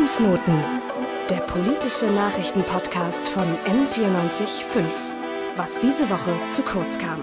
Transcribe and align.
Fußnoten, 0.00 0.54
der 1.28 1.40
politische 1.40 2.06
Nachrichtenpodcast 2.06 3.28
von 3.28 3.42
M945. 3.66 4.82
Was 5.56 5.78
diese 5.78 6.08
Woche 6.08 6.32
zu 6.50 6.62
kurz 6.62 6.96
kam. 6.96 7.20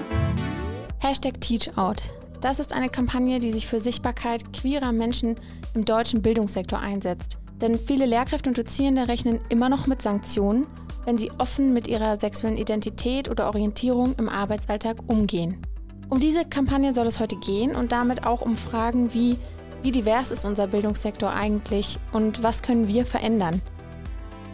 Hashtag 0.99 1.41
TeachOut. 1.41 2.11
Das 2.39 2.59
ist 2.59 2.73
eine 2.73 2.89
Kampagne, 2.89 3.39
die 3.39 3.51
sich 3.51 3.65
für 3.65 3.79
Sichtbarkeit 3.79 4.53
queerer 4.53 4.91
Menschen 4.91 5.37
im 5.73 5.85
deutschen 5.85 6.21
Bildungssektor 6.21 6.77
einsetzt. 6.77 7.39
Denn 7.61 7.79
viele 7.79 8.05
Lehrkräfte 8.05 8.47
und 8.47 8.59
Dozierende 8.59 9.07
rechnen 9.07 9.39
immer 9.49 9.69
noch 9.69 9.87
mit 9.87 10.03
Sanktionen, 10.03 10.67
wenn 11.03 11.17
sie 11.17 11.31
offen 11.39 11.73
mit 11.73 11.87
ihrer 11.87 12.19
sexuellen 12.19 12.59
Identität 12.59 13.27
oder 13.27 13.47
Orientierung 13.47 14.13
im 14.19 14.29
Arbeitsalltag 14.29 14.97
umgehen. 15.07 15.57
Um 16.09 16.19
diese 16.19 16.45
Kampagne 16.45 16.93
soll 16.93 17.07
es 17.07 17.19
heute 17.19 17.37
gehen 17.37 17.75
und 17.75 17.91
damit 17.91 18.27
auch 18.27 18.41
um 18.41 18.55
Fragen 18.55 19.15
wie, 19.15 19.39
wie 19.83 19.91
divers 19.91 20.31
ist 20.31 20.45
unser 20.45 20.67
Bildungssektor 20.67 21.31
eigentlich 21.31 21.99
und 22.11 22.43
was 22.43 22.61
können 22.61 22.87
wir 22.87 23.05
verändern? 23.05 23.61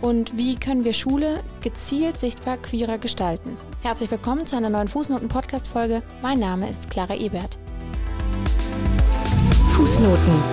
Und 0.01 0.37
wie 0.37 0.55
können 0.55 0.83
wir 0.83 0.91
Schule 0.91 1.39
gezielt 1.61 2.19
sichtbar 2.19 2.57
queerer 2.57 2.97
gestalten? 2.97 3.55
Herzlich 3.81 4.11
willkommen 4.11 4.45
zu 4.45 4.57
einer 4.57 4.69
neuen 4.69 4.89
Fußnoten-Podcast-Folge. 4.89 6.03
Mein 6.21 6.39
Name 6.39 6.69
ist 6.69 6.89
Clara 6.89 7.15
Ebert. 7.15 7.57
Fußnoten, 9.69 10.43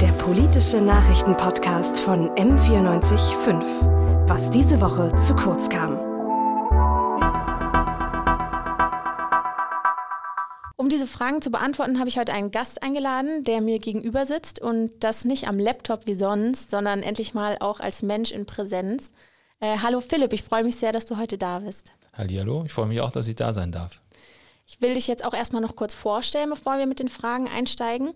der 0.00 0.12
politische 0.12 0.80
Nachrichtenpodcast 0.80 2.00
von 2.00 2.30
M945. 2.30 4.28
Was 4.28 4.50
diese 4.50 4.80
Woche 4.80 5.14
zu 5.20 5.36
kurz 5.36 5.68
kam. 5.68 5.99
Diese 11.00 11.10
Fragen 11.10 11.40
zu 11.40 11.50
beantworten, 11.50 11.98
habe 11.98 12.10
ich 12.10 12.18
heute 12.18 12.34
einen 12.34 12.50
Gast 12.50 12.82
eingeladen, 12.82 13.42
der 13.44 13.62
mir 13.62 13.78
gegenüber 13.78 14.26
sitzt 14.26 14.60
und 14.60 14.92
das 15.00 15.24
nicht 15.24 15.48
am 15.48 15.58
Laptop 15.58 16.06
wie 16.06 16.12
sonst, 16.12 16.70
sondern 16.70 17.02
endlich 17.02 17.32
mal 17.32 17.56
auch 17.60 17.80
als 17.80 18.02
Mensch 18.02 18.32
in 18.32 18.44
Präsenz. 18.44 19.10
Äh, 19.60 19.78
hallo 19.78 20.02
Philipp, 20.02 20.34
ich 20.34 20.42
freue 20.42 20.62
mich 20.62 20.76
sehr, 20.76 20.92
dass 20.92 21.06
du 21.06 21.16
heute 21.16 21.38
da 21.38 21.60
bist. 21.60 21.92
Hallo, 22.12 22.64
ich 22.66 22.72
freue 22.72 22.86
mich 22.86 23.00
auch, 23.00 23.12
dass 23.12 23.28
ich 23.28 23.36
da 23.36 23.54
sein 23.54 23.72
darf. 23.72 24.02
Ich 24.66 24.82
will 24.82 24.92
dich 24.92 25.06
jetzt 25.06 25.24
auch 25.24 25.32
erstmal 25.32 25.62
noch 25.62 25.74
kurz 25.74 25.94
vorstellen, 25.94 26.50
bevor 26.50 26.76
wir 26.76 26.84
mit 26.84 26.98
den 26.98 27.08
Fragen 27.08 27.48
einsteigen. 27.48 28.10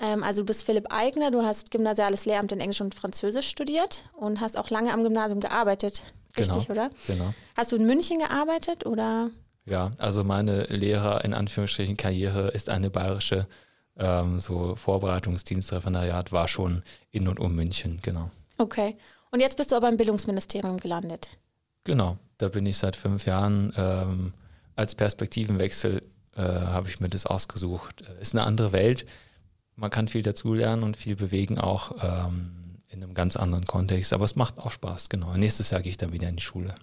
Ähm, 0.00 0.24
also 0.24 0.42
du 0.42 0.46
bist 0.46 0.64
Philipp 0.64 0.86
Eigner, 0.90 1.30
du 1.30 1.44
hast 1.44 1.70
gymnasiales 1.70 2.26
Lehramt 2.26 2.50
in 2.50 2.58
Englisch 2.58 2.80
und 2.80 2.92
Französisch 2.92 3.48
studiert 3.48 4.02
und 4.14 4.40
hast 4.40 4.58
auch 4.58 4.70
lange 4.70 4.92
am 4.92 5.04
Gymnasium 5.04 5.38
gearbeitet. 5.38 6.02
Richtig, 6.36 6.66
genau, 6.66 6.80
oder? 6.80 6.90
Genau. 7.06 7.32
Hast 7.56 7.70
du 7.70 7.76
in 7.76 7.86
München 7.86 8.18
gearbeitet 8.18 8.84
oder? 8.84 9.30
Ja, 9.66 9.90
also 9.98 10.24
meine 10.24 10.64
Lehrer 10.64 11.24
in 11.24 11.34
Anführungsstrichen 11.34 11.96
Karriere 11.96 12.48
ist 12.48 12.68
eine 12.70 12.88
bayerische 12.88 13.46
ähm, 13.98 14.40
so 14.40 14.76
Vorbereitungsdienstreferendariat 14.76 16.32
war 16.32 16.48
schon 16.48 16.82
in 17.10 17.28
und 17.28 17.40
um 17.40 17.54
München, 17.54 17.98
genau. 18.02 18.30
Okay. 18.58 18.96
Und 19.30 19.40
jetzt 19.40 19.56
bist 19.56 19.72
du 19.72 19.76
aber 19.76 19.88
im 19.88 19.96
Bildungsministerium 19.96 20.78
gelandet. 20.78 21.38
Genau, 21.84 22.16
da 22.38 22.48
bin 22.48 22.66
ich 22.66 22.76
seit 22.76 22.96
fünf 22.96 23.26
Jahren. 23.26 23.72
Ähm, 23.76 24.32
als 24.76 24.94
Perspektivenwechsel 24.94 26.00
äh, 26.36 26.42
habe 26.42 26.88
ich 26.88 27.00
mir 27.00 27.08
das 27.08 27.26
ausgesucht. 27.26 28.02
Äh, 28.02 28.20
ist 28.20 28.34
eine 28.34 28.44
andere 28.44 28.72
Welt. 28.72 29.06
Man 29.74 29.90
kann 29.90 30.08
viel 30.08 30.22
dazulernen 30.22 30.82
und 30.82 30.96
viel 30.96 31.16
bewegen, 31.16 31.58
auch 31.58 31.92
ähm, 32.02 32.78
in 32.90 33.02
einem 33.02 33.14
ganz 33.14 33.36
anderen 33.36 33.66
Kontext. 33.66 34.12
Aber 34.12 34.24
es 34.24 34.36
macht 34.36 34.58
auch 34.58 34.70
Spaß, 34.70 35.08
genau. 35.08 35.34
Nächstes 35.34 35.70
Jahr 35.70 35.82
gehe 35.82 35.90
ich 35.90 35.96
dann 35.96 36.12
wieder 36.12 36.28
in 36.28 36.36
die 36.36 36.42
Schule. 36.42 36.74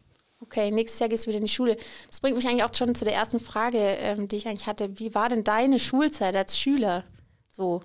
Okay, 0.43 0.71
nächstes 0.71 0.99
Jahr 0.99 1.07
gehst 1.07 1.25
du 1.25 1.29
wieder 1.29 1.37
in 1.37 1.45
die 1.45 1.51
Schule. 1.51 1.77
Das 2.07 2.19
bringt 2.19 2.35
mich 2.35 2.45
eigentlich 2.45 2.65
auch 2.65 2.73
schon 2.73 2.93
zu 2.95 3.05
der 3.05 3.15
ersten 3.15 3.39
Frage, 3.39 3.77
ähm, 3.77 4.27
die 4.27 4.35
ich 4.35 4.47
eigentlich 4.47 4.67
hatte. 4.67 4.99
Wie 4.99 5.15
war 5.15 5.29
denn 5.29 5.45
deine 5.45 5.79
Schulzeit 5.79 6.35
als 6.35 6.59
Schüler 6.59 7.05
so? 7.47 7.81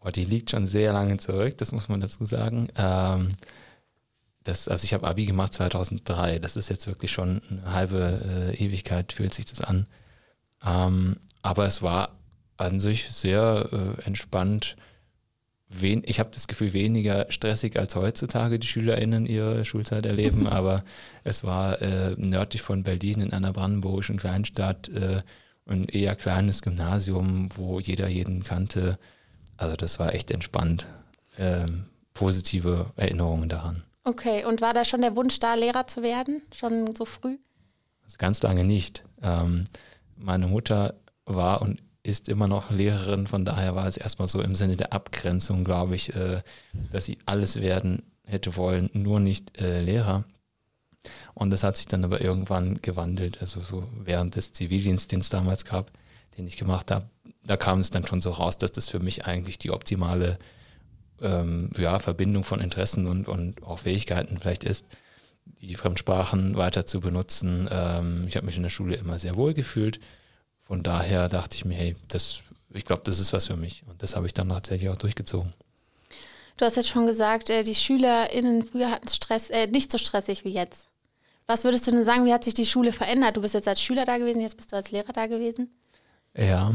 Oh, 0.00 0.08
die 0.08 0.24
liegt 0.24 0.50
schon 0.50 0.66
sehr 0.66 0.94
lange 0.94 1.18
zurück, 1.18 1.58
das 1.58 1.72
muss 1.72 1.90
man 1.90 2.00
dazu 2.00 2.24
sagen. 2.24 2.68
Ähm, 2.76 3.28
das, 4.42 4.68
also 4.68 4.84
ich 4.84 4.94
habe 4.94 5.06
Abi 5.06 5.26
gemacht 5.26 5.52
2003, 5.52 6.38
das 6.38 6.56
ist 6.56 6.70
jetzt 6.70 6.86
wirklich 6.86 7.12
schon 7.12 7.42
eine 7.50 7.70
halbe 7.72 8.54
äh, 8.54 8.64
Ewigkeit, 8.64 9.12
fühlt 9.12 9.34
sich 9.34 9.44
das 9.44 9.60
an. 9.60 9.86
Ähm, 10.64 11.18
aber 11.42 11.66
es 11.66 11.82
war 11.82 12.16
an 12.56 12.80
sich 12.80 13.10
sehr 13.10 13.68
äh, 13.70 14.06
entspannt 14.06 14.76
wen, 15.68 16.02
ich 16.04 16.20
habe 16.20 16.30
das 16.32 16.46
Gefühl, 16.46 16.72
weniger 16.72 17.26
stressig 17.30 17.78
als 17.78 17.96
heutzutage 17.96 18.58
die 18.58 18.66
SchülerInnen 18.66 19.26
ihre 19.26 19.64
Schulzeit 19.64 20.06
erleben, 20.06 20.46
aber 20.46 20.84
es 21.24 21.44
war 21.44 21.80
äh, 21.82 22.14
nördlich 22.16 22.62
von 22.62 22.82
Berlin 22.82 23.20
in 23.20 23.32
einer 23.32 23.52
brandenburgischen 23.52 24.16
Kleinstadt 24.16 24.88
äh, 24.88 25.22
ein 25.68 25.86
eher 25.86 26.14
kleines 26.14 26.62
Gymnasium, 26.62 27.48
wo 27.56 27.80
jeder 27.80 28.08
jeden 28.08 28.42
kannte. 28.42 28.98
Also 29.56 29.74
das 29.74 29.98
war 29.98 30.14
echt 30.14 30.30
entspannt. 30.30 30.86
Ähm, 31.38 31.86
positive 32.14 32.92
Erinnerungen 32.96 33.48
daran. 33.48 33.82
Okay, 34.04 34.44
und 34.44 34.60
war 34.60 34.72
da 34.72 34.84
schon 34.84 35.00
der 35.00 35.16
Wunsch 35.16 35.40
da, 35.40 35.54
Lehrer 35.54 35.86
zu 35.86 36.02
werden? 36.02 36.42
Schon 36.54 36.94
so 36.94 37.04
früh? 37.04 37.38
Also 38.04 38.16
ganz 38.18 38.40
lange 38.42 38.64
nicht. 38.64 39.02
Ähm, 39.20 39.64
meine 40.16 40.46
Mutter 40.46 40.94
war 41.24 41.60
und 41.60 41.82
ist 42.06 42.28
immer 42.28 42.46
noch 42.46 42.70
Lehrerin, 42.70 43.26
von 43.26 43.44
daher 43.44 43.74
war 43.74 43.86
es 43.86 43.96
erstmal 43.96 44.28
so 44.28 44.40
im 44.40 44.54
Sinne 44.54 44.76
der 44.76 44.92
Abgrenzung, 44.92 45.64
glaube 45.64 45.96
ich, 45.96 46.14
äh, 46.14 46.42
dass 46.92 47.04
sie 47.04 47.18
alles 47.26 47.60
werden 47.60 48.02
hätte 48.24 48.56
wollen, 48.56 48.88
nur 48.92 49.18
nicht 49.18 49.60
äh, 49.60 49.80
Lehrer. 49.82 50.24
Und 51.34 51.50
das 51.50 51.64
hat 51.64 51.76
sich 51.76 51.86
dann 51.86 52.04
aber 52.04 52.20
irgendwann 52.20 52.80
gewandelt, 52.80 53.40
also 53.40 53.60
so 53.60 53.88
während 54.04 54.36
des 54.36 54.52
Zivildienstes, 54.52 55.08
den 55.08 55.20
es 55.20 55.28
damals 55.28 55.64
gab, 55.64 55.90
den 56.36 56.46
ich 56.46 56.56
gemacht 56.56 56.90
habe, 56.90 57.06
da 57.44 57.56
kam 57.56 57.80
es 57.80 57.90
dann 57.90 58.04
schon 58.04 58.20
so 58.20 58.30
raus, 58.30 58.58
dass 58.58 58.72
das 58.72 58.88
für 58.88 59.00
mich 59.00 59.26
eigentlich 59.26 59.58
die 59.58 59.70
optimale 59.70 60.38
ähm, 61.20 61.70
ja, 61.76 61.98
Verbindung 61.98 62.44
von 62.44 62.60
Interessen 62.60 63.06
und, 63.06 63.28
und 63.28 63.62
auch 63.62 63.80
Fähigkeiten 63.80 64.38
vielleicht 64.38 64.64
ist, 64.64 64.86
die 65.60 65.74
Fremdsprachen 65.74 66.56
weiter 66.56 66.86
zu 66.86 67.00
benutzen. 67.00 67.68
Ähm, 67.70 68.24
ich 68.28 68.36
habe 68.36 68.46
mich 68.46 68.56
in 68.56 68.62
der 68.62 68.70
Schule 68.70 68.96
immer 68.96 69.18
sehr 69.18 69.36
wohl 69.36 69.54
gefühlt 69.54 70.00
von 70.66 70.82
daher 70.82 71.28
dachte 71.28 71.56
ich 71.56 71.64
mir, 71.64 71.76
hey, 71.76 71.94
das, 72.08 72.42
ich 72.74 72.84
glaube, 72.84 73.02
das 73.04 73.20
ist 73.20 73.32
was 73.32 73.46
für 73.46 73.56
mich. 73.56 73.84
Und 73.86 74.02
das 74.02 74.16
habe 74.16 74.26
ich 74.26 74.34
dann 74.34 74.48
tatsächlich 74.48 74.90
auch 74.90 74.96
durchgezogen. 74.96 75.52
Du 76.56 76.64
hast 76.64 76.74
jetzt 76.74 76.88
schon 76.88 77.06
gesagt, 77.06 77.50
äh, 77.50 77.62
die 77.62 77.74
SchülerInnen 77.76 78.64
früher 78.64 78.90
hatten 78.90 79.06
Stress, 79.08 79.48
äh, 79.50 79.68
nicht 79.68 79.92
so 79.92 79.98
stressig 79.98 80.44
wie 80.44 80.52
jetzt. 80.52 80.88
Was 81.46 81.62
würdest 81.62 81.86
du 81.86 81.92
denn 81.92 82.04
sagen, 82.04 82.24
wie 82.24 82.32
hat 82.32 82.42
sich 82.42 82.54
die 82.54 82.66
Schule 82.66 82.92
verändert? 82.92 83.36
Du 83.36 83.42
bist 83.42 83.54
jetzt 83.54 83.68
als 83.68 83.80
Schüler 83.80 84.04
da 84.04 84.18
gewesen, 84.18 84.40
jetzt 84.40 84.56
bist 84.56 84.72
du 84.72 84.76
als 84.76 84.90
Lehrer 84.90 85.12
da 85.12 85.28
gewesen. 85.28 85.70
Ja, 86.36 86.74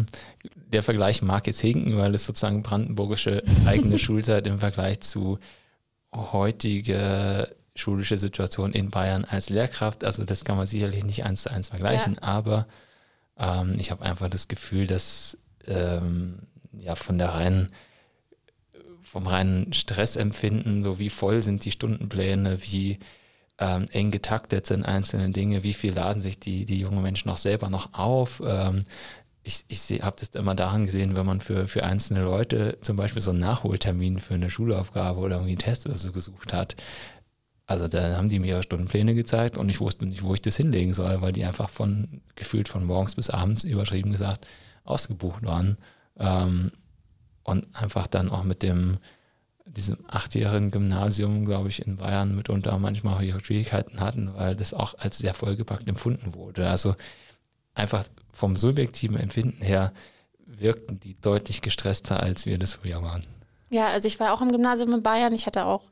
der 0.55 0.83
Vergleich 0.83 1.21
mag 1.21 1.45
jetzt 1.45 1.59
hinken, 1.59 1.97
weil 1.97 2.15
es 2.15 2.25
sozusagen 2.25 2.63
brandenburgische 2.63 3.43
eigene 3.65 3.99
Schulzeit 3.99 4.47
im 4.47 4.59
Vergleich 4.59 5.01
zu 5.01 5.37
heutiger 6.15 7.49
schulische 7.75 8.17
Situation 8.17 8.71
in 8.71 8.89
Bayern 8.89 9.25
als 9.25 9.49
Lehrkraft, 9.49 10.05
also 10.05 10.23
das 10.23 10.45
kann 10.45 10.55
man 10.55 10.67
sicherlich 10.67 11.03
nicht 11.03 11.25
eins 11.25 11.43
zu 11.43 11.51
eins 11.51 11.67
vergleichen, 11.67 12.13
ja. 12.15 12.21
aber 12.21 12.67
ähm, 13.41 13.75
ich 13.77 13.91
habe 13.91 14.03
einfach 14.03 14.29
das 14.29 14.47
Gefühl, 14.47 14.87
dass 14.87 15.37
ähm, 15.65 16.39
ja 16.77 16.95
von 16.95 17.17
der 17.17 17.29
reinen 17.29 17.71
vom 19.03 19.27
reinen 19.27 19.73
Stressempfinden, 19.73 20.83
so 20.83 20.97
wie 20.97 21.09
voll 21.09 21.43
sind 21.43 21.65
die 21.65 21.71
Stundenpläne, 21.71 22.63
wie 22.63 22.97
ähm, 23.59 23.87
eng 23.91 24.09
getaktet 24.09 24.67
sind 24.67 24.85
einzelne 24.85 25.31
Dinge, 25.31 25.63
wie 25.63 25.73
viel 25.73 25.93
laden 25.93 26.21
sich 26.21 26.39
die, 26.39 26.65
die 26.65 26.79
jungen 26.79 27.01
Menschen 27.01 27.27
noch 27.27 27.37
selber 27.37 27.69
noch 27.69 27.93
auf. 27.93 28.41
Ähm, 28.45 28.83
ich, 29.43 29.65
ich 29.67 30.01
habe 30.01 30.15
das 30.19 30.29
immer 30.29 30.55
daran 30.55 30.85
gesehen, 30.85 31.15
wenn 31.15 31.25
man 31.25 31.41
für, 31.41 31.67
für 31.67 31.83
einzelne 31.83 32.23
Leute 32.23 32.77
zum 32.81 32.95
Beispiel 32.95 33.21
so 33.21 33.31
einen 33.31 33.39
Nachholtermin 33.39 34.19
für 34.19 34.35
eine 34.35 34.49
Schulaufgabe 34.49 35.19
oder 35.19 35.35
irgendwie 35.35 35.51
einen 35.51 35.59
Test 35.59 35.85
oder 35.87 35.95
so 35.95 36.11
gesucht 36.11 36.53
hat, 36.53 36.75
also 37.71 37.87
da 37.87 38.17
haben 38.17 38.29
die 38.29 38.39
mir 38.39 38.47
ihre 38.47 38.63
Stundenpläne 38.63 39.15
gezeigt 39.15 39.57
und 39.57 39.69
ich 39.69 39.79
wusste 39.79 40.05
nicht, 40.05 40.23
wo 40.23 40.33
ich 40.33 40.41
das 40.41 40.57
hinlegen 40.57 40.93
soll, 40.93 41.21
weil 41.21 41.31
die 41.31 41.45
einfach 41.45 41.69
von 41.69 42.21
gefühlt 42.35 42.69
von 42.69 42.85
morgens 42.85 43.15
bis 43.15 43.29
abends 43.29 43.63
übertrieben 43.63 44.11
gesagt 44.11 44.47
ausgebucht 44.83 45.43
waren. 45.43 45.77
Ähm, 46.19 46.71
und 47.43 47.67
einfach 47.73 48.07
dann 48.07 48.29
auch 48.29 48.43
mit 48.43 48.61
dem 48.61 48.97
diesem 49.65 49.97
achtjährigen 50.07 50.69
Gymnasium, 50.71 51.45
glaube 51.45 51.69
ich, 51.69 51.85
in 51.85 51.97
Bayern 51.97 52.35
mitunter 52.35 52.77
manchmal 52.77 53.15
auch 53.15 53.21
ihre 53.21 53.43
Schwierigkeiten 53.43 54.01
hatten, 54.01 54.33
weil 54.35 54.55
das 54.55 54.73
auch 54.73 54.95
als 54.97 55.19
sehr 55.19 55.33
vollgepackt 55.33 55.87
empfunden 55.87 56.33
wurde. 56.33 56.69
Also 56.69 56.95
einfach 57.73 58.03
vom 58.33 58.57
subjektiven 58.57 59.17
Empfinden 59.17 59.63
her 59.63 59.93
wirkten 60.45 60.99
die 60.99 61.15
deutlich 61.21 61.61
gestresster, 61.61 62.21
als 62.21 62.45
wir 62.45 62.57
das 62.57 62.73
früher 62.73 63.01
waren. 63.01 63.23
Ja, 63.69 63.87
also 63.87 64.07
ich 64.07 64.19
war 64.19 64.33
auch 64.33 64.41
im 64.41 64.51
Gymnasium 64.51 64.93
in 64.93 65.03
Bayern. 65.03 65.33
Ich 65.33 65.45
hatte 65.45 65.65
auch 65.65 65.83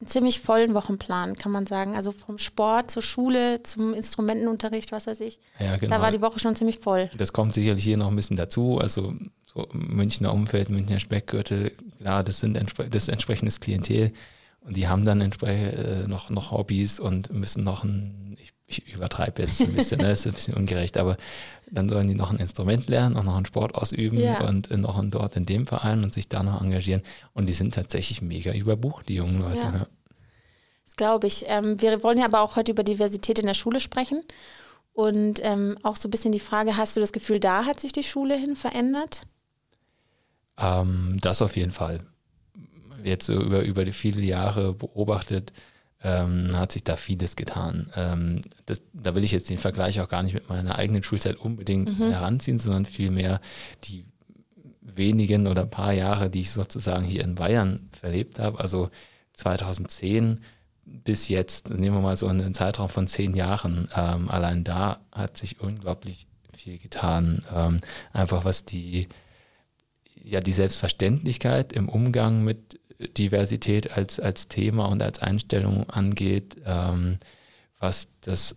einen 0.00 0.08
ziemlich 0.08 0.40
vollen 0.40 0.74
Wochenplan, 0.74 1.36
kann 1.36 1.50
man 1.50 1.66
sagen. 1.66 1.96
Also 1.96 2.12
vom 2.12 2.38
Sport 2.38 2.90
zur 2.90 3.02
Schule, 3.02 3.62
zum 3.64 3.94
Instrumentenunterricht, 3.94 4.92
was 4.92 5.06
weiß 5.06 5.20
ich. 5.20 5.40
Ja, 5.58 5.76
genau. 5.76 5.96
Da 5.96 6.02
war 6.02 6.12
die 6.12 6.20
Woche 6.20 6.38
schon 6.38 6.54
ziemlich 6.54 6.78
voll. 6.78 7.10
Das 7.16 7.32
kommt 7.32 7.54
sicherlich 7.54 7.82
hier 7.82 7.96
noch 7.96 8.08
ein 8.08 8.16
bisschen 8.16 8.36
dazu. 8.36 8.78
Also 8.78 9.14
so 9.44 9.68
Münchner 9.72 10.32
Umfeld, 10.32 10.68
Münchner 10.68 11.00
Speckgürtel, 11.00 11.72
klar, 11.98 12.22
das 12.22 12.40
sind 12.40 12.56
entspre 12.56 12.88
das 12.88 13.08
entsprechendes 13.08 13.58
Klientel. 13.60 14.12
Und 14.60 14.76
die 14.76 14.86
haben 14.86 15.04
dann 15.04 15.20
entsprechend 15.20 15.74
äh, 15.74 16.06
noch, 16.06 16.30
noch 16.30 16.52
Hobbys 16.52 17.00
und 17.00 17.32
müssen 17.32 17.64
noch 17.64 17.84
ein, 17.84 18.36
ich 18.40 18.52
ich 18.68 18.94
übertreibe 18.94 19.42
jetzt 19.42 19.62
ein 19.62 19.72
bisschen, 19.72 20.00
ne? 20.00 20.08
das 20.08 20.20
ist 20.20 20.26
ein 20.26 20.34
bisschen 20.34 20.54
ungerecht, 20.54 20.98
aber 20.98 21.16
dann 21.70 21.88
sollen 21.88 22.06
die 22.06 22.14
noch 22.14 22.30
ein 22.30 22.36
Instrument 22.36 22.88
lernen 22.88 23.16
und 23.16 23.24
noch 23.24 23.36
einen 23.36 23.46
Sport 23.46 23.74
ausüben 23.74 24.20
ja. 24.20 24.46
und 24.46 24.70
noch 24.70 25.02
dort 25.06 25.36
in 25.36 25.46
dem 25.46 25.66
Verein 25.66 26.04
und 26.04 26.12
sich 26.12 26.28
da 26.28 26.42
noch 26.42 26.60
engagieren. 26.60 27.02
Und 27.32 27.48
die 27.48 27.52
sind 27.54 27.74
tatsächlich 27.74 28.22
mega 28.22 28.52
überbucht, 28.52 29.08
die 29.08 29.14
jungen 29.14 29.40
Leute. 29.40 29.58
Ja. 29.58 29.70
Ne? 29.70 29.86
Das 30.84 30.96
glaube 30.96 31.26
ich. 31.26 31.44
Ähm, 31.48 31.80
wir 31.80 32.02
wollen 32.02 32.18
ja 32.18 32.26
aber 32.26 32.40
auch 32.40 32.56
heute 32.56 32.72
über 32.72 32.82
Diversität 32.82 33.38
in 33.38 33.46
der 33.46 33.54
Schule 33.54 33.80
sprechen. 33.80 34.22
Und 34.92 35.40
ähm, 35.42 35.78
auch 35.82 35.96
so 35.96 36.08
ein 36.08 36.10
bisschen 36.10 36.32
die 36.32 36.40
Frage, 36.40 36.76
hast 36.76 36.96
du 36.96 37.00
das 37.00 37.12
Gefühl, 37.12 37.40
da 37.40 37.64
hat 37.64 37.80
sich 37.80 37.92
die 37.92 38.02
Schule 38.02 38.36
hin 38.36 38.56
verändert? 38.56 39.22
Ähm, 40.58 41.16
das 41.20 41.40
auf 41.40 41.56
jeden 41.56 41.70
Fall. 41.70 42.00
Jetzt 43.04 43.26
so 43.26 43.34
über, 43.34 43.62
über 43.62 43.84
die 43.84 43.92
viele 43.92 44.22
Jahre 44.22 44.74
beobachtet, 44.74 45.52
ähm, 46.02 46.56
hat 46.56 46.72
sich 46.72 46.84
da 46.84 46.96
vieles 46.96 47.36
getan. 47.36 47.90
Ähm, 47.96 48.40
das, 48.66 48.82
da 48.92 49.14
will 49.14 49.24
ich 49.24 49.32
jetzt 49.32 49.50
den 49.50 49.58
Vergleich 49.58 50.00
auch 50.00 50.08
gar 50.08 50.22
nicht 50.22 50.34
mit 50.34 50.48
meiner 50.48 50.76
eigenen 50.76 51.02
Schulzeit 51.02 51.36
unbedingt 51.36 51.98
mhm. 51.98 52.10
heranziehen, 52.10 52.58
sondern 52.58 52.86
vielmehr 52.86 53.40
die 53.84 54.04
wenigen 54.80 55.46
oder 55.46 55.66
paar 55.66 55.92
Jahre, 55.92 56.30
die 56.30 56.42
ich 56.42 56.50
sozusagen 56.50 57.04
hier 57.04 57.24
in 57.24 57.34
Bayern 57.34 57.90
verlebt 57.98 58.38
habe. 58.38 58.60
Also 58.60 58.90
2010 59.34 60.40
bis 60.84 61.28
jetzt, 61.28 61.70
nehmen 61.70 61.96
wir 61.96 62.00
mal 62.02 62.16
so 62.16 62.26
einen 62.26 62.54
Zeitraum 62.54 62.88
von 62.88 63.08
zehn 63.08 63.34
Jahren, 63.34 63.88
ähm, 63.94 64.30
allein 64.30 64.64
da 64.64 65.00
hat 65.12 65.36
sich 65.36 65.60
unglaublich 65.60 66.26
viel 66.54 66.78
getan. 66.78 67.44
Ähm, 67.54 67.80
einfach 68.12 68.44
was 68.44 68.64
die, 68.64 69.08
ja, 70.14 70.40
die 70.40 70.52
Selbstverständlichkeit 70.52 71.72
im 71.72 71.88
Umgang 71.88 72.42
mit 72.42 72.80
Diversität 72.98 73.90
als, 73.90 74.18
als 74.18 74.48
Thema 74.48 74.86
und 74.86 75.02
als 75.02 75.20
Einstellung 75.20 75.88
angeht, 75.88 76.56
ähm, 76.64 77.18
was 77.78 78.08
das 78.20 78.56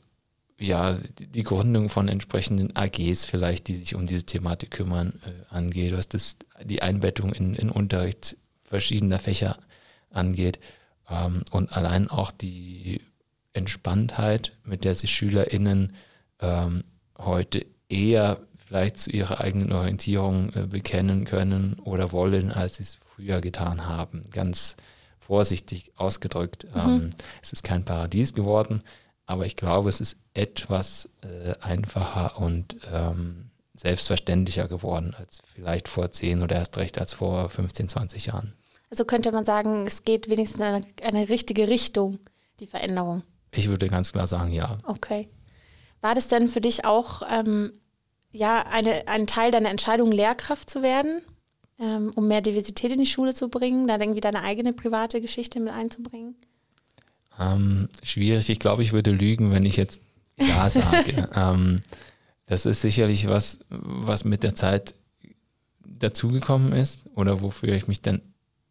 ja, 0.62 0.98
die 1.18 1.44
Gründung 1.44 1.90
von 1.90 2.08
entsprechenden 2.08 2.76
AGs 2.76 3.26
vielleicht, 3.26 3.68
die 3.68 3.76
sich 3.76 3.96
um 3.96 4.06
diese 4.06 4.26
Thematik 4.26 4.70
kümmern, 4.70 5.20
äh, 5.26 5.54
angeht, 5.54 5.94
was 5.94 6.08
das 6.08 6.38
die 6.64 6.84
Einbettung 6.84 7.34
in, 7.34 7.56
in 7.56 7.72
Unterricht 7.72 8.38
verschiedener 8.64 9.18
Fächer 9.18 9.58
angeht 10.12 10.60
ähm, 11.10 11.44
und 11.52 11.72
allein 11.74 12.10
auch 12.10 12.32
die 12.32 13.02
Entspanntheit, 13.54 14.54
mit 14.64 14.84
der 14.84 14.94
sich 14.94 15.12
SchülerInnen 15.16 15.94
ähm, 16.40 16.84
heute 17.18 17.66
eher 17.90 18.40
vielleicht 18.56 19.00
zu 19.00 19.12
ihrer 19.12 19.42
eigenen 19.42 19.74
Orientierung 19.74 20.54
äh, 20.54 20.68
bekennen 20.68 21.26
können 21.26 21.80
oder 21.84 22.12
wollen, 22.12 22.52
als 22.52 22.78
sie 22.78 22.84
es 22.84 23.00
früher 23.16 23.42
getan 23.42 23.88
haben. 23.88 24.30
Ganz 24.32 24.76
vorsichtig 25.20 25.92
ausgedrückt. 25.96 26.66
Mhm. 26.74 26.82
Ähm, 26.82 27.10
es 27.42 27.54
ist 27.54 27.64
kein 27.64 27.86
Paradies 27.86 28.34
geworden, 28.34 28.84
aber 29.26 29.46
ich 29.46 29.56
glaube, 29.56 29.90
es 29.90 30.02
ist 30.02 30.18
etwas 30.34 31.10
äh, 31.22 31.54
einfacher 31.62 32.40
und 32.40 32.78
ähm, 32.92 33.52
selbstverständlicher 33.74 34.68
geworden 34.68 35.16
als 35.18 35.42
vielleicht 35.46 35.88
vor 35.88 36.12
zehn 36.12 36.44
oder 36.44 36.56
erst 36.56 36.78
recht 36.78 37.00
als 37.00 37.14
vor 37.14 37.50
15, 37.50 37.90
20 37.90 38.26
Jahren. 38.28 38.54
Also 38.90 39.06
könnte 39.06 39.32
man 39.32 39.46
sagen, 39.46 39.88
es 39.88 40.04
geht 40.04 40.30
wenigstens 40.30 40.60
in 40.60 40.66
eine, 40.66 40.82
eine 41.02 41.30
richtige 41.30 41.68
Richtung, 41.70 42.20
die 42.60 42.68
Veränderung. 42.68 43.24
Ich 43.52 43.70
würde 43.70 43.88
ganz 43.88 44.12
klar 44.12 44.28
sagen, 44.28 44.52
ja. 44.52 44.78
Okay. 44.86 45.30
War 46.02 46.14
das 46.14 46.28
denn 46.28 46.48
für 46.48 46.62
dich 46.62 46.84
auch 46.84 47.22
ähm, 47.30 47.72
ja, 48.32 48.66
eine, 48.70 49.08
ein 49.08 49.28
Teil 49.28 49.52
deiner 49.52 49.70
Entscheidung, 49.70 50.12
Lehrkraft 50.12 50.70
zu 50.70 50.82
werden, 50.82 51.22
ähm, 51.82 52.12
um 52.16 52.28
mehr 52.28 52.42
Diversität 52.42 52.92
in 52.92 53.00
die 53.00 53.06
Schule 53.06 53.34
zu 53.34 53.50
bringen, 53.50 53.88
da 53.88 54.00
irgendwie 54.00 54.22
deine 54.22 54.44
eigene 54.44 54.72
private 54.72 55.20
Geschichte 55.20 55.60
mit 55.60 55.74
einzubringen? 55.74 56.36
Ähm, 57.40 57.90
schwierig. 58.04 58.50
Ich 58.50 58.60
glaube, 58.60 58.84
ich 58.84 58.94
würde 58.94 59.12
lügen, 59.12 59.52
wenn 59.52 59.66
ich 59.66 59.78
jetzt 59.78 60.02
Ja 60.40 60.70
sage. 60.70 61.30
ähm, 61.36 61.82
das 62.46 62.66
ist 62.66 62.82
sicherlich 62.82 63.28
was, 63.28 63.60
was 63.70 64.26
mit 64.26 64.44
der 64.44 64.56
Zeit 64.56 64.96
dazugekommen 65.86 66.74
ist 66.74 67.06
oder 67.16 67.42
wofür 67.42 67.74
ich 67.74 67.88
mich 67.88 68.02
dann, 68.02 68.22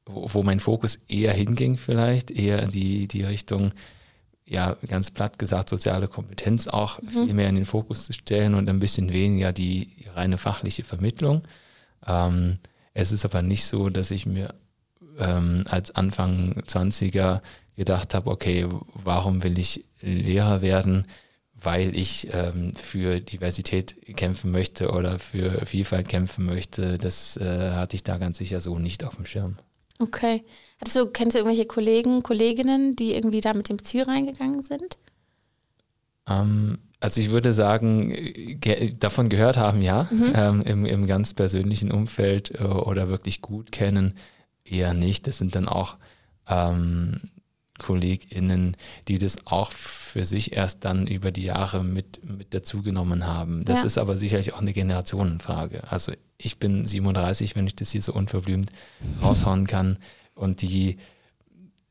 wo, 0.06 0.26
wo 0.32 0.42
mein 0.42 0.60
Fokus 0.60 0.98
eher 1.08 1.32
hinging 1.32 1.76
vielleicht, 1.76 2.30
eher 2.30 2.66
die, 2.66 3.08
die 3.08 3.22
Richtung, 3.22 3.72
ja, 4.44 4.76
ganz 4.86 5.10
platt 5.10 5.38
gesagt, 5.38 5.68
soziale 5.68 6.08
Kompetenz 6.08 6.68
auch 6.68 7.00
mhm. 7.00 7.08
viel 7.08 7.34
mehr 7.34 7.48
in 7.48 7.54
den 7.54 7.64
Fokus 7.64 8.06
zu 8.06 8.12
stellen 8.12 8.54
und 8.54 8.68
ein 8.68 8.80
bisschen 8.80 9.12
weniger 9.12 9.52
die 9.52 9.96
reine 10.14 10.38
fachliche 10.38 10.84
Vermittlung. 10.84 11.42
Ähm, 12.06 12.58
es 12.94 13.12
ist 13.12 13.24
aber 13.24 13.42
nicht 13.42 13.64
so, 13.64 13.88
dass 13.88 14.10
ich 14.10 14.26
mir 14.26 14.54
ähm, 15.18 15.64
als 15.68 15.90
Anfang 15.92 16.54
20er 16.66 17.40
gedacht 17.76 18.14
habe, 18.14 18.30
okay, 18.30 18.66
warum 18.94 19.42
will 19.42 19.58
ich 19.58 19.84
Lehrer 20.00 20.62
werden? 20.62 21.06
Weil 21.54 21.94
ich 21.94 22.28
ähm, 22.32 22.74
für 22.74 23.20
Diversität 23.20 24.16
kämpfen 24.16 24.50
möchte 24.50 24.90
oder 24.90 25.18
für 25.18 25.66
Vielfalt 25.66 26.08
kämpfen 26.08 26.46
möchte. 26.46 26.96
Das 26.96 27.36
äh, 27.36 27.72
hatte 27.72 27.96
ich 27.96 28.02
da 28.02 28.16
ganz 28.18 28.38
sicher 28.38 28.60
so 28.60 28.78
nicht 28.78 29.04
auf 29.04 29.16
dem 29.16 29.26
Schirm. 29.26 29.56
Okay. 29.98 30.42
Du, 30.94 31.06
kennst 31.06 31.34
du 31.34 31.40
irgendwelche 31.40 31.66
Kollegen, 31.66 32.22
Kolleginnen, 32.22 32.96
die 32.96 33.14
irgendwie 33.14 33.42
da 33.42 33.52
mit 33.52 33.68
dem 33.68 33.84
Ziel 33.84 34.04
reingegangen 34.04 34.62
sind? 34.62 34.96
Ähm, 36.26 36.78
also 37.00 37.20
ich 37.20 37.30
würde 37.30 37.52
sagen, 37.52 38.10
ge 38.60 38.94
davon 38.98 39.28
gehört 39.28 39.56
haben, 39.56 39.80
ja, 39.80 40.08
mhm. 40.10 40.32
ähm, 40.34 40.62
im, 40.62 40.86
im 40.86 41.06
ganz 41.06 41.34
persönlichen 41.34 41.90
Umfeld 41.90 42.52
äh, 42.60 42.64
oder 42.64 43.08
wirklich 43.08 43.40
gut 43.40 43.72
kennen, 43.72 44.14
eher 44.64 44.92
nicht. 44.94 45.26
Das 45.26 45.38
sind 45.38 45.54
dann 45.54 45.66
auch 45.66 45.96
ähm, 46.46 47.20
KollegInnen, 47.78 48.76
die 49.08 49.18
das 49.18 49.46
auch 49.46 49.72
für 49.72 50.24
sich 50.24 50.52
erst 50.52 50.84
dann 50.84 51.06
über 51.06 51.32
die 51.32 51.44
Jahre 51.44 51.82
mit, 51.82 52.20
mit 52.22 52.52
dazugenommen 52.52 53.26
haben. 53.26 53.64
Das 53.64 53.80
ja. 53.80 53.86
ist 53.86 53.98
aber 53.98 54.18
sicherlich 54.18 54.52
auch 54.52 54.60
eine 54.60 54.74
Generationenfrage. 54.74 55.90
Also 55.90 56.12
ich 56.36 56.58
bin 56.58 56.86
37, 56.86 57.56
wenn 57.56 57.66
ich 57.66 57.76
das 57.76 57.90
hier 57.90 58.02
so 58.02 58.12
unverblümt 58.12 58.70
raushauen 59.22 59.66
kann. 59.66 59.98
Und 60.34 60.62
die, 60.62 60.98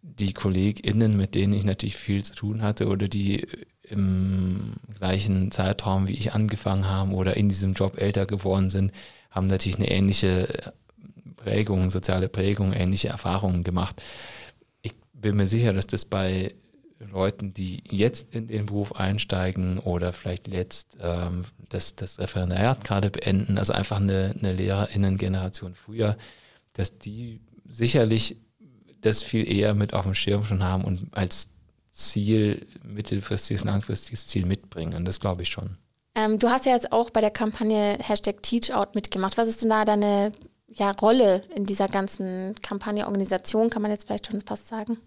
die 0.01 0.34
KollegInnen, 0.34 1.16
mit 1.18 1.36
denen 1.36 1.54
ich 1.54 1.63
natürlich 1.63 1.98
viel 1.98 2.24
zu 2.24 2.36
tun 2.36 2.62
hatte 2.62 2.88
oder 2.88 3.07
die 3.07 3.48
im 3.84 4.75
gleichen 4.98 5.51
Zeitraum 5.51 6.07
wie 6.07 6.13
ich 6.13 6.34
angefangen 6.34 6.88
haben 6.88 7.13
oder 7.13 7.36
in 7.36 7.50
diesem 7.50 7.74
Job 7.74 7.98
älter 8.00 8.25
geworden 8.25 8.69
sind, 8.69 8.92
haben 9.31 9.48
natürlich 9.48 9.78
eine 9.78 9.90
ähnliche 9.90 10.74
Prägung, 11.36 11.90
soziale 11.90 12.30
Prägung, 12.30 12.74
ähnliche 12.74 13.10
Erfahrungen 13.10 13.63
gemacht. 13.63 14.01
Ich 14.81 14.94
bin 15.13 15.36
mir 15.36 15.48
sicher, 15.48 15.74
dass 15.74 15.88
das 15.88 16.06
bei 16.06 16.54
Leuten, 17.00 17.54
die 17.54 17.81
jetzt 17.90 18.36
in 18.36 18.48
den 18.48 18.66
Beruf 18.66 18.95
einsteigen 18.95 19.80
oder 19.80 20.12
vielleicht 20.12 20.50
jetzt 20.50 20.98
ähm, 21.02 21.44
das, 21.69 21.95
das 21.95 22.19
Referendariat 22.19 22.84
gerade 22.84 23.10
beenden, 23.10 23.57
also 23.57 23.74
einfach 23.74 23.98
eine, 23.98 24.36
eine 24.38 24.54
Lehrerinnen-Generation 24.54 25.75
früher, 25.75 26.18
dass 26.74 26.98
die 27.00 27.40
sicherlich 27.68 28.38
das 29.01 29.24
viel 29.24 29.50
eher 29.51 29.74
mit 29.74 29.94
auf 29.94 30.04
dem 30.04 30.13
Schirm 30.13 30.44
schon 30.44 30.63
haben 30.63 30.84
und 30.84 31.07
als 31.12 31.50
Ziel, 31.92 32.66
mittelfristiges, 32.83 33.64
langfristiges 33.64 34.28
Ziel 34.28 34.45
mitbringen. 34.45 34.94
Und 34.94 35.06
das 35.06 35.19
glaube 35.19 35.42
ich 35.42 35.50
schon. 35.50 35.78
Ähm, 36.16 36.40
du 36.40 36.50
hast 36.50 36.66
ja 36.66 36.74
jetzt 36.74 36.92
auch 36.92 37.09
bei 37.09 37.21
der 37.21 37.31
Kampagne 37.31 37.97
Hashtag 38.02 38.42
TeachOut 38.42 38.92
mitgemacht. 38.94 39.38
Was 39.38 39.47
ist 39.47 39.62
denn 39.62 39.69
da 39.69 39.85
deine 39.85 40.31
ja, 40.68 40.92
Rolle 40.92 41.44
in 41.56 41.66
dieser 41.66 41.88
ganzen 41.88 42.56
Kampagne, 42.62 43.06
Organisation, 43.06 43.69
kann 43.69 43.81
man 43.81 43.92
jetzt 43.92 44.06
vielleicht 44.06 44.28
schon 44.28 44.42
fast 44.42 44.68
sagen? 44.68 44.97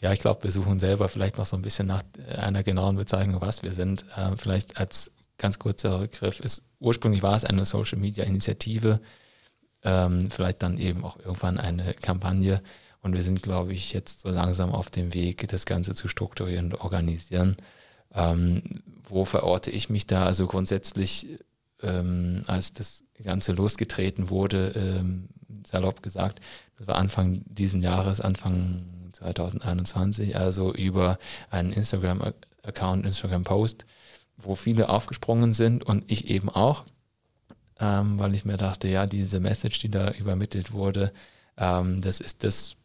Ja, 0.00 0.12
ich 0.12 0.20
glaube, 0.20 0.42
wir 0.42 0.50
suchen 0.50 0.80
selber 0.80 1.08
vielleicht 1.08 1.38
noch 1.38 1.46
so 1.46 1.56
ein 1.56 1.62
bisschen 1.62 1.86
nach 1.86 2.02
einer 2.36 2.62
genauen 2.62 2.96
Bezeichnung, 2.96 3.40
was 3.40 3.62
wir 3.62 3.72
sind. 3.72 4.04
Äh, 4.16 4.36
vielleicht 4.36 4.76
als 4.76 5.10
ganz 5.38 5.58
kurzer 5.58 6.00
Rückgriff 6.00 6.40
ist, 6.40 6.62
ursprünglich 6.78 7.22
war 7.22 7.36
es 7.36 7.44
eine 7.44 7.64
Social 7.64 7.98
Media 7.98 8.24
Initiative, 8.24 9.00
ähm, 9.82 10.30
vielleicht 10.30 10.62
dann 10.62 10.78
eben 10.78 11.04
auch 11.04 11.18
irgendwann 11.18 11.58
eine 11.58 11.94
Kampagne. 11.94 12.62
Und 13.04 13.14
wir 13.14 13.22
sind, 13.22 13.42
glaube 13.42 13.74
ich, 13.74 13.92
jetzt 13.92 14.20
so 14.20 14.30
langsam 14.30 14.72
auf 14.72 14.88
dem 14.88 15.12
Weg, 15.12 15.46
das 15.48 15.66
Ganze 15.66 15.94
zu 15.94 16.08
strukturieren 16.08 16.72
und 16.72 16.80
organisieren. 16.80 17.56
Ähm, 18.14 18.82
wo 19.06 19.26
verorte 19.26 19.70
ich 19.70 19.90
mich 19.90 20.06
da? 20.06 20.24
Also 20.24 20.46
grundsätzlich, 20.46 21.28
ähm, 21.82 22.44
als 22.46 22.72
das 22.72 23.04
Ganze 23.22 23.52
losgetreten 23.52 24.30
wurde, 24.30 24.72
ähm, 24.74 25.28
salopp 25.66 26.02
gesagt, 26.02 26.40
das 26.78 26.86
war 26.86 26.96
Anfang 26.96 27.42
diesen 27.44 27.82
Jahres, 27.82 28.22
Anfang 28.22 29.10
2021, 29.12 30.38
also 30.38 30.72
über 30.72 31.18
einen 31.50 31.74
Instagram-Account, 31.74 33.04
Instagram-Post, 33.04 33.84
wo 34.38 34.54
viele 34.54 34.88
aufgesprungen 34.88 35.52
sind 35.52 35.84
und 35.84 36.10
ich 36.10 36.30
eben 36.30 36.48
auch, 36.48 36.84
ähm, 37.78 38.18
weil 38.18 38.34
ich 38.34 38.46
mir 38.46 38.56
dachte, 38.56 38.88
ja, 38.88 39.06
diese 39.06 39.40
Message, 39.40 39.78
die 39.80 39.90
da 39.90 40.10
übermittelt 40.12 40.72
wurde, 40.72 41.12
ähm, 41.58 42.00
das 42.00 42.22
ist 42.22 42.44
das, 42.44 42.76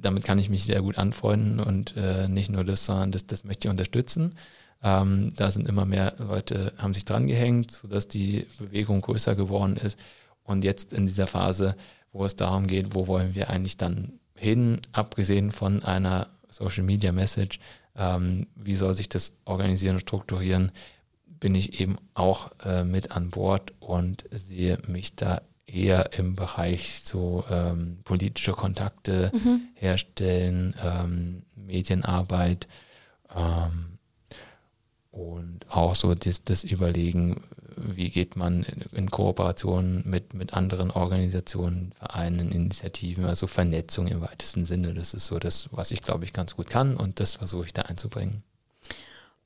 damit 0.00 0.24
kann 0.24 0.38
ich 0.38 0.48
mich 0.48 0.64
sehr 0.64 0.82
gut 0.82 0.98
anfreunden 0.98 1.60
und 1.60 1.94
äh, 1.96 2.28
nicht 2.28 2.50
nur 2.50 2.64
das, 2.64 2.86
sondern 2.86 3.12
das, 3.12 3.26
das 3.26 3.44
möchte 3.44 3.68
ich 3.68 3.70
unterstützen. 3.70 4.34
Ähm, 4.82 5.32
da 5.34 5.50
sind 5.50 5.68
immer 5.68 5.84
mehr 5.84 6.14
Leute, 6.18 6.72
haben 6.78 6.94
sich 6.94 7.04
dran 7.04 7.26
gehängt, 7.26 7.72
sodass 7.72 8.08
die 8.08 8.46
Bewegung 8.58 9.00
größer 9.00 9.34
geworden 9.34 9.76
ist. 9.76 9.98
Und 10.44 10.64
jetzt 10.64 10.92
in 10.92 11.06
dieser 11.06 11.26
Phase, 11.26 11.76
wo 12.12 12.24
es 12.24 12.36
darum 12.36 12.66
geht, 12.66 12.94
wo 12.94 13.06
wollen 13.06 13.34
wir 13.34 13.50
eigentlich 13.50 13.76
dann 13.76 14.20
hin, 14.36 14.80
abgesehen 14.92 15.50
von 15.50 15.82
einer 15.82 16.28
Social 16.48 16.84
Media 16.84 17.12
Message, 17.12 17.58
ähm, 17.96 18.46
wie 18.54 18.76
soll 18.76 18.94
sich 18.94 19.08
das 19.08 19.32
organisieren 19.44 19.96
und 19.96 20.00
strukturieren, 20.00 20.72
bin 21.26 21.54
ich 21.54 21.80
eben 21.80 21.96
auch 22.14 22.50
äh, 22.64 22.84
mit 22.84 23.12
an 23.12 23.30
Bord 23.30 23.72
und 23.80 24.24
sehe 24.30 24.78
mich 24.86 25.16
da 25.16 25.42
eher 25.68 26.12
im 26.18 26.34
Bereich 26.34 27.02
so 27.04 27.44
ähm, 27.50 27.98
politische 28.04 28.52
Kontakte 28.52 29.30
mhm. 29.34 29.62
herstellen, 29.74 30.74
ähm, 30.82 31.42
Medienarbeit 31.54 32.66
ähm, 33.34 33.98
und 35.10 35.66
auch 35.68 35.94
so 35.94 36.14
das, 36.14 36.44
das 36.44 36.64
Überlegen, 36.64 37.42
wie 37.76 38.10
geht 38.10 38.36
man 38.36 38.62
in, 38.62 38.82
in 38.92 39.10
Kooperation 39.10 40.02
mit, 40.04 40.34
mit 40.34 40.54
anderen 40.54 40.90
Organisationen, 40.90 41.92
Vereinen, 41.98 42.50
Initiativen, 42.50 43.24
also 43.24 43.46
Vernetzung 43.46 44.08
im 44.08 44.20
weitesten 44.20 44.64
Sinne. 44.64 44.94
Das 44.94 45.14
ist 45.14 45.26
so 45.26 45.38
das, 45.38 45.68
was 45.72 45.90
ich 45.90 46.02
glaube 46.02 46.24
ich 46.24 46.32
ganz 46.32 46.56
gut 46.56 46.68
kann 46.68 46.94
und 46.94 47.20
das 47.20 47.34
versuche 47.34 47.66
ich 47.66 47.72
da 47.72 47.82
einzubringen. 47.82 48.42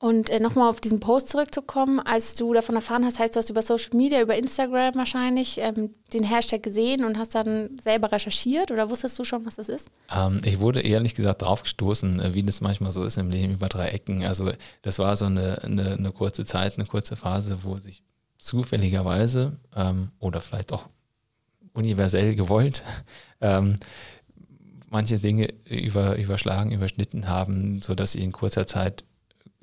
Und 0.03 0.29
äh, 0.29 0.41
nochmal 0.41 0.69
auf 0.69 0.81
diesen 0.81 0.99
Post 0.99 1.29
zurückzukommen, 1.29 2.01
als 2.01 2.35
du 2.35 2.53
davon 2.53 2.75
erfahren 2.75 3.05
hast, 3.05 3.19
heißt 3.19 3.35
du 3.35 3.39
hast 3.39 3.49
über 3.49 3.61
Social 3.61 3.95
Media, 3.95 4.21
über 4.21 4.35
Instagram 4.35 4.95
wahrscheinlich 4.95 5.61
ähm, 5.61 5.91
den 6.11 6.25
Hashtag 6.25 6.61
gesehen 6.61 7.05
und 7.05 7.17
hast 7.17 7.35
dann 7.35 7.77
selber 7.81 8.11
recherchiert 8.11 8.69
oder 8.69 8.89
wusstest 8.89 9.17
du 9.17 9.23
schon, 9.23 9.45
was 9.45 9.55
das 9.55 9.69
ist? 9.69 9.89
Ähm, 10.13 10.41
ich 10.43 10.59
wurde 10.59 10.81
ehrlich 10.81 11.15
gesagt 11.15 11.43
draufgestoßen, 11.43 12.19
äh, 12.19 12.33
wie 12.33 12.43
das 12.43 12.59
manchmal 12.59 12.91
so 12.91 13.05
ist 13.05 13.17
im 13.17 13.29
Leben 13.29 13.53
über 13.53 13.69
drei 13.69 13.87
Ecken. 13.87 14.25
Also 14.25 14.51
das 14.81 14.99
war 14.99 15.15
so 15.15 15.23
eine, 15.23 15.63
eine, 15.63 15.93
eine 15.93 16.11
kurze 16.11 16.43
Zeit, 16.43 16.77
eine 16.77 16.85
kurze 16.85 17.15
Phase, 17.15 17.59
wo 17.61 17.77
sich 17.77 18.03
zufälligerweise 18.39 19.55
ähm, 19.73 20.09
oder 20.19 20.41
vielleicht 20.41 20.73
auch 20.73 20.89
universell 21.71 22.35
gewollt 22.35 22.83
ähm, 23.39 23.79
manche 24.89 25.17
Dinge 25.17 25.47
über, 25.63 26.17
überschlagen, 26.17 26.73
überschnitten 26.73 27.29
haben, 27.29 27.81
sodass 27.81 28.15
ich 28.15 28.23
in 28.23 28.33
kurzer 28.33 28.67
Zeit 28.67 29.05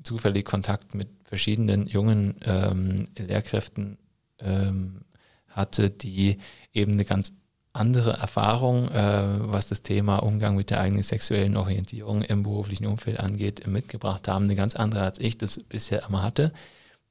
zufällig 0.03 0.45
Kontakt 0.45 0.95
mit 0.95 1.09
verschiedenen 1.23 1.87
jungen 1.87 2.35
ähm, 2.45 3.05
Lehrkräften 3.17 3.97
ähm, 4.39 5.01
hatte, 5.47 5.89
die 5.89 6.37
eben 6.73 6.93
eine 6.93 7.05
ganz 7.05 7.33
andere 7.73 8.13
Erfahrung, 8.13 8.89
äh, 8.89 9.23
was 9.39 9.67
das 9.67 9.81
Thema 9.81 10.17
Umgang 10.17 10.55
mit 10.55 10.69
der 10.69 10.81
eigenen 10.81 11.03
sexuellen 11.03 11.55
Orientierung 11.55 12.21
im 12.21 12.43
beruflichen 12.43 12.85
Umfeld 12.85 13.19
angeht, 13.19 13.65
mitgebracht 13.65 14.27
haben. 14.27 14.45
Eine 14.45 14.55
ganz 14.55 14.75
andere, 14.75 15.03
als 15.03 15.19
ich 15.19 15.37
das 15.37 15.61
bisher 15.63 16.05
immer 16.07 16.21
hatte, 16.21 16.51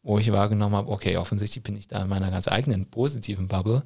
wo 0.02 0.18
ich 0.18 0.30
wahrgenommen 0.32 0.76
habe, 0.76 0.90
okay, 0.90 1.16
offensichtlich 1.16 1.64
bin 1.64 1.76
ich 1.76 1.88
da 1.88 2.02
in 2.02 2.08
meiner 2.08 2.30
ganz 2.30 2.48
eigenen 2.48 2.86
positiven 2.86 3.48
Bubble. 3.48 3.82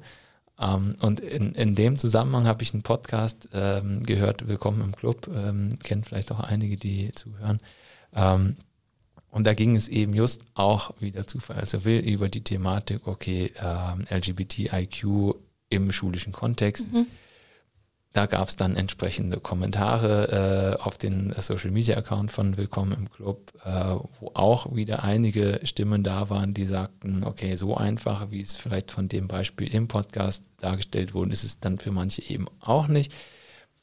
Ähm, 0.59 0.95
und 0.99 1.21
in, 1.21 1.53
in 1.53 1.75
dem 1.75 1.97
Zusammenhang 1.97 2.45
habe 2.45 2.63
ich 2.63 2.73
einen 2.73 2.83
Podcast 2.83 3.49
ähm, 3.53 4.03
gehört, 4.03 4.47
Willkommen 4.47 4.81
im 4.81 4.95
Club, 4.95 5.29
ähm, 5.33 5.75
kennt 5.81 6.05
vielleicht 6.05 6.31
auch 6.31 6.41
einige, 6.41 6.75
die 6.75 7.11
zuhören. 7.13 7.59
Und 9.35 9.45
da 9.45 9.53
ging 9.53 9.75
es 9.75 9.89
eben 9.89 10.13
just 10.13 10.43
auch 10.53 10.91
wieder 11.01 11.27
Zufall, 11.27 11.57
also 11.57 11.83
will 11.83 11.99
über 11.99 12.29
die 12.29 12.39
Thematik, 12.39 13.05
okay, 13.05 13.51
äh, 13.59 14.17
LGBTIQ 14.17 15.35
im 15.67 15.91
schulischen 15.91 16.31
Kontext. 16.31 16.89
Mhm. 16.89 17.05
Da 18.13 18.27
gab 18.27 18.47
es 18.47 18.55
dann 18.55 18.77
entsprechende 18.77 19.41
Kommentare 19.41 20.77
äh, 20.79 20.81
auf 20.81 20.97
den 20.97 21.33
Social 21.37 21.71
Media 21.71 21.97
Account 21.97 22.31
von 22.31 22.55
Willkommen 22.55 22.93
im 22.93 23.11
Club, 23.11 23.51
äh, 23.65 23.97
wo 24.21 24.31
auch 24.35 24.73
wieder 24.73 25.03
einige 25.03 25.59
Stimmen 25.63 26.01
da 26.01 26.29
waren, 26.29 26.53
die 26.53 26.65
sagten, 26.65 27.25
okay, 27.25 27.57
so 27.57 27.75
einfach, 27.75 28.31
wie 28.31 28.39
es 28.39 28.55
vielleicht 28.55 28.89
von 28.89 29.09
dem 29.09 29.27
Beispiel 29.27 29.67
im 29.67 29.89
Podcast 29.89 30.45
dargestellt 30.61 31.13
wurde, 31.13 31.33
ist 31.33 31.43
es 31.43 31.59
dann 31.59 31.77
für 31.77 31.91
manche 31.91 32.21
eben 32.21 32.45
auch 32.61 32.87
nicht. 32.87 33.11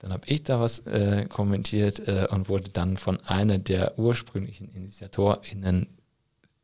Dann 0.02 0.12
habe 0.12 0.26
ich 0.26 0.42
da 0.42 0.60
was 0.60 0.80
äh, 0.80 1.26
kommentiert 1.28 2.06
äh, 2.08 2.26
und 2.28 2.48
wurde 2.48 2.68
dann 2.70 2.96
von 2.96 3.20
einer 3.20 3.58
der 3.58 3.98
ursprünglichen 3.98 4.68
InitiatorInnen 4.68 5.86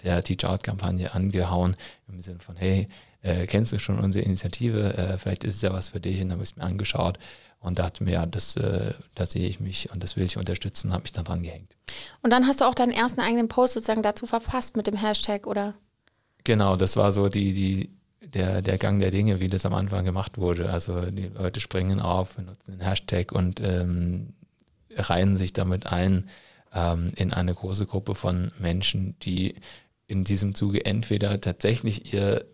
der 0.03 0.23
Teach-Out-Kampagne 0.25 1.15
angehauen, 1.15 1.77
im 2.09 2.21
Sinne 2.21 2.41
von, 2.41 2.57
hey, 2.57 2.89
äh, 3.23 3.47
kennst 3.47 3.73
du 3.73 3.79
schon 3.79 4.01
unsere 4.01 4.25
Initiative? 4.25 4.97
Äh, 4.97 5.19
vielleicht 5.19 5.45
ist 5.45 5.55
es 5.55 5.63
ja 5.63 5.73
was 5.73 5.91
für 5.91 6.01
dich. 6.01 6.21
Und 6.21 6.29
dann 6.29 6.33
habe 6.33 6.43
ich 6.43 6.51
es 6.51 6.57
mir 6.57 6.65
angeschaut 6.65 7.19
und 7.61 7.79
dachte 7.79 8.03
mir, 8.03 8.13
ja, 8.13 8.27
das, 8.27 8.57
äh, 8.57 8.95
da 9.15 9.25
sehe 9.25 9.49
ich 9.49 9.61
mich 9.61 9.91
und 9.93 10.03
das 10.03 10.17
will 10.17 10.25
ich 10.25 10.37
unterstützen, 10.37 10.93
habe 10.93 11.03
mich 11.03 11.13
dann 11.13 11.25
dran 11.25 11.43
gehängt. 11.43 11.77
Und 12.23 12.31
dann 12.31 12.47
hast 12.47 12.61
du 12.61 12.65
auch 12.65 12.75
deinen 12.75 12.93
ersten 12.93 13.21
eigenen 13.21 13.47
Post 13.47 13.75
sozusagen 13.75 14.03
dazu 14.03 14.27
verfasst 14.27 14.77
mit 14.77 14.89
dem 14.89 14.97
Hashtag, 14.97 15.47
oder? 15.47 15.75
Genau, 16.43 16.77
das 16.77 16.97
war 16.97 17.13
so 17.13 17.29
die, 17.29 17.53
die 17.53 17.91
der, 18.35 18.63
der 18.63 18.79
Gang 18.79 19.01
der 19.01 19.11
Dinge, 19.11 19.41
wie 19.41 19.49
das 19.49 19.67
am 19.67 19.75
Anfang 19.75 20.05
gemacht 20.05 20.39
wurde. 20.39 20.71
Also 20.71 21.11
die 21.11 21.29
Leute 21.29 21.61
springen 21.61 22.01
auf, 22.01 22.37
benutzen 22.37 22.73
den 22.73 22.81
Hashtag 22.81 23.33
und 23.33 23.61
ähm, 23.61 24.35
reihen 24.95 25.37
sich 25.37 25.53
damit 25.53 25.87
ein 25.87 26.29
ähm, 26.73 27.09
in 27.17 27.33
eine 27.33 27.55
große 27.55 27.87
Gruppe 27.87 28.15
von 28.15 28.53
Menschen, 28.59 29.19
die 29.21 29.55
in 30.07 30.25
diesem 30.25 30.55
Zuge 30.55 30.85
entweder 30.85 31.41
tatsächlich 31.41 32.13
ihr, 32.13 32.47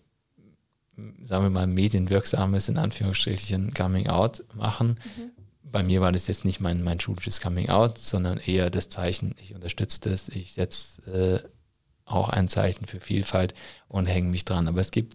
sagen 1.23 1.45
wir 1.45 1.51
mal, 1.51 1.67
medienwirksames, 1.67 2.69
in 2.69 2.79
Anführungsstrichen, 2.79 3.75
Coming 3.75 4.09
Out 4.09 4.45
machen. 4.55 5.01
Mhm. 5.17 5.31
Bei 5.63 5.83
mir 5.83 6.01
war 6.01 6.13
das 6.13 6.27
jetzt 6.27 6.45
nicht 6.45 6.61
mein, 6.61 6.83
mein 6.83 7.01
schulisches 7.01 7.41
Coming 7.41 7.69
Out, 7.69 7.99
sondern 7.99 8.39
eher 8.39 8.71
das 8.71 8.89
Zeichen, 8.89 9.35
ich 9.41 9.55
unterstütze 9.55 10.01
das, 10.01 10.29
ich 10.29 10.55
setze 10.55 11.43
äh, 11.45 11.49
auch 12.05 12.29
ein 12.29 12.49
Zeichen 12.49 12.85
für 12.85 13.01
Vielfalt 13.01 13.55
und 13.89 14.07
hänge 14.07 14.29
mich 14.29 14.45
dran. 14.45 14.69
Aber 14.69 14.81
es 14.81 14.91
gibt 14.91 15.15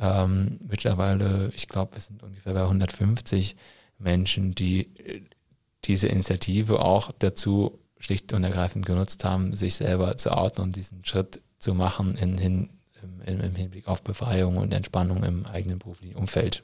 ähm, 0.00 0.58
mittlerweile, 0.66 1.52
ich 1.54 1.68
glaube, 1.68 1.96
es 1.98 2.06
sind 2.06 2.22
ungefähr 2.22 2.54
bei 2.54 2.62
150 2.62 3.56
Menschen, 3.98 4.52
die 4.54 4.86
äh, 4.98 5.22
diese 5.84 6.08
Initiative 6.08 6.80
auch 6.80 7.10
dazu 7.18 7.78
schlicht 7.98 8.32
und 8.32 8.42
ergreifend 8.42 8.86
genutzt 8.86 9.24
haben, 9.24 9.54
sich 9.54 9.74
selber 9.74 10.16
zu 10.16 10.32
outen 10.32 10.62
und 10.62 10.76
diesen 10.76 11.04
Schritt 11.04 11.42
zu 11.58 11.74
machen 11.74 12.16
in, 12.16 12.38
in, 12.38 12.70
im, 13.26 13.40
im 13.40 13.54
Hinblick 13.54 13.88
auf 13.88 14.02
Befreiung 14.02 14.56
und 14.56 14.72
Entspannung 14.72 15.22
im 15.22 15.44
eigenen 15.46 15.78
beruflichen 15.78 16.16
Umfeld. 16.16 16.62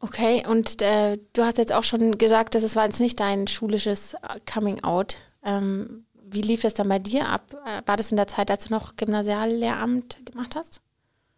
Okay, 0.00 0.42
und 0.48 0.82
äh, 0.82 1.18
du 1.34 1.44
hast 1.44 1.58
jetzt 1.58 1.72
auch 1.72 1.84
schon 1.84 2.18
gesagt, 2.18 2.54
dass 2.54 2.62
es 2.62 2.74
war 2.74 2.86
jetzt 2.86 3.00
nicht 3.00 3.20
dein 3.20 3.46
schulisches 3.46 4.16
Coming 4.52 4.82
Out. 4.82 5.16
Ähm, 5.44 6.04
wie 6.24 6.42
lief 6.42 6.64
es 6.64 6.74
dann 6.74 6.88
bei 6.88 6.98
dir 6.98 7.28
ab? 7.28 7.54
Äh, 7.66 7.82
war 7.86 7.96
das 7.96 8.10
in 8.10 8.16
der 8.16 8.26
Zeit, 8.26 8.50
als 8.50 8.64
du 8.64 8.72
noch 8.72 8.96
Gymnasiallehramt 8.96 10.24
gemacht 10.26 10.56
hast? 10.56 10.80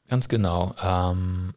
Ganz 0.09 0.29
genau. 0.29 0.75
Ähm, 0.83 1.55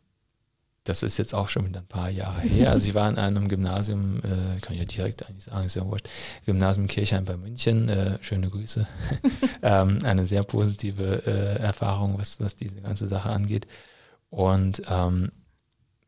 das 0.88 1.04
ist 1.04 1.18
jetzt 1.18 1.34
auch 1.36 1.50
schon 1.50 1.68
wieder 1.68 1.82
ein 1.82 1.86
paar 1.86 2.10
Jahre 2.10 2.42
her. 2.42 2.72
Also 2.77 2.88
ich 2.88 2.96
war 2.96 3.10
in 3.10 3.18
einem 3.18 3.50
Gymnasium, 3.50 4.20
äh, 4.20 4.60
kann 4.62 4.74
ich 4.74 4.80
ja 4.80 4.86
direkt 4.86 5.27
eigentlich 5.27 5.46
sagen, 5.46 5.66
ist 5.66 5.75
ja 5.75 5.86
wurscht, 5.86 6.10
Gymnasium 6.46 6.88
Kirchheim 6.88 7.25
bei 7.25 7.36
München, 7.38 7.89
äh, 7.89 8.18
schöne 8.22 8.50
Grüße. 8.50 8.88
ähm, 9.62 10.00
eine 10.04 10.25
sehr 10.25 10.44
positive 10.44 11.25
äh, 11.25 11.60
Erfahrung, 11.60 12.18
was, 12.18 12.39
was 12.39 12.56
diese 12.56 12.82
ganze 12.82 13.08
Sache 13.08 13.30
angeht. 13.30 13.68
Und 14.30 14.82
ähm, 14.89 15.32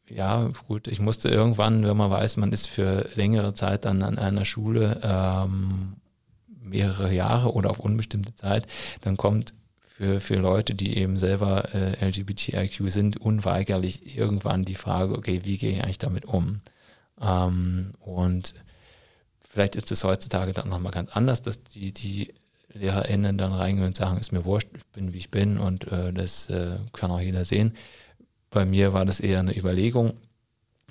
ja, 0.10 0.50
gut, 0.68 0.88
ich 0.88 1.00
musste 1.00 1.30
irgendwann, 1.30 1.86
wenn 1.86 1.98
man 1.98 2.10
weiß, 2.10 2.38
man 2.38 2.52
ist 2.52 2.68
für 2.68 3.08
längere 3.16 3.54
Zeit 3.54 3.86
dann 3.86 4.02
an 4.02 4.18
einer 4.18 4.46
Schule, 4.46 5.00
ähm, 5.04 5.98
mehrere 6.62 7.14
Jahre 7.14 7.54
oder 7.54 7.70
auf 7.70 7.80
unbestimmte 7.80 8.36
Zeit, 8.36 8.66
dann 9.02 9.18
kommt 9.18 9.54
für, 10.00 10.22
für 10.22 10.36
Leute, 10.36 10.76
die 10.76 10.98
eben 10.98 11.18
selber 11.18 11.76
äh, 11.76 12.06
LGBTIQ 12.08 12.90
sind, 12.90 13.18
unweigerlich 13.18 14.16
irgendwann 14.18 14.64
die 14.64 14.76
Frage, 14.76 15.18
okay, 15.18 15.42
wie 15.44 15.58
gehe 15.58 15.72
ich 15.72 15.84
eigentlich 15.84 15.98
damit 15.98 16.24
um? 16.24 16.62
Ähm, 17.22 17.92
und 18.00 18.54
vielleicht 19.42 19.76
ist 19.76 19.92
es 19.92 20.06
heutzutage 20.06 20.54
dann 20.54 20.70
nochmal 20.70 20.94
ganz 20.94 21.12
anders, 21.12 21.42
dass 21.42 21.64
die, 21.64 21.92
die 21.92 22.34
LehrerInnen 22.72 23.38
dann 23.38 23.52
reingehen 23.52 23.88
und 23.88 23.98
sagen, 23.98 24.18
ist 24.18 24.32
mir 24.32 24.46
wurscht, 24.46 24.70
ich 24.74 24.86
bin 24.86 25.12
wie 25.12 25.18
ich 25.18 25.32
bin 25.32 25.58
und 25.58 25.92
äh, 25.92 26.14
das 26.14 26.50
äh, 26.50 26.78
kann 26.94 27.12
auch 27.12 27.20
jeder 27.20 27.44
sehen. 27.44 27.74
Bei 28.52 28.64
mir 28.64 28.94
war 28.94 29.04
das 29.04 29.20
eher 29.20 29.40
eine 29.40 29.58
Überlegung, 29.58 30.14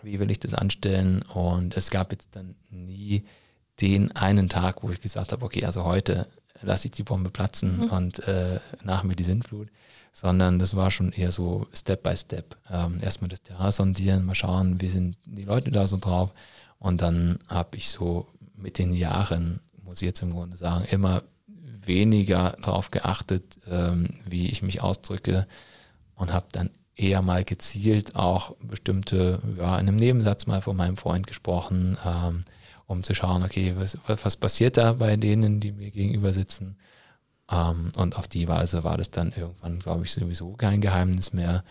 wie 0.02 0.20
will 0.20 0.30
ich 0.30 0.38
das 0.38 0.52
anstellen? 0.52 1.22
Und 1.22 1.74
es 1.78 1.90
gab 1.90 2.12
jetzt 2.12 2.36
dann 2.36 2.56
nie 2.68 3.24
den 3.80 4.12
einen 4.12 4.50
Tag, 4.50 4.82
wo 4.82 4.90
ich 4.90 5.00
gesagt 5.00 5.32
habe, 5.32 5.46
okay, 5.46 5.64
also 5.64 5.84
heute 5.84 6.26
lasse 6.62 6.88
ich 6.88 6.92
die 6.92 7.02
Bombe 7.02 7.30
platzen 7.30 7.84
mhm. 7.84 7.90
und 7.90 8.28
äh, 8.28 8.60
nach 8.82 9.02
mir 9.02 9.14
die 9.14 9.24
Sintflut, 9.24 9.68
sondern 10.12 10.58
das 10.58 10.76
war 10.76 10.90
schon 10.90 11.12
eher 11.12 11.32
so 11.32 11.66
Step 11.72 12.02
by 12.02 12.16
Step. 12.16 12.56
Ähm, 12.70 12.98
erstmal 13.00 13.28
das 13.28 13.42
Terrain 13.42 13.72
sondieren, 13.72 14.24
mal 14.24 14.34
schauen, 14.34 14.80
wie 14.80 14.88
sind 14.88 15.16
die 15.24 15.44
Leute 15.44 15.70
da 15.70 15.86
so 15.86 15.98
drauf 15.98 16.34
und 16.78 17.02
dann 17.02 17.38
habe 17.48 17.76
ich 17.76 17.88
so 17.90 18.26
mit 18.56 18.78
den 18.78 18.94
Jahren, 18.94 19.60
muss 19.84 20.02
ich 20.02 20.06
jetzt 20.06 20.22
im 20.22 20.32
Grunde 20.32 20.56
sagen, 20.56 20.84
immer 20.90 21.22
weniger 21.46 22.56
darauf 22.62 22.90
geachtet, 22.90 23.58
ähm, 23.68 24.20
wie 24.28 24.48
ich 24.48 24.62
mich 24.62 24.82
ausdrücke 24.82 25.46
und 26.14 26.32
habe 26.32 26.46
dann 26.52 26.70
eher 26.94 27.22
mal 27.22 27.44
gezielt 27.44 28.16
auch 28.16 28.56
bestimmte, 28.56 29.40
ja, 29.56 29.78
in 29.78 29.88
einem 29.88 29.96
Nebensatz 29.96 30.46
mal 30.46 30.60
von 30.60 30.76
meinem 30.76 30.96
Freund 30.96 31.26
gesprochen, 31.26 31.96
ähm, 32.04 32.44
um 32.88 33.02
zu 33.02 33.14
schauen, 33.14 33.44
okay, 33.44 33.74
was, 33.76 33.98
was 34.06 34.36
passiert 34.36 34.78
da 34.78 34.94
bei 34.94 35.16
denen, 35.16 35.60
die 35.60 35.72
mir 35.72 35.90
gegenüber 35.90 36.32
sitzen. 36.32 36.76
Ähm, 37.50 37.92
und 37.96 38.16
auf 38.16 38.26
die 38.26 38.48
Weise 38.48 38.82
war 38.82 38.96
das 38.96 39.10
dann 39.10 39.32
irgendwann, 39.36 39.78
glaube 39.78 40.04
ich, 40.04 40.12
sowieso 40.12 40.54
kein 40.54 40.80
Geheimnis 40.80 41.34
mehr. 41.34 41.64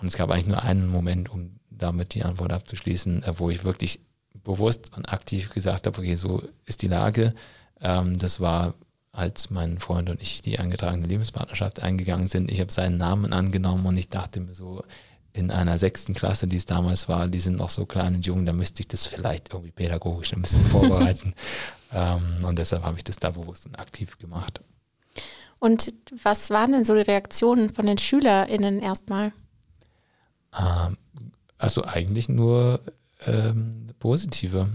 Und 0.00 0.06
es 0.06 0.16
gab 0.16 0.30
eigentlich 0.30 0.46
nur 0.46 0.62
einen 0.62 0.88
Moment, 0.88 1.28
um 1.28 1.58
damit 1.70 2.14
die 2.14 2.22
Antwort 2.22 2.52
abzuschließen, 2.52 3.24
äh, 3.24 3.38
wo 3.38 3.50
ich 3.50 3.64
wirklich 3.64 4.00
bewusst 4.44 4.96
und 4.96 5.12
aktiv 5.12 5.50
gesagt 5.50 5.88
habe, 5.88 5.98
okay, 5.98 6.14
so 6.14 6.42
ist 6.66 6.82
die 6.82 6.88
Lage. 6.88 7.34
Ähm, 7.80 8.16
das 8.16 8.38
war, 8.38 8.74
als 9.10 9.50
mein 9.50 9.80
Freund 9.80 10.08
und 10.08 10.22
ich 10.22 10.40
die 10.40 10.60
eingetragene 10.60 11.08
Lebenspartnerschaft 11.08 11.82
eingegangen 11.82 12.28
sind. 12.28 12.48
Ich 12.48 12.60
habe 12.60 12.70
seinen 12.70 12.96
Namen 12.96 13.32
angenommen 13.32 13.86
und 13.86 13.96
ich 13.96 14.08
dachte 14.08 14.38
mir 14.38 14.54
so, 14.54 14.84
in 15.34 15.50
einer 15.50 15.78
sechsten 15.78 16.14
Klasse, 16.14 16.46
die 16.46 16.56
es 16.56 16.64
damals 16.64 17.08
war, 17.08 17.26
die 17.26 17.40
sind 17.40 17.56
noch 17.56 17.68
so 17.68 17.86
klein 17.86 18.14
und 18.14 18.24
jung, 18.24 18.46
da 18.46 18.52
müsste 18.52 18.80
ich 18.80 18.88
das 18.88 19.04
vielleicht 19.04 19.52
irgendwie 19.52 19.72
pädagogisch 19.72 20.32
ein 20.32 20.40
bisschen 20.40 20.64
vorbereiten. 20.66 21.34
ähm, 21.92 22.44
und 22.44 22.58
deshalb 22.58 22.84
habe 22.84 22.96
ich 22.96 23.04
das 23.04 23.16
da 23.16 23.32
bewusst 23.32 23.66
und 23.66 23.78
aktiv 23.78 24.16
gemacht. 24.18 24.60
Und 25.58 25.92
was 26.22 26.50
waren 26.50 26.72
denn 26.72 26.84
so 26.84 26.94
die 26.94 27.00
Reaktionen 27.00 27.70
von 27.70 27.84
den 27.84 27.98
SchülerInnen 27.98 28.80
erstmal? 28.80 29.32
Ähm, 30.56 30.96
also 31.58 31.84
eigentlich 31.84 32.28
nur 32.28 32.80
ähm, 33.26 33.88
positive. 33.98 34.68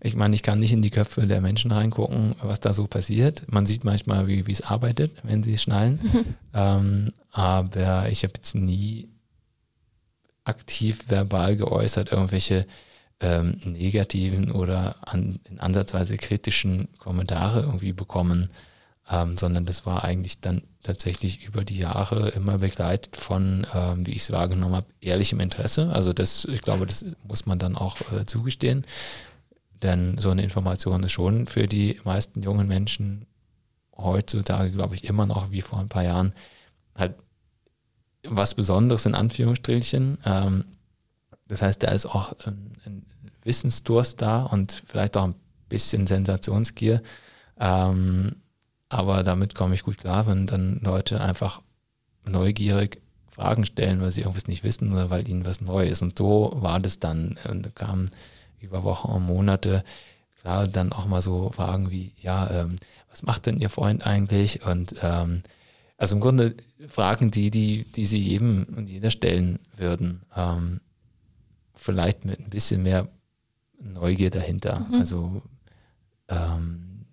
Ich 0.00 0.16
meine, 0.16 0.34
ich 0.34 0.42
kann 0.42 0.58
nicht 0.58 0.72
in 0.72 0.82
die 0.82 0.90
Köpfe 0.90 1.26
der 1.26 1.40
Menschen 1.40 1.70
reingucken, 1.70 2.34
was 2.42 2.58
da 2.58 2.72
so 2.72 2.88
passiert. 2.88 3.44
Man 3.46 3.64
sieht 3.64 3.84
manchmal, 3.84 4.26
wie 4.26 4.40
es 4.50 4.60
arbeitet, 4.60 5.14
wenn 5.22 5.44
sie 5.44 5.56
schnallen. 5.56 6.00
ähm, 6.52 7.12
aber 7.30 8.08
ich 8.08 8.24
habe 8.24 8.32
jetzt 8.36 8.54
nie 8.56 9.08
aktiv 10.44 11.04
verbal 11.08 11.56
geäußert, 11.56 12.12
irgendwelche 12.12 12.66
ähm, 13.20 13.60
negativen 13.64 14.50
oder 14.50 14.96
an, 15.02 15.38
in 15.48 15.58
Ansatzweise 15.58 16.16
kritischen 16.16 16.88
Kommentare 16.98 17.60
irgendwie 17.60 17.92
bekommen, 17.92 18.50
ähm, 19.10 19.38
sondern 19.38 19.64
das 19.64 19.86
war 19.86 20.04
eigentlich 20.04 20.40
dann 20.40 20.62
tatsächlich 20.82 21.44
über 21.44 21.64
die 21.64 21.78
Jahre 21.78 22.30
immer 22.30 22.58
begleitet 22.58 23.16
von, 23.16 23.66
ähm, 23.74 24.06
wie 24.06 24.12
ich 24.12 24.22
es 24.22 24.32
wahrgenommen 24.32 24.74
habe, 24.74 24.86
ehrlichem 25.00 25.40
Interesse. 25.40 25.90
Also 25.92 26.12
das, 26.12 26.44
ich 26.46 26.60
glaube, 26.60 26.86
das 26.86 27.04
muss 27.26 27.46
man 27.46 27.58
dann 27.58 27.76
auch 27.76 28.00
äh, 28.12 28.24
zugestehen, 28.26 28.84
denn 29.82 30.18
so 30.18 30.30
eine 30.30 30.42
Information 30.42 31.02
ist 31.02 31.12
schon 31.12 31.46
für 31.46 31.66
die 31.66 32.00
meisten 32.04 32.42
jungen 32.42 32.68
Menschen 32.68 33.26
heutzutage, 33.96 34.70
glaube 34.70 34.94
ich, 34.94 35.04
immer 35.04 35.26
noch 35.26 35.50
wie 35.50 35.62
vor 35.62 35.78
ein 35.78 35.88
paar 35.88 36.04
Jahren 36.04 36.32
halt 36.94 37.14
was 38.26 38.54
Besonderes 38.54 39.06
in 39.06 39.14
Anführungsstrichen. 39.14 40.18
Ähm, 40.24 40.64
das 41.46 41.62
heißt, 41.62 41.82
da 41.82 41.88
ist 41.88 42.06
auch 42.06 42.32
ein, 42.46 43.04
Wissensdurst 43.42 44.22
da 44.22 44.44
und 44.44 44.72
vielleicht 44.86 45.18
auch 45.18 45.24
ein 45.24 45.34
bisschen 45.68 46.06
Sensationsgier. 46.06 47.02
Ähm, 47.60 48.36
aber 48.88 49.22
damit 49.22 49.54
komme 49.54 49.74
ich 49.74 49.82
gut 49.82 49.98
klar, 49.98 50.26
wenn 50.26 50.46
dann 50.46 50.80
Leute 50.82 51.20
einfach 51.20 51.60
neugierig 52.24 53.02
Fragen 53.30 53.66
stellen, 53.66 54.00
weil 54.00 54.10
sie 54.10 54.22
irgendwas 54.22 54.46
nicht 54.46 54.64
wissen 54.64 54.92
oder 54.92 55.10
weil 55.10 55.28
ihnen 55.28 55.44
was 55.44 55.60
neu 55.60 55.86
ist. 55.86 56.00
Und 56.00 56.16
so 56.16 56.52
war 56.54 56.80
das 56.80 57.00
dann. 57.00 57.36
Und 57.50 57.66
da 57.66 57.70
kamen 57.70 58.08
über 58.60 58.82
Wochen 58.82 59.08
und 59.08 59.26
Monate 59.26 59.84
klar 60.40 60.66
dann 60.66 60.92
auch 60.92 61.06
mal 61.06 61.22
so 61.22 61.50
Fragen 61.50 61.90
wie, 61.90 62.12
ja, 62.20 62.50
ähm, 62.50 62.76
was 63.10 63.22
macht 63.22 63.46
denn 63.46 63.58
Ihr 63.58 63.70
Freund 63.70 64.06
eigentlich? 64.06 64.64
Und 64.64 64.94
ähm, 65.02 65.42
also 65.96 66.16
im 66.16 66.20
Grunde 66.20 66.54
Fragen, 66.88 67.30
die, 67.30 67.50
die, 67.50 67.84
die 67.84 68.04
sie 68.04 68.18
jedem 68.18 68.66
und 68.76 68.90
jeder 68.90 69.10
stellen 69.10 69.58
würden. 69.76 70.22
Ähm, 70.36 70.80
vielleicht 71.74 72.24
mit 72.24 72.40
ein 72.40 72.50
bisschen 72.50 72.82
mehr 72.82 73.08
Neugier 73.80 74.30
dahinter. 74.30 74.80
Mhm. 74.80 74.94
Also 74.94 75.42
ähm, 76.28 77.06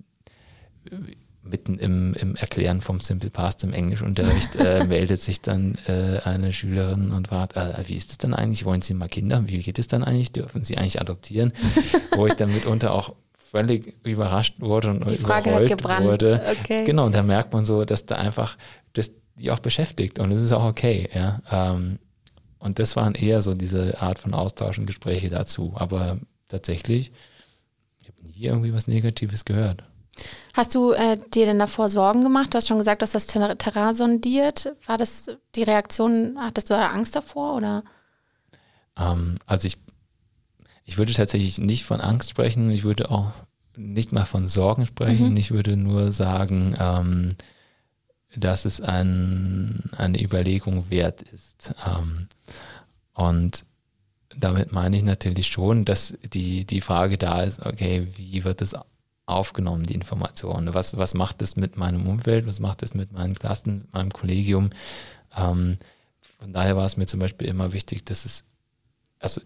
mitten 1.43 1.77
im, 1.77 2.13
im 2.13 2.35
Erklären 2.35 2.81
vom 2.81 2.99
Simple 2.99 3.29
Past 3.29 3.63
im 3.63 3.73
Englischunterricht 3.73 4.55
äh, 4.55 4.85
meldet 4.87 5.21
sich 5.21 5.41
dann 5.41 5.77
äh, 5.87 6.19
eine 6.23 6.53
Schülerin 6.53 7.11
und 7.11 7.27
fragt, 7.27 7.55
äh, 7.57 7.83
wie 7.87 7.95
ist 7.95 8.11
es 8.11 8.17
denn 8.17 8.33
eigentlich? 8.33 8.65
Wollen 8.65 8.81
Sie 8.81 8.93
mal 8.93 9.09
Kinder? 9.09 9.47
Wie 9.47 9.59
geht 9.59 9.79
es 9.79 9.87
dann 9.87 10.03
eigentlich? 10.03 10.31
Dürfen 10.31 10.63
Sie 10.63 10.77
eigentlich 10.77 11.01
adoptieren? 11.01 11.53
Wo 12.15 12.27
ich 12.27 12.33
dann 12.33 12.51
mitunter 12.51 12.93
auch 12.93 13.15
völlig 13.51 13.93
überrascht 14.05 14.61
wurde 14.61 14.89
und 14.89 15.11
Die 15.11 15.17
Frage 15.17 15.53
hat 15.53 15.67
gebrannt. 15.67 16.05
wurde. 16.05 16.41
Okay. 16.61 16.85
Genau, 16.85 17.05
und 17.05 17.13
da 17.13 17.21
merkt 17.21 17.53
man 17.53 17.65
so, 17.65 17.83
dass 17.83 18.05
da 18.05 18.15
einfach 18.15 18.57
das 18.93 19.11
die 19.35 19.51
auch 19.51 19.59
beschäftigt 19.59 20.19
und 20.19 20.31
es 20.31 20.41
ist 20.41 20.53
auch 20.53 20.65
okay, 20.65 21.09
ja. 21.13 21.41
Ähm, 21.51 21.99
und 22.59 22.79
das 22.79 22.95
waren 22.95 23.15
eher 23.15 23.41
so 23.41 23.53
diese 23.53 23.99
Art 24.01 24.19
von 24.19 24.33
Austausch 24.33 24.77
und 24.77 24.85
Gespräche 24.85 25.29
dazu. 25.29 25.73
Aber 25.75 26.19
tatsächlich, 26.47 27.11
ich 28.01 28.07
habe 28.07 28.21
nie 28.23 28.43
irgendwie 28.43 28.73
was 28.73 28.87
Negatives 28.87 29.45
gehört. 29.45 29.83
Hast 30.53 30.75
du 30.75 30.91
äh, 30.91 31.17
dir 31.33 31.47
denn 31.47 31.57
davor 31.59 31.89
Sorgen 31.89 32.21
gemacht? 32.21 32.53
Du 32.53 32.57
hast 32.57 32.67
schon 32.67 32.77
gesagt, 32.77 33.01
dass 33.01 33.11
das 33.11 33.25
Terrain 33.25 33.95
sondiert. 33.95 34.75
War 34.85 34.97
das 34.97 35.25
die 35.55 35.63
Reaktion, 35.63 36.37
hattest 36.39 36.69
du 36.69 36.75
da 36.75 36.89
Angst 36.89 37.15
davor 37.15 37.55
oder? 37.55 37.83
Ähm, 38.97 39.35
also 39.47 39.65
ich 39.67 39.77
ich 40.91 40.97
würde 40.97 41.13
tatsächlich 41.13 41.57
nicht 41.57 41.85
von 41.85 42.01
Angst 42.01 42.29
sprechen, 42.29 42.69
ich 42.69 42.83
würde 42.83 43.11
auch 43.11 43.31
nicht 43.77 44.11
mal 44.11 44.25
von 44.25 44.47
Sorgen 44.47 44.85
sprechen, 44.85 45.31
mhm. 45.31 45.37
ich 45.37 45.51
würde 45.51 45.77
nur 45.77 46.11
sagen, 46.11 46.75
ähm, 46.79 47.29
dass 48.35 48.65
es 48.65 48.81
ein, 48.81 49.83
eine 49.97 50.21
Überlegung 50.21 50.89
wert 50.89 51.21
ist. 51.21 51.73
Ähm, 51.85 52.27
und 53.13 53.65
damit 54.37 54.71
meine 54.71 54.95
ich 54.95 55.03
natürlich 55.03 55.47
schon, 55.47 55.83
dass 55.83 56.13
die, 56.33 56.65
die 56.65 56.81
Frage 56.81 57.17
da 57.17 57.43
ist, 57.43 57.65
okay, 57.65 58.07
wie 58.15 58.43
wird 58.43 58.61
es 58.61 58.73
aufgenommen, 59.25 59.85
die 59.85 59.93
Information? 59.93 60.73
Was, 60.73 60.97
was 60.97 61.13
macht 61.13 61.41
es 61.41 61.55
mit 61.55 61.77
meinem 61.77 62.07
Umfeld? 62.07 62.45
Was 62.45 62.59
macht 62.59 62.83
es 62.83 62.93
mit 62.93 63.11
meinen 63.11 63.33
Klassen, 63.33 63.79
mit 63.79 63.93
meinem 63.93 64.11
Kollegium? 64.11 64.69
Ähm, 65.35 65.77
von 66.39 66.53
daher 66.53 66.75
war 66.75 66.85
es 66.85 66.97
mir 66.97 67.07
zum 67.07 67.19
Beispiel 67.19 67.47
immer 67.47 67.73
wichtig, 67.73 68.05
dass 68.05 68.25
es, 68.25 68.43
also 69.19 69.41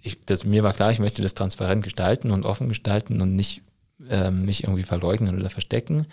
ich, 0.00 0.18
das, 0.24 0.44
mir 0.44 0.62
war 0.62 0.72
klar, 0.72 0.90
ich 0.90 0.98
möchte 0.98 1.22
das 1.22 1.34
transparent 1.34 1.84
gestalten 1.84 2.30
und 2.30 2.44
offen 2.44 2.68
gestalten 2.68 3.20
und 3.20 3.36
nicht 3.36 3.62
ähm, 4.08 4.44
mich 4.44 4.64
irgendwie 4.64 4.82
verleugnen 4.82 5.38
oder 5.38 5.50
verstecken. 5.50 6.06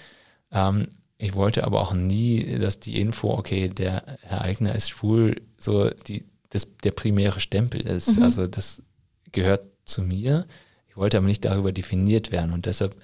Ähm, 0.51 0.87
ich 1.17 1.33
wollte 1.35 1.63
aber 1.63 1.81
auch 1.81 1.93
nie, 1.93 2.59
dass 2.59 2.79
die 2.79 2.99
Info, 2.99 3.31
okay, 3.31 3.69
der 3.69 4.17
Herr 4.21 4.41
Eigner 4.41 4.75
ist 4.75 4.89
schwul, 4.89 5.41
so 5.57 5.89
die, 5.89 6.25
das, 6.49 6.67
der 6.83 6.91
primäre 6.91 7.39
Stempel 7.39 7.81
ist. 7.81 8.17
Mhm. 8.17 8.23
Also 8.23 8.47
das 8.47 8.83
gehört 9.31 9.65
zu 9.85 10.03
mir. 10.03 10.45
Ich 10.89 10.97
wollte 10.97 11.17
aber 11.17 11.27
nicht 11.27 11.45
darüber 11.45 11.71
definiert 11.71 12.31
werden. 12.31 12.53
Und 12.53 12.65
deshalb 12.65 12.97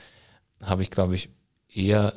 habe 0.62 0.84
ich, 0.84 0.92
glaube 0.92 1.16
ich, 1.16 1.30
eher 1.74 2.14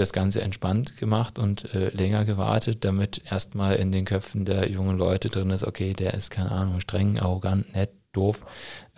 das 0.00 0.12
Ganze 0.12 0.40
entspannt 0.40 0.96
gemacht 0.96 1.38
und 1.38 1.74
äh, 1.74 1.90
länger 1.90 2.24
gewartet, 2.24 2.84
damit 2.84 3.22
erstmal 3.30 3.76
in 3.76 3.92
den 3.92 4.04
Köpfen 4.04 4.44
der 4.44 4.70
jungen 4.70 4.98
Leute 4.98 5.28
drin 5.28 5.50
ist, 5.50 5.64
okay, 5.64 5.92
der 5.92 6.14
ist, 6.14 6.30
keine 6.30 6.50
Ahnung, 6.50 6.80
streng, 6.80 7.18
arrogant, 7.18 7.72
nett, 7.74 7.90
doof. 8.12 8.44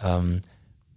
Ähm, 0.01 0.41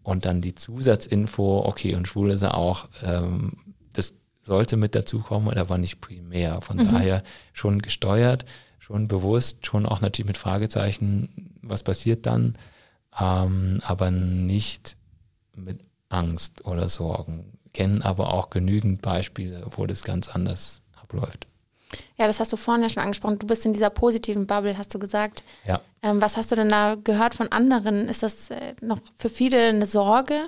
und 0.04 0.26
dann 0.26 0.40
die 0.40 0.56
Zusatzinfo, 0.56 1.66
okay, 1.66 1.96
und 1.96 2.08
schwul 2.08 2.32
ist 2.32 2.44
er 2.44 2.56
auch, 2.56 2.88
ähm, 3.04 3.54
das 3.94 4.14
sollte 4.44 4.78
mit 4.78 4.94
dazukommen, 4.94 5.58
aber 5.58 5.78
nicht 5.78 6.00
primär. 6.00 6.62
Von 6.62 6.78
mhm. 6.78 6.92
daher 6.92 7.24
schon 7.54 7.82
gesteuert, 7.82 8.46
schon 8.78 9.08
bewusst, 9.08 9.66
schon 9.66 9.86
auch 9.86 10.02
natürlich 10.02 10.28
mit 10.28 10.38
Fragezeichen, 10.38 11.58
was 11.64 11.82
passiert 11.82 12.28
dann, 12.28 12.56
ähm, 13.20 13.82
aber 13.84 14.12
nicht 14.12 14.96
mit 15.56 15.80
Angst 16.10 16.66
oder 16.66 16.88
Sorgen 16.90 17.55
kennen 17.76 18.02
aber 18.02 18.34
auch 18.34 18.50
genügend 18.50 19.02
Beispiele, 19.02 19.68
wo 19.72 19.86
das 19.86 20.04
ganz 20.04 20.30
anders 20.30 20.82
abläuft. 21.00 21.46
Ja, 22.18 22.26
das 22.26 22.40
hast 22.40 22.54
du 22.54 22.58
vorhin 22.58 22.84
ja 22.84 22.90
schon 22.90 23.04
angesprochen. 23.04 23.38
Du 23.38 23.48
bist 23.48 23.66
in 23.66 23.74
dieser 23.74 23.90
positiven 23.90 24.48
Bubble, 24.48 24.78
hast 24.78 24.94
du 24.94 25.00
gesagt. 25.00 25.44
Ja. 25.68 25.82
Ähm, 26.02 26.22
was 26.22 26.38
hast 26.38 26.52
du 26.52 26.56
denn 26.56 26.70
da 26.70 26.96
gehört 26.96 27.36
von 27.36 27.52
anderen? 27.52 28.08
Ist 28.08 28.24
das 28.24 28.50
äh, 28.50 28.76
noch 28.82 29.00
für 29.18 29.30
viele 29.30 29.70
eine 29.70 29.86
Sorge? 29.86 30.48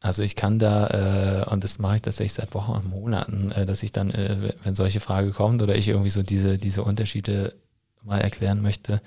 Also 0.00 0.22
ich 0.22 0.36
kann 0.36 0.58
da, 0.58 1.44
äh, 1.44 1.50
und 1.50 1.62
das 1.64 1.78
mache 1.78 1.96
ich 1.96 2.02
tatsächlich 2.02 2.32
seit 2.32 2.54
Wochen 2.54 2.72
und 2.72 2.88
Monaten, 2.88 3.50
äh, 3.52 3.66
dass 3.66 3.82
ich 3.82 3.92
dann, 3.92 4.10
äh, 4.10 4.54
wenn 4.62 4.74
solche 4.74 5.00
Frage 5.00 5.32
kommt 5.32 5.62
oder 5.62 5.76
ich 5.76 5.88
irgendwie 5.88 6.10
so 6.10 6.22
diese, 6.22 6.56
diese 6.56 6.82
Unterschiede 6.82 7.54
mal 8.02 8.20
erklären 8.20 8.62
möchte, 8.62 9.02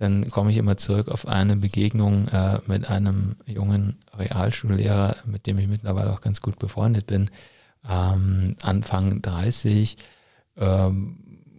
dann 0.00 0.30
komme 0.30 0.50
ich 0.50 0.56
immer 0.56 0.78
zurück 0.78 1.08
auf 1.08 1.28
eine 1.28 1.56
Begegnung 1.56 2.26
äh, 2.28 2.58
mit 2.66 2.88
einem 2.88 3.36
jungen 3.44 3.98
Realschullehrer, 4.16 5.16
mit 5.26 5.46
dem 5.46 5.58
ich 5.58 5.68
mittlerweile 5.68 6.10
auch 6.10 6.22
ganz 6.22 6.40
gut 6.40 6.58
befreundet 6.58 7.06
bin. 7.06 7.30
Ähm, 7.86 8.56
Anfang 8.62 9.20
30, 9.20 9.98
ähm, 10.56 11.18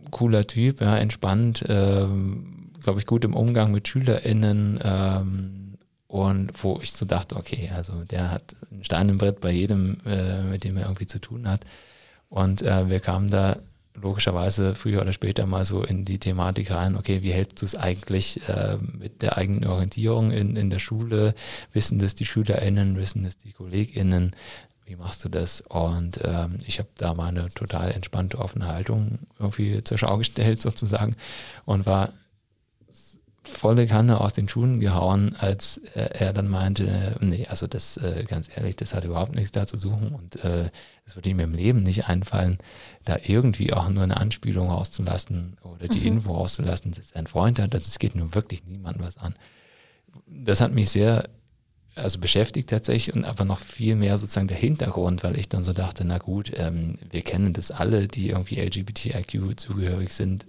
cooler 0.09 0.47
Typ, 0.47 0.81
ja, 0.81 0.97
entspannt, 0.97 1.63
ähm, 1.69 2.71
glaube 2.81 2.99
ich, 2.99 3.05
gut 3.05 3.23
im 3.25 3.35
Umgang 3.35 3.71
mit 3.71 3.87
SchülerInnen 3.87 4.79
ähm, 4.83 5.77
und 6.07 6.51
wo 6.63 6.79
ich 6.81 6.93
so 6.93 7.05
dachte, 7.05 7.35
okay, 7.35 7.69
also 7.75 8.03
der 8.05 8.31
hat 8.31 8.55
einen 8.71 8.83
Stein 8.83 9.09
im 9.09 9.17
Brett 9.17 9.39
bei 9.39 9.51
jedem, 9.51 9.97
äh, 10.07 10.41
mit 10.41 10.63
dem 10.63 10.77
er 10.77 10.85
irgendwie 10.85 11.05
zu 11.05 11.21
tun 11.21 11.47
hat. 11.47 11.61
Und 12.27 12.63
äh, 12.63 12.89
wir 12.89 13.01
kamen 13.01 13.29
da 13.29 13.57
logischerweise 13.93 14.75
früher 14.75 15.01
oder 15.01 15.13
später 15.13 15.45
mal 15.45 15.65
so 15.65 15.83
in 15.83 16.05
die 16.05 16.19
Thematik 16.19 16.71
rein, 16.71 16.95
okay, 16.95 17.21
wie 17.21 17.31
hältst 17.31 17.61
du 17.61 17.65
es 17.65 17.75
eigentlich 17.75 18.47
äh, 18.47 18.77
mit 18.77 19.21
der 19.21 19.37
eigenen 19.37 19.65
Orientierung 19.67 20.31
in, 20.31 20.55
in 20.55 20.69
der 20.69 20.79
Schule? 20.79 21.33
Wissen 21.73 21.99
das 21.99 22.15
die 22.15 22.25
SchülerInnen, 22.25 22.97
wissen 22.97 23.23
das 23.23 23.37
die 23.37 23.51
KollegInnen? 23.51 24.35
Wie 24.85 24.95
machst 24.95 25.23
du 25.23 25.29
das? 25.29 25.61
Und 25.61 26.19
ähm, 26.23 26.57
ich 26.65 26.79
habe 26.79 26.89
da 26.97 27.13
mal 27.13 27.29
eine 27.29 27.47
total 27.49 27.91
entspannte, 27.91 28.39
offene 28.39 28.67
Haltung 28.67 29.19
irgendwie 29.39 29.83
zur 29.83 29.97
Schau 29.97 30.17
gestellt 30.17 30.61
sozusagen 30.61 31.15
und 31.65 31.85
war 31.85 32.11
volle 33.43 33.87
Kanne 33.87 34.21
aus 34.21 34.33
den 34.33 34.47
Schuhen 34.47 34.79
gehauen, 34.79 35.35
als 35.35 35.77
äh, 35.95 36.09
er 36.13 36.31
dann 36.31 36.47
meinte, 36.47 36.87
äh, 36.87 37.25
nee, 37.25 37.47
also 37.47 37.65
das, 37.65 37.97
äh, 37.97 38.23
ganz 38.27 38.49
ehrlich, 38.55 38.75
das 38.75 38.93
hat 38.93 39.03
überhaupt 39.03 39.33
nichts 39.33 39.51
da 39.51 39.65
zu 39.65 39.77
suchen 39.77 40.09
und 40.09 40.35
es 40.35 41.15
würde 41.15 41.29
ihm 41.29 41.39
im 41.39 41.53
Leben 41.53 41.83
nicht 41.83 42.07
einfallen, 42.07 42.59
da 43.03 43.17
irgendwie 43.23 43.73
auch 43.73 43.89
nur 43.89 44.03
eine 44.03 44.17
Anspielung 44.17 44.69
rauszulassen 44.69 45.57
oder 45.63 45.87
die 45.87 45.99
mhm. 45.99 46.17
Info 46.17 46.33
rauszulassen, 46.33 46.91
dass 46.91 47.11
er 47.11 47.17
einen 47.17 47.27
Freund 47.27 47.59
hat, 47.59 47.73
das 47.73 47.99
geht 47.99 48.15
nun 48.15 48.33
wirklich 48.35 48.63
niemandem 48.65 49.03
was 49.03 49.17
an. 49.17 49.35
Das 50.27 50.61
hat 50.61 50.71
mich 50.71 50.89
sehr 50.89 51.29
also 51.95 52.19
beschäftigt 52.19 52.69
tatsächlich 52.69 53.13
und 53.13 53.25
aber 53.25 53.43
noch 53.43 53.59
viel 53.59 53.95
mehr 53.95 54.17
sozusagen 54.17 54.47
der 54.47 54.57
Hintergrund, 54.57 55.23
weil 55.23 55.37
ich 55.37 55.49
dann 55.49 55.63
so 55.63 55.73
dachte, 55.73 56.05
na 56.05 56.19
gut, 56.19 56.51
ähm, 56.55 56.97
wir 57.09 57.21
kennen 57.21 57.53
das 57.53 57.71
alle, 57.71 58.07
die 58.07 58.29
irgendwie 58.29 58.59
LGBTIQ 58.59 59.59
zugehörig 59.59 60.13
sind, 60.13 60.45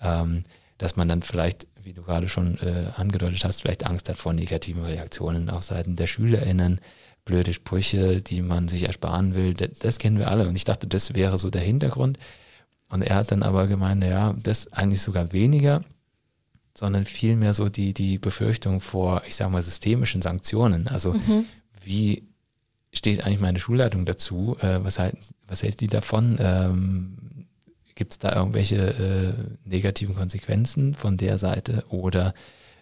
ähm, 0.00 0.44
dass 0.78 0.96
man 0.96 1.08
dann 1.08 1.22
vielleicht, 1.22 1.66
wie 1.82 1.92
du 1.92 2.02
gerade 2.02 2.28
schon 2.28 2.58
äh, 2.58 2.90
angedeutet 2.96 3.44
hast, 3.44 3.60
vielleicht 3.62 3.84
Angst 3.84 4.08
hat 4.08 4.16
vor 4.16 4.32
negativen 4.32 4.84
Reaktionen 4.84 5.50
auf 5.50 5.64
Seiten 5.64 5.96
der 5.96 6.06
SchülerInnen, 6.06 6.80
blöde 7.24 7.52
Sprüche, 7.52 8.22
die 8.22 8.40
man 8.40 8.68
sich 8.68 8.84
ersparen 8.84 9.34
will, 9.34 9.54
das, 9.54 9.80
das 9.80 9.98
kennen 9.98 10.18
wir 10.18 10.30
alle 10.30 10.48
und 10.48 10.56
ich 10.56 10.64
dachte, 10.64 10.86
das 10.86 11.14
wäre 11.14 11.38
so 11.38 11.50
der 11.50 11.62
Hintergrund 11.62 12.18
und 12.90 13.02
er 13.02 13.16
hat 13.16 13.30
dann 13.30 13.42
aber 13.42 13.66
gemeint, 13.66 14.02
ja, 14.02 14.34
das 14.42 14.72
eigentlich 14.72 15.02
sogar 15.02 15.32
weniger, 15.32 15.82
sondern 16.76 17.04
vielmehr 17.04 17.54
so 17.54 17.68
die, 17.68 17.92
die 17.92 18.18
Befürchtung 18.18 18.80
vor, 18.80 19.22
ich 19.26 19.36
sage 19.36 19.50
mal, 19.50 19.62
systemischen 19.62 20.22
Sanktionen. 20.22 20.88
Also 20.88 21.12
mhm. 21.12 21.44
wie 21.82 22.28
steht 22.92 23.24
eigentlich 23.24 23.40
meine 23.40 23.58
Schulleitung 23.58 24.04
dazu? 24.04 24.56
Äh, 24.60 24.84
was, 24.84 24.98
halt, 24.98 25.16
was 25.46 25.62
hält 25.62 25.80
die 25.80 25.88
davon? 25.88 26.36
Ähm, 26.40 27.47
Gibt 27.98 28.12
es 28.12 28.18
da 28.20 28.36
irgendwelche 28.36 28.76
äh, 28.76 29.68
negativen 29.68 30.14
Konsequenzen 30.14 30.94
von 30.94 31.16
der 31.16 31.36
Seite? 31.36 31.82
Oder 31.88 32.32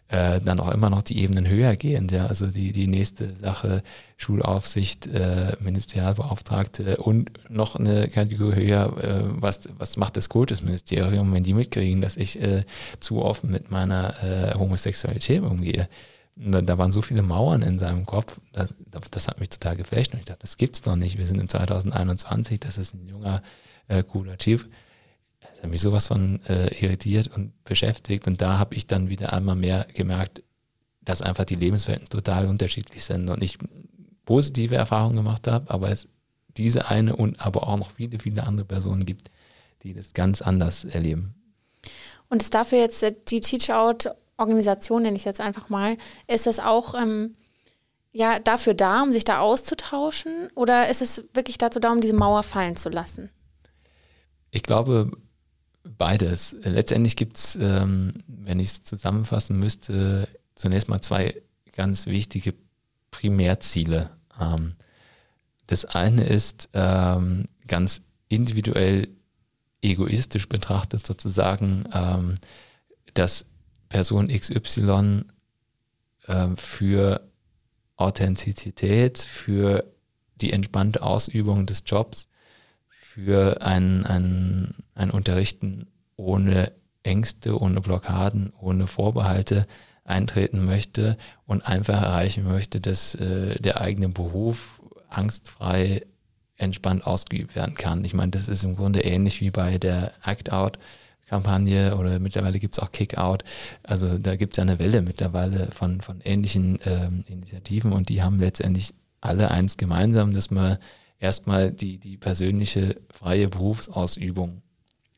äh, 0.09 0.41
dann 0.41 0.61
auch 0.61 0.71
immer 0.71 0.91
noch 0.91 1.01
die 1.01 1.19
Ebenen 1.23 1.49
höher 1.49 1.75
gehen. 1.75 2.07
Ja? 2.11 2.27
Also 2.27 2.49
die, 2.49 2.71
die 2.71 2.87
nächste 2.87 3.35
Sache, 3.35 3.83
Schulaufsicht, 4.19 5.07
äh, 5.07 5.57
Ministerialbeauftragte 5.59 6.99
und 6.99 7.31
noch 7.49 7.77
eine 7.77 8.09
Kategorie 8.09 8.67
höher, 8.67 8.93
äh, 9.03 9.23
was, 9.41 9.71
was 9.79 9.97
macht 9.97 10.19
das 10.19 10.29
Kultusministerium, 10.29 11.33
wenn 11.33 11.43
die 11.43 11.55
mitkriegen, 11.55 12.03
dass 12.03 12.19
ich 12.19 12.43
äh, 12.43 12.65
zu 13.01 13.23
offen 13.23 13.49
mit 13.49 13.71
meiner 13.71 14.23
äh, 14.23 14.55
Homosexualität 14.59 15.41
umgehe. 15.41 15.89
Da, 16.37 16.77
waren 16.77 16.93
so 16.93 17.01
viele 17.01 17.23
Mauern 17.23 17.63
in 17.63 17.79
seinem 17.79 18.05
Kopf, 18.05 18.39
das, 18.53 18.75
das 19.11 19.29
hat 19.29 19.41
mich 19.41 19.49
total 19.49 19.77
geflecht 19.77 20.13
und 20.13 20.21
ich 20.21 20.27
dachte, 20.27 20.43
das 20.43 20.59
gibt's 20.59 20.83
doch 20.83 20.95
nicht. 20.95 21.17
Wir 21.17 21.25
sind 21.25 21.41
in 21.41 21.49
2021, 21.49 22.61
das 22.61 22.77
ist 22.77 22.93
ein 22.93 23.09
junger, 23.09 23.43
äh, 23.89 24.03
cooler 24.03 24.37
Typ 24.37 24.69
das 25.57 25.63
hat 25.63 25.71
mich 25.71 25.81
sowas 25.81 26.07
von 26.07 26.45
äh, 26.45 26.69
irritiert 26.79 27.29
und 27.35 27.65
beschäftigt. 27.65 28.27
Und 28.27 28.43
da 28.43 28.59
habe 28.59 28.75
ich 28.75 28.87
dann 28.87 29.09
wieder 29.09 29.33
einmal 29.33 29.57
mehr 29.57 29.87
gemerkt, 29.95 30.43
dass 31.01 31.23
einfach 31.23 31.45
die 31.45 31.55
Lebenswelten 31.55 32.09
total 32.09 32.47
unterschiedlich 32.47 33.05
sind 33.05 33.31
und 33.31 33.43
ich 33.43 33.57
positive 34.27 34.75
Erfahrungen 34.75 35.17
gemacht 35.17 35.47
habe, 35.47 35.71
aber 35.71 35.91
es 35.91 36.09
diese 36.57 36.89
eine 36.89 37.17
und 37.17 37.41
aber 37.41 37.67
auch 37.67 37.77
noch 37.77 37.91
viele, 37.91 38.19
viele 38.19 38.45
andere 38.45 38.67
Personen 38.67 39.07
gibt, 39.07 39.31
die 39.83 39.93
das 39.93 40.13
ganz 40.13 40.43
anders 40.43 40.85
erleben. 40.85 41.35
Und 42.29 42.43
ist 42.43 42.55
dafür 42.55 42.79
jetzt 42.79 43.03
äh, 43.03 43.15
die 43.29 43.41
Teach-Out-Organisation, 43.41 45.03
nenne 45.03 45.17
ich 45.17 45.23
es 45.23 45.27
jetzt 45.27 45.41
einfach 45.41 45.69
mal, 45.69 45.97
ist 46.27 46.47
das 46.47 46.59
auch 46.59 46.95
ähm, 46.95 47.37
ja, 48.13 48.39
dafür 48.41 48.75
da, 48.75 49.03
um 49.03 49.13
sich 49.13 49.25
da 49.25 49.39
auszutauschen? 49.39 50.49
Oder 50.55 50.89
ist 50.89 51.03
es 51.03 51.25
wirklich 51.35 51.59
dazu 51.59 51.79
da, 51.79 51.93
um 51.93 52.01
diese 52.01 52.15
Mauer 52.15 52.43
fallen 52.43 52.77
zu 52.77 52.89
lassen? 52.89 53.31
Ich 54.51 54.63
glaube, 54.63 55.11
Beides. 55.99 56.57
Letztendlich 56.63 57.17
gibt 57.17 57.37
es, 57.37 57.57
ähm, 57.61 58.15
wenn 58.27 58.61
ich 58.61 58.69
es 58.69 58.83
zusammenfassen 58.83 59.59
müsste, 59.59 60.29
zunächst 60.55 60.89
mal 60.89 61.01
zwei 61.01 61.35
ganz 61.75 62.07
wichtige 62.07 62.55
Primärziele. 63.11 64.11
Ähm, 64.41 64.75
das 65.67 65.85
eine 65.85 66.25
ist 66.25 66.69
ähm, 66.73 67.47
ganz 67.67 68.03
individuell 68.29 69.09
egoistisch 69.83 70.49
betrachtet 70.49 71.07
sozusagen, 71.07 71.85
ähm, 71.93 72.35
dass 73.15 73.47
Person 73.89 74.29
XY 74.29 75.25
äh, 76.27 76.49
für 76.57 77.29
Authentizität, 77.97 79.19
für 79.19 79.85
die 80.41 80.53
entspannte 80.53 81.03
Ausübung 81.03 81.67
des 81.67 81.85
Jobs 81.87 82.29
für 83.17 83.63
ein, 83.63 84.05
ein, 84.05 84.75
ein 84.95 85.11
Unterrichten 85.11 85.87
ohne 86.17 86.73
Ängste, 87.03 87.59
ohne 87.59 87.81
Blockaden, 87.81 88.53
ohne 88.61 88.87
Vorbehalte 88.87 89.67
eintreten 90.05 90.67
möchte 90.67 91.17
und 91.47 91.67
einfach 91.67 92.03
erreichen 92.03 92.45
möchte, 92.45 92.79
dass 92.79 93.15
äh, 93.15 93.59
der 93.59 93.81
eigene 93.81 94.11
Beruf 94.11 94.83
angstfrei 95.09 96.03
entspannt 96.59 97.07
ausgeübt 97.07 97.57
werden 97.57 97.75
kann. 97.75 98.05
Ich 98.05 98.13
meine, 98.13 98.33
das 98.33 98.49
ist 98.49 98.65
im 98.65 98.77
Grunde 98.77 99.01
ähnlich 99.01 99.41
wie 99.41 99.51
bei 99.51 99.79
der 99.79 100.13
Act-Out-Kampagne 100.23 101.97
oder 101.97 102.19
mittlerweile 102.19 102.59
gibt 102.59 102.75
es 102.75 102.81
auch 102.81 102.93
Kick-Out. 102.93 103.45
Also 103.83 104.19
da 104.19 104.37
gibt 104.37 104.53
es 104.53 104.57
ja 104.59 104.63
eine 104.63 104.79
Welle 104.79 105.01
mittlerweile 105.01 105.71
von, 105.73 106.03
von 106.03 106.21
ähnlichen 106.21 106.81
ähm, 106.85 107.25
Initiativen 107.29 107.95
und 107.95 108.11
die 108.11 108.23
haben 108.23 108.39
letztendlich 108.39 108.93
alle 109.23 109.51
eins 109.51 109.79
gemeinsam, 109.79 110.35
dass 110.35 110.51
man 110.51 110.77
erstmal 111.19 111.71
die, 111.73 111.99
die 111.99 112.17
persönliche 112.17 113.01
freie 113.11 113.49
Berufsausübung 113.49 114.63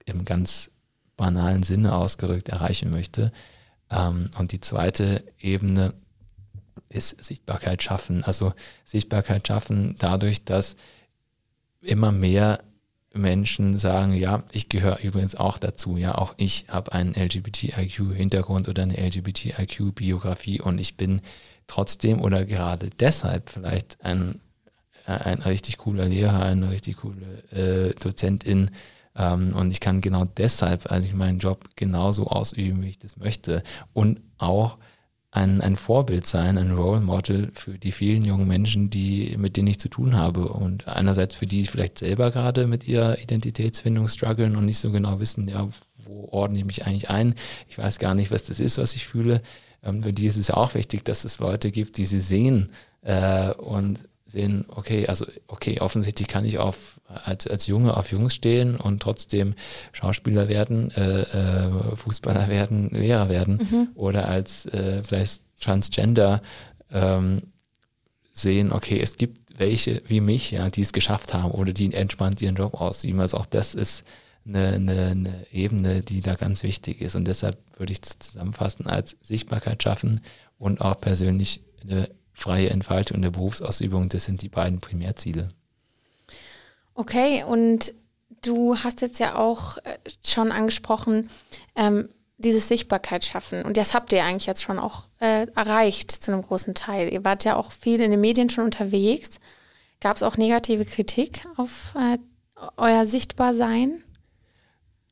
im 0.05 0.25
ganz 0.25 0.71
banalen 1.17 1.63
Sinne 1.63 1.95
ausgerückt 1.95 2.49
erreichen 2.49 2.91
möchte. 2.91 3.33
Ähm, 3.91 4.31
und 4.39 4.53
die 4.53 4.61
zweite 4.61 5.25
Ebene 5.39 5.95
ist 6.89 7.23
Sichtbarkeit 7.23 7.83
schaffen. 7.83 8.25
Also 8.25 8.53
Sichtbarkeit 8.85 9.47
schaffen 9.47 9.97
dadurch, 9.99 10.45
dass 10.45 10.77
immer 11.81 12.13
mehr 12.13 12.61
Menschen 13.13 13.77
sagen, 13.77 14.13
ja, 14.15 14.45
ich 14.53 14.69
gehöre 14.69 15.01
übrigens 15.03 15.35
auch 15.35 15.59
dazu, 15.59 15.97
ja, 15.97 16.15
auch 16.15 16.35
ich 16.37 16.67
habe 16.69 16.93
einen 16.93 17.15
LGBTIQ-Hintergrund 17.15 18.69
oder 18.69 18.83
eine 18.83 18.97
LGBTIQ-Biografie 18.97 20.61
und 20.61 20.79
ich 20.79 20.97
bin 20.97 21.21
trotzdem 21.67 22.21
oder 22.21 22.45
gerade 22.45 22.91
deshalb 22.91 23.51
vielleicht 23.51 24.05
ein 24.05 24.41
ein 25.09 25.41
richtig 25.41 25.79
cooler 25.79 26.07
Lehrer, 26.07 26.43
eine 26.43 26.71
richtig 26.71 26.99
coole 26.99 27.43
äh, 27.51 27.95
Dozentin. 27.95 28.71
Ähm, 29.17 29.55
und 29.55 29.71
ich 29.71 29.81
kann 29.81 30.01
genau 30.01 30.25
deshalb, 30.25 30.91
also 30.91 31.09
ich 31.09 31.15
meinen 31.15 31.39
Job 31.39 31.65
genauso 31.77 32.27
ausüben, 32.27 32.83
wie 32.83 32.91
ich 32.91 32.99
das 32.99 33.17
möchte. 33.17 33.63
Und 33.93 34.21
auch 34.39 34.79
ein, 35.31 35.61
ein 35.61 35.77
Vorbild 35.77 36.27
sein, 36.27 36.57
ein 36.59 36.73
Role 36.73 37.01
Model 37.01 37.51
für 37.53 37.79
die 37.79 37.93
vielen 37.93 38.25
jungen 38.25 38.49
Menschen, 38.49 38.91
die, 38.91 39.37
mit 39.39 39.57
denen 39.57 39.69
ich 39.69 39.81
zu 39.81 39.89
tun 39.89 40.17
habe. 40.17 40.49
Und 40.49 40.89
einerseits 40.89 41.35
für 41.35 41.47
die 41.47 41.65
vielleicht 41.65 41.99
selber 41.99 42.31
gerade 42.31 42.67
mit 42.67 42.87
ihrer 42.87 43.19
Identitätsfindung 43.19 44.09
strugglen 44.09 44.57
und 44.57 44.65
nicht 44.65 44.79
so 44.79 44.91
genau 44.91 45.21
wissen, 45.21 45.49
ja, 45.49 45.69
wo 46.05 46.29
ordne 46.31 46.59
ich 46.59 46.65
mich 46.65 46.87
eigentlich 46.87 47.11
ein? 47.11 47.35
Ich 47.69 47.77
weiß 47.77 47.99
gar 47.99 48.15
nicht, 48.15 48.31
was 48.31 48.45
das 48.45 48.61
ist, 48.61 48.79
was 48.79 48.95
ich 48.95 49.07
fühle. 49.07 49.43
Ähm, 49.83 50.03
für 50.03 50.13
die 50.13 50.27
ist 50.27 50.39
es 50.39 50.49
ja 50.49 50.57
auch 50.57 50.75
wichtig, 50.75 51.05
dass 51.05 51.25
es 51.25 51.39
Leute 51.39 51.71
gibt, 51.71 51.99
die 51.99 52.07
sie 52.07 52.21
sehen 52.21 52.73
äh, 53.03 53.53
und 53.53 54.08
sehen, 54.29 54.67
okay, 54.69 55.07
also 55.07 55.27
okay, 55.47 55.81
offensichtlich 55.81 56.29
kann 56.29 56.45
ich 56.45 56.59
auf 56.59 57.01
als, 57.07 57.47
als 57.47 57.67
Junge 57.67 57.97
auf 57.97 58.13
Jungs 58.13 58.35
stehen 58.35 58.77
und 58.77 59.01
trotzdem 59.01 59.55
Schauspieler 59.93 60.49
werden, 60.49 60.91
äh, 60.91 61.23
äh, 61.23 61.97
Fußballer 61.97 62.49
werden, 62.49 62.91
Lehrer 62.91 63.31
werden 63.31 63.57
mhm. 63.71 63.89
oder 63.95 64.29
als 64.29 64.67
äh, 64.67 65.03
vielleicht 65.03 65.43
Transgender 65.59 66.43
ähm, 66.93 67.43
sehen, 68.33 68.71
okay, 68.71 69.01
es 69.01 69.17
gibt 69.17 69.59
welche 69.59 70.03
wie 70.07 70.21
mich, 70.21 70.53
ja, 70.53 70.69
die 70.69 70.83
es 70.83 70.93
geschafft 70.93 71.35
haben 71.35 71.51
oder 71.51 71.73
die 71.73 71.93
entspannt 71.93 72.41
ihren 72.41 72.55
Job 72.55 72.75
ausüben. 72.75 73.21
Also 73.21 73.39
auch 73.39 73.47
das 73.47 73.75
ist 73.75 74.05
eine, 74.47 74.69
eine, 74.75 75.07
eine 75.07 75.47
Ebene, 75.51 76.01
die 76.01 76.21
da 76.21 76.35
ganz 76.35 76.63
wichtig 76.63 77.01
ist. 77.01 77.17
Und 77.17 77.27
deshalb 77.27 77.59
würde 77.77 77.93
ich 77.93 78.01
das 78.01 78.19
zusammenfassen 78.19 78.87
als 78.87 79.17
Sichtbarkeit 79.21 79.83
schaffen 79.83 80.21
und 80.59 80.81
auch 80.81 81.01
persönlich 81.01 81.63
eine 81.83 82.11
freie 82.39 82.71
Entfaltung 82.71 83.21
der 83.21 83.31
Berufsausübung, 83.31 84.09
das 84.09 84.25
sind 84.25 84.43
die 84.43 84.49
beiden 84.49 84.79
Primärziele. 84.79 85.49
Okay, 86.95 87.43
und 87.43 87.93
du 88.43 88.79
hast 88.79 89.01
jetzt 89.01 89.19
ja 89.19 89.35
auch 89.35 89.79
äh, 89.79 89.99
schon 90.25 90.53
angesprochen, 90.53 91.29
ähm, 91.75 92.09
dieses 92.39 92.69
Sichtbarkeit 92.69 93.25
schaffen. 93.25 93.63
Und 93.63 93.77
das 93.77 93.93
habt 93.93 94.13
ihr 94.13 94.25
eigentlich 94.25 94.47
jetzt 94.47 94.63
schon 94.63 94.79
auch 94.79 95.05
äh, 95.19 95.49
erreicht 95.57 96.13
zu 96.13 96.33
einem 96.33 96.43
großen 96.43 96.75
Teil. 96.75 97.13
Ihr 97.13 97.25
wart 97.25 97.43
ja 97.43 97.57
auch 97.57 97.73
viel 97.73 98.01
in 98.01 98.13
den 98.13 98.21
Medien 98.21 98.49
schon 98.49 98.65
unterwegs. 98.65 99.41
Gab 100.01 100.17
es 100.17 100.23
auch 100.23 100.37
negative 100.37 100.85
Kritik 100.85 101.45
auf 101.57 101.93
äh, 101.97 102.19
euer 102.77 103.05
Sichtbarsein? 103.05 104.05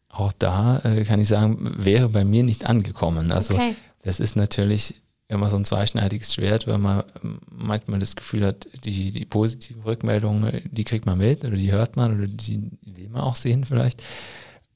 Auch 0.09 0.33
da 0.33 0.79
äh, 0.85 1.03
kann 1.03 1.21
ich 1.21 1.27
sagen, 1.27 1.75
wäre 1.77 2.09
bei 2.11 2.25
mir 2.25 2.45
nicht 2.45 2.67
angekommen. 2.67 3.33
Also 3.33 3.55
okay. 3.55 3.75
das 4.05 4.21
ist 4.21 4.37
natürlich 4.37 5.03
immer 5.29 5.51
so 5.51 5.57
ein 5.57 5.65
zweischneidiges 5.65 6.35
Schwert, 6.35 6.67
weil 6.67 6.79
man 6.79 7.05
manchmal 7.51 7.99
das 7.99 8.15
Gefühl 8.15 8.47
hat, 8.47 8.69
die, 8.85 9.11
die 9.11 9.25
positiven 9.25 9.83
Rückmeldungen, 9.83 10.63
die 10.71 10.85
kriegt 10.85 11.07
man 11.07 11.19
mit 11.19 11.45
oder 11.45 11.57
die 11.57 11.73
hört 11.73 11.97
man 11.97 12.17
oder 12.17 12.27
die 12.27 12.71
will 12.85 13.09
man 13.09 13.23
auch 13.23 13.37
sehen 13.37 13.65
vielleicht. 13.65 14.03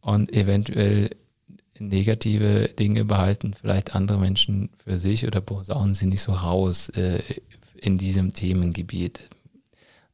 Und 0.00 0.32
eventuell 0.32 1.10
negative 1.78 2.68
Dinge 2.68 3.04
behalten 3.04 3.54
vielleicht 3.54 3.94
andere 3.94 4.18
Menschen 4.18 4.70
für 4.84 4.98
sich 4.98 5.26
oder 5.26 5.40
posaunen 5.40 5.94
sie 5.94 6.06
nicht 6.06 6.20
so 6.22 6.32
raus 6.32 6.88
äh, 6.90 7.22
in 7.76 7.96
diesem 7.96 8.34
Themengebiet. 8.34 9.20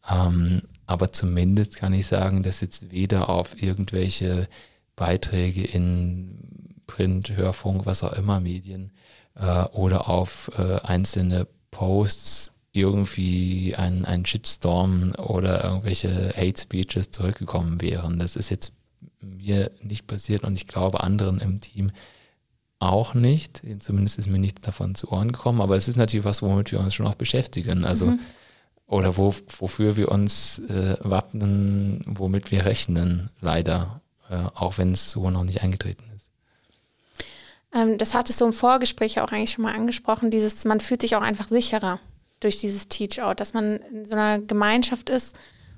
Ähm, 0.09 0.63
aber 0.87 1.13
zumindest 1.13 1.77
kann 1.77 1.95
ich 1.95 2.07
sagen, 2.07 2.43
dass 2.43 2.61
jetzt 2.61 2.93
weder 2.93 3.29
auf 3.29 3.61
irgendwelche 3.61 4.49
Beiträge 4.95 5.65
in 5.65 6.77
Print, 6.87 7.37
Hörfunk, 7.37 7.87
was 7.87 8.05
auch 8.05 8.13
immer 8.13 8.41
Medien 8.41 8.93
äh, 9.39 9.65
oder 9.73 10.09
auf 10.09 10.51
äh, 10.59 10.81
einzelne 10.83 11.47
Posts 11.71 12.53
irgendwie 12.73 13.75
ein, 13.77 14.05
ein 14.05 14.27
Shitstorm 14.27 15.13
oder 15.17 15.65
irgendwelche 15.65 16.35
Hate 16.37 16.61
Speeches 16.61 17.11
zurückgekommen 17.11 17.81
wären. 17.81 18.19
Das 18.19 18.37
ist 18.37 18.51
jetzt 18.51 18.75
mir 19.21 19.71
nicht 19.83 20.07
passiert 20.07 20.45
und 20.45 20.55
ich 20.55 20.67
glaube 20.67 21.03
anderen 21.03 21.41
im 21.41 21.61
Team 21.61 21.91
auch 22.79 23.15
nicht. 23.15 23.63
Zumindest 23.79 24.19
ist 24.19 24.29
mir 24.29 24.39
nicht 24.39 24.67
davon 24.67 24.95
zu 24.95 25.11
Ohren 25.11 25.33
gekommen. 25.33 25.61
Aber 25.61 25.77
es 25.77 25.89
ist 25.89 25.97
natürlich 25.97 26.27
was, 26.27 26.43
womit 26.43 26.73
wir 26.73 26.81
uns 26.81 26.95
schon 26.95 27.07
auch 27.07 27.15
beschäftigen. 27.15 27.85
Also 27.85 28.07
mhm. 28.07 28.21
oder 28.87 29.17
wo, 29.17 29.35
wofür 29.59 29.97
wir 29.97 30.11
uns 30.11 30.59
äh, 30.59 30.97
wappnen, 31.01 32.03
womit 32.07 32.51
wir 32.51 32.65
rechnen, 32.67 33.31
leider, 33.41 34.01
äh, 34.29 34.37
auch 34.55 34.79
wenn 34.79 34.93
es 34.93 35.11
so 35.11 35.31
noch 35.31 35.45
nicht 35.45 35.63
eingetreten 35.63 36.05
ist. 36.15 36.16
Ähm, 37.77 37.99
das 37.99 38.15
hattest 38.15 38.41
du 38.41 38.47
im 38.47 38.53
Vorgespräch 38.53 39.21
auch 39.21 39.31
eigentlich 39.31 39.53
schon 39.53 39.65
mal 39.65 39.75
angesprochen. 39.75 40.31
Dieses, 40.31 40.65
man 40.65 40.81
fühlt 40.81 41.03
sich 41.03 41.15
auch 41.15 41.23
einfach 41.23 41.49
sicherer 41.49 42.01
durch 42.41 42.59
dieses 42.59 42.89
Teach-Out, 42.89 43.41
dass 43.41 43.53
man 43.53 43.77
in 43.77 44.07
so 44.07 44.15
einer 44.15 44.39
Gemeinschaft 44.39 45.11
ist, 45.11 45.37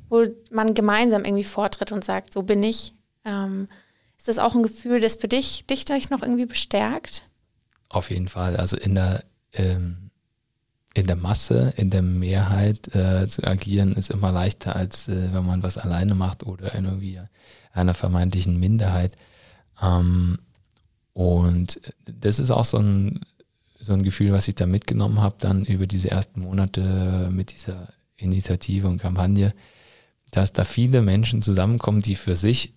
wo 0.09 0.25
man 0.51 0.75
gemeinsam 0.75 1.25
irgendwie 1.25 1.45
vortritt 1.45 1.93
und 1.93 2.05
sagt, 2.05 2.33
so 2.33 2.43
bin 2.43 2.63
ich, 2.63 2.95
ähm, 3.25 3.69
ist 4.17 4.29
das 4.29 4.39
auch 4.39 4.55
ein 4.55 4.63
Gefühl, 4.63 5.01
das 5.01 5.17
für 5.17 5.29
dich, 5.29 5.67
dich 5.67 5.85
gleich 5.85 6.11
noch 6.11 6.23
irgendwie 6.23 6.47
bestärkt? 6.47 7.25
Auf 7.89 8.11
jeden 8.11 8.29
Fall. 8.29 8.57
Also 8.57 8.77
in 8.77 8.95
der, 8.95 9.25
ähm, 9.53 10.11
in 10.95 11.07
der 11.07 11.17
Masse, 11.17 11.73
in 11.77 11.91
der 11.91 12.03
Mehrheit 12.03 12.95
äh, 12.95 13.27
zu 13.27 13.45
agieren, 13.45 13.95
ist 13.95 14.11
immer 14.11 14.33
leichter, 14.33 14.75
als 14.75 15.09
äh, 15.09 15.33
wenn 15.33 15.47
man 15.47 15.63
was 15.63 15.79
alleine 15.79 16.15
macht 16.15 16.45
oder 16.45 16.75
irgendwie 16.75 17.21
einer 17.73 17.95
vermeintlichen 17.95 18.59
Minderheit. 18.59 19.15
Ähm, 19.81 20.39
und 21.19 21.81
das 22.05 22.39
ist 22.39 22.53
auch 22.53 22.65
so 22.65 22.79
ein, 22.79 23.23
so 23.81 23.93
ein 23.93 24.05
Gefühl, 24.05 24.31
was 24.31 24.47
ich 24.47 24.55
da 24.55 24.67
mitgenommen 24.67 25.21
habe, 25.21 25.35
dann 25.41 25.65
über 25.65 25.89
diese 25.89 26.13
ersten 26.13 26.43
Monate 26.43 27.29
mit 27.33 27.53
dieser 27.53 27.89
Initiative 28.17 28.87
und 28.87 29.01
Kampagne, 29.01 29.53
dass 30.31 30.53
da 30.53 30.63
viele 30.63 31.03
Menschen 31.03 31.43
zusammenkommen, 31.43 32.03
die 32.03 32.15
für 32.15 32.37
sich 32.37 32.73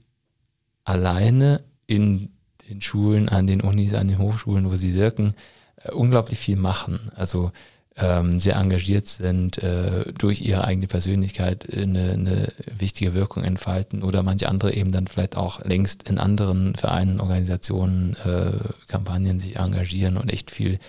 alleine 0.86 1.64
in 1.86 2.30
den 2.68 2.82
Schulen, 2.82 3.30
an 3.30 3.46
den 3.46 3.62
Unis, 3.62 3.94
an 3.94 4.08
den 4.08 4.18
Hochschulen, 4.18 4.72
wo 4.72 4.76
sie 4.76 4.96
wirken, 4.96 5.36
äh, 5.76 5.92
unglaublich 5.92 6.40
viel 6.40 6.58
machen. 6.58 7.12
Also 7.14 7.52
ähm, 7.98 8.40
sehr 8.40 8.56
engagiert 8.56 9.08
sind, 9.08 9.58
äh, 9.58 10.12
durch 10.14 10.42
ihre 10.42 10.64
eigene 10.64 10.88
Persönlichkeit 10.88 11.68
eine, 11.72 12.12
eine 12.12 12.54
wichtige 12.66 13.14
Wirkung 13.14 13.44
entfalten 13.44 14.02
oder 14.02 14.24
manche 14.24 14.48
andere 14.48 14.74
eben 14.74 14.92
dann 14.92 15.08
vielleicht 15.08 15.36
auch 15.36 15.64
längst 15.66 16.10
in 16.10 16.18
anderen 16.18 16.76
Vereinen, 16.76 17.20
Organisationen, 17.20 18.16
äh, 18.26 18.88
Kampagnen 18.88 19.40
sich 19.40 19.58
engagieren 19.58 20.18
und 20.18 20.32
echt 20.32 20.52
viel 20.52 20.80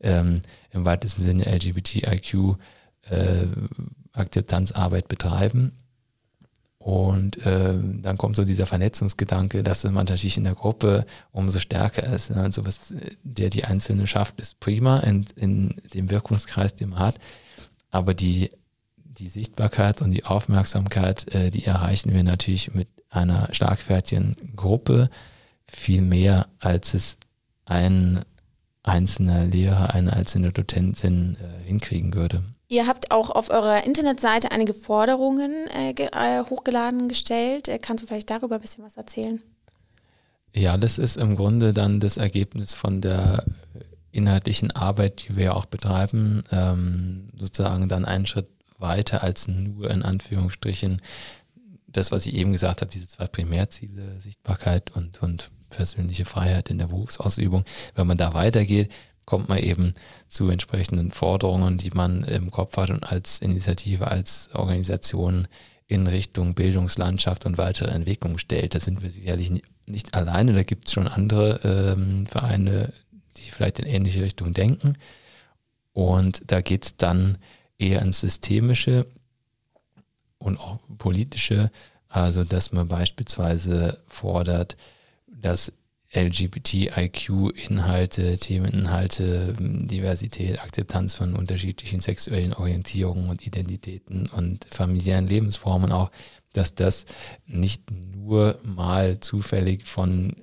ähm, 0.00 0.42
im 0.70 0.84
weitesten 0.84 1.22
Sinne 1.22 1.46
LGBTIQ 1.46 2.56
äh, 3.10 3.46
Akzeptanzarbeit 4.12 5.08
betreiben. 5.08 5.72
Und 6.82 7.46
äh, 7.46 7.74
dann 8.00 8.18
kommt 8.18 8.34
so 8.34 8.44
dieser 8.44 8.66
Vernetzungsgedanke, 8.66 9.62
dass 9.62 9.84
man 9.84 9.94
natürlich 9.94 10.36
in 10.36 10.44
der 10.44 10.56
Gruppe 10.56 11.06
umso 11.30 11.60
stärker 11.60 12.04
ist. 12.12 12.30
Ne? 12.30 12.42
Also 12.42 12.66
was 12.66 12.92
der 13.22 13.50
die 13.50 13.64
Einzelne 13.64 14.08
schafft, 14.08 14.40
ist 14.40 14.58
prima 14.58 14.98
in, 14.98 15.24
in 15.36 15.80
dem 15.94 16.10
Wirkungskreis, 16.10 16.74
den 16.74 16.90
man 16.90 16.98
hat. 16.98 17.18
Aber 17.90 18.14
die, 18.14 18.50
die 18.96 19.28
Sichtbarkeit 19.28 20.02
und 20.02 20.10
die 20.10 20.24
Aufmerksamkeit, 20.24 21.32
äh, 21.32 21.50
die 21.50 21.66
erreichen 21.66 22.12
wir 22.12 22.24
natürlich 22.24 22.74
mit 22.74 22.88
einer 23.10 23.48
schlagfertigen 23.52 24.34
Gruppe 24.56 25.08
viel 25.66 26.02
mehr, 26.02 26.48
als 26.58 26.94
es 26.94 27.16
ein 27.64 28.24
einzelner 28.82 29.44
Lehrer, 29.44 29.94
eine 29.94 30.12
einzelne 30.14 30.50
Dozentin 30.50 31.36
äh, 31.36 31.64
hinkriegen 31.64 32.14
würde. 32.14 32.42
Ihr 32.72 32.86
habt 32.86 33.10
auch 33.10 33.28
auf 33.28 33.50
eurer 33.50 33.84
Internetseite 33.84 34.50
einige 34.50 34.72
Forderungen 34.72 35.52
äh, 35.76 35.92
ge 35.92 36.06
äh, 36.06 36.42
hochgeladen 36.42 37.06
gestellt. 37.06 37.68
Äh, 37.68 37.78
kannst 37.78 38.02
du 38.02 38.08
vielleicht 38.08 38.30
darüber 38.30 38.54
ein 38.54 38.62
bisschen 38.62 38.82
was 38.82 38.96
erzählen? 38.96 39.42
Ja, 40.54 40.78
das 40.78 40.96
ist 40.96 41.18
im 41.18 41.34
Grunde 41.34 41.74
dann 41.74 42.00
das 42.00 42.16
Ergebnis 42.16 42.72
von 42.72 43.02
der 43.02 43.44
inhaltlichen 44.10 44.70
Arbeit, 44.70 45.28
die 45.28 45.36
wir 45.36 45.54
auch 45.54 45.66
betreiben, 45.66 46.44
ähm, 46.50 47.28
sozusagen 47.36 47.88
dann 47.88 48.06
einen 48.06 48.24
Schritt 48.24 48.48
weiter 48.78 49.22
als 49.22 49.48
nur 49.48 49.90
in 49.90 50.02
Anführungsstrichen 50.02 51.02
das, 51.88 52.10
was 52.10 52.24
ich 52.24 52.32
eben 52.32 52.52
gesagt 52.52 52.80
habe, 52.80 52.90
diese 52.90 53.06
zwei 53.06 53.26
Primärziele, 53.26 54.18
Sichtbarkeit 54.18 54.96
und, 54.96 55.22
und 55.22 55.50
persönliche 55.68 56.24
Freiheit 56.24 56.70
in 56.70 56.78
der 56.78 56.86
Berufsausübung. 56.86 57.64
Wenn 57.94 58.06
man 58.06 58.16
da 58.16 58.32
weitergeht, 58.32 58.90
kommt 59.26 59.48
man 59.48 59.58
eben 59.58 59.94
zu 60.28 60.48
entsprechenden 60.48 61.10
Forderungen, 61.10 61.78
die 61.78 61.90
man 61.90 62.24
im 62.24 62.50
Kopf 62.50 62.76
hat 62.76 62.90
und 62.90 63.04
als 63.04 63.38
Initiative, 63.40 64.08
als 64.08 64.50
Organisation 64.54 65.48
in 65.86 66.06
Richtung 66.06 66.54
Bildungslandschaft 66.54 67.46
und 67.46 67.58
weitere 67.58 67.90
Entwicklung 67.90 68.38
stellt. 68.38 68.74
Da 68.74 68.80
sind 68.80 69.02
wir 69.02 69.10
sicherlich 69.10 69.52
nicht, 69.86 70.14
alleine, 70.14 70.52
da 70.52 70.62
gibt 70.62 70.86
es 70.86 70.92
schon 70.92 71.08
andere 71.08 71.60
ähm, 71.64 72.26
Vereine, 72.26 72.92
die 73.36 73.50
vielleicht 73.50 73.78
in 73.78 73.86
ähnliche 73.86 74.22
Richtung 74.22 74.52
denken. 74.52 74.94
Und 75.92 76.42
da 76.46 76.60
geht 76.60 76.84
es 76.84 76.96
dann 76.96 77.38
eher 77.78 78.00
ins 78.02 78.20
Systemische 78.20 79.06
und 80.38 80.58
auch 80.58 80.78
politische, 80.98 81.70
also 82.08 82.44
dass 82.44 82.72
man 82.72 82.88
beispielsweise 82.88 84.02
fordert, 84.06 84.76
dass 85.26 85.72
LGBTIQ-Inhalte, 86.14 88.36
Themeninhalte, 88.36 89.54
Diversität, 89.58 90.60
Akzeptanz 90.60 91.14
von 91.14 91.34
unterschiedlichen 91.34 92.00
sexuellen 92.00 92.52
Orientierungen 92.52 93.30
und 93.30 93.46
Identitäten 93.46 94.28
und 94.28 94.66
familiären 94.70 95.26
Lebensformen 95.26 95.90
auch, 95.90 96.10
dass 96.52 96.74
das 96.74 97.06
nicht 97.46 97.90
nur 97.90 98.60
mal 98.62 99.20
zufällig 99.20 99.86
von 99.86 100.36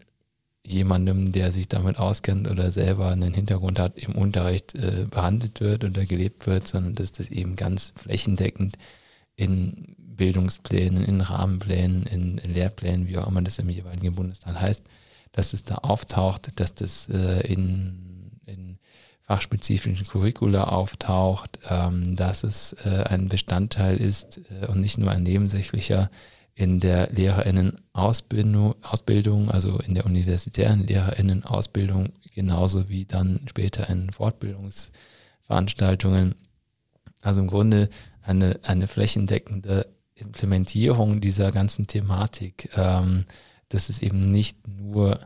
jemandem, 0.65 1.31
der 1.31 1.51
sich 1.51 1.67
damit 1.67 1.97
auskennt 1.97 2.47
oder 2.47 2.71
selber 2.71 3.09
einen 3.09 3.33
Hintergrund 3.33 3.79
hat, 3.79 3.99
im 3.99 4.15
Unterricht 4.15 4.75
äh, 4.75 5.05
behandelt 5.09 5.61
wird 5.61 5.83
oder 5.83 6.05
gelebt 6.05 6.47
wird, 6.47 6.67
sondern 6.67 6.95
dass 6.95 7.11
das 7.11 7.29
eben 7.29 7.55
ganz 7.55 7.93
flächendeckend 7.95 8.75
in 9.35 9.95
Bildungsplänen, 9.97 11.05
in 11.05 11.21
Rahmenplänen, 11.21 12.03
in 12.03 12.37
Lehrplänen, 12.37 13.07
wie 13.07 13.17
auch 13.17 13.27
immer 13.27 13.41
das 13.41 13.59
im 13.59 13.69
jeweiligen 13.69 14.15
Bundesland 14.15 14.59
heißt, 14.59 14.83
dass 15.31 15.53
es 15.53 15.63
da 15.63 15.75
auftaucht, 15.75 16.59
dass 16.59 16.73
das 16.73 17.07
äh, 17.09 17.47
in, 17.47 18.31
in 18.45 18.79
fachspezifischen 19.21 20.07
Curricula 20.07 20.63
auftaucht, 20.65 21.59
ähm, 21.69 22.15
dass 22.15 22.43
es 22.43 22.73
äh, 22.85 23.03
ein 23.07 23.27
Bestandteil 23.27 23.97
ist 23.97 24.41
äh, 24.49 24.65
und 24.67 24.79
nicht 24.79 24.97
nur 24.97 25.11
ein 25.11 25.23
nebensächlicher 25.23 26.09
in 26.55 26.79
der 26.79 27.11
LehrerInnen-Ausbildung, 27.13 28.75
Ausbildung, 28.83 29.49
also 29.49 29.79
in 29.79 29.95
der 29.95 30.05
universitären 30.05 30.85
LehrerInnen-Ausbildung, 30.85 32.09
genauso 32.33 32.89
wie 32.89 33.05
dann 33.05 33.45
später 33.47 33.89
in 33.89 34.11
Fortbildungsveranstaltungen. 34.11 36.35
Also 37.21 37.41
im 37.41 37.47
Grunde 37.47 37.89
eine, 38.21 38.59
eine 38.63 38.87
flächendeckende 38.87 39.87
Implementierung 40.15 41.21
dieser 41.21 41.51
ganzen 41.51 41.85
Thematik. 41.87 42.69
Ähm, 42.75 43.25
dass 43.69 43.89
es 43.89 44.01
eben 44.01 44.19
nicht 44.19 44.57
nur 44.67 45.19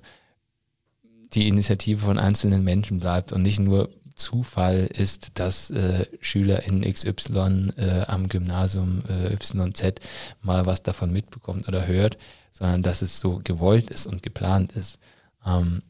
die 1.33 1.47
Initiative 1.47 2.05
von 2.05 2.19
einzelnen 2.19 2.63
Menschen 2.63 2.99
bleibt 2.99 3.33
und 3.33 3.41
nicht 3.41 3.59
nur 3.59 3.89
Zufall 4.15 4.87
ist, 4.93 5.39
dass 5.39 5.71
äh, 5.71 6.05
Schüler 6.21 6.63
in 6.63 6.81
XY 6.81 7.71
äh, 7.77 8.01
am 8.07 8.29
Gymnasium 8.29 9.01
äh, 9.09 9.33
YZ 9.33 9.99
mal 10.41 10.65
was 10.65 10.83
davon 10.83 11.11
mitbekommt 11.11 11.67
oder 11.67 11.87
hört, 11.87 12.17
sondern 12.51 12.83
dass 12.83 13.01
es 13.01 13.19
so 13.19 13.41
gewollt 13.43 13.89
ist 13.89 14.05
und 14.05 14.21
geplant 14.21 14.73
ist. 14.73 14.99
Ähm, 15.45 15.81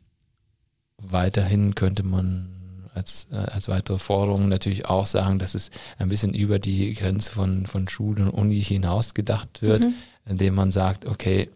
weiterhin 0.97 1.75
könnte 1.75 2.03
man 2.03 2.89
als, 2.93 3.27
äh, 3.31 3.35
als 3.35 3.67
weitere 3.67 3.99
Forderung 3.99 4.47
natürlich 4.47 4.85
auch 4.85 5.05
sagen, 5.05 5.39
dass 5.39 5.55
es 5.55 5.69
ein 5.97 6.09
bisschen 6.09 6.33
über 6.33 6.59
die 6.59 6.93
Grenze 6.93 7.31
von, 7.31 7.65
von 7.65 7.89
Schule 7.89 8.23
und 8.23 8.29
Uni 8.29 8.61
hinaus 8.61 9.13
gedacht 9.13 9.61
wird, 9.61 9.81
mhm. 9.81 9.95
indem 10.25 10.55
man 10.55 10.71
sagt, 10.71 11.05
okay, 11.05 11.49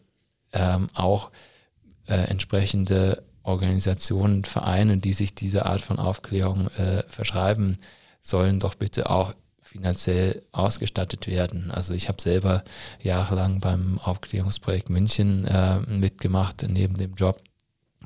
ähm, 0.58 0.88
auch 0.94 1.32
äh, 2.08 2.16
entsprechende 2.16 3.24
Organisationen, 3.44 4.44
Vereine, 4.44 4.98
die 4.98 5.14
sich 5.14 5.34
diese 5.36 5.66
Art 5.66 5.82
von 5.82 6.00
Aufklärung 6.00 6.68
äh, 6.72 7.04
verschreiben, 7.08 7.78
sollen 8.22 8.60
doch 8.60 8.76
bitte 8.76 9.10
auch 9.10 9.34
finanziell 9.62 10.44
ausgestattet 10.52 11.28
werden. 11.28 11.72
Also 11.72 11.94
ich 11.94 12.08
habe 12.08 12.22
selber 12.22 12.64
jahrelang 13.02 13.60
beim 13.60 14.00
Aufklärungsprojekt 14.00 14.90
München 14.90 15.46
äh, 15.46 15.80
mitgemacht, 15.80 16.66
neben 16.68 16.98
dem 16.98 17.14
Job. 17.14 17.42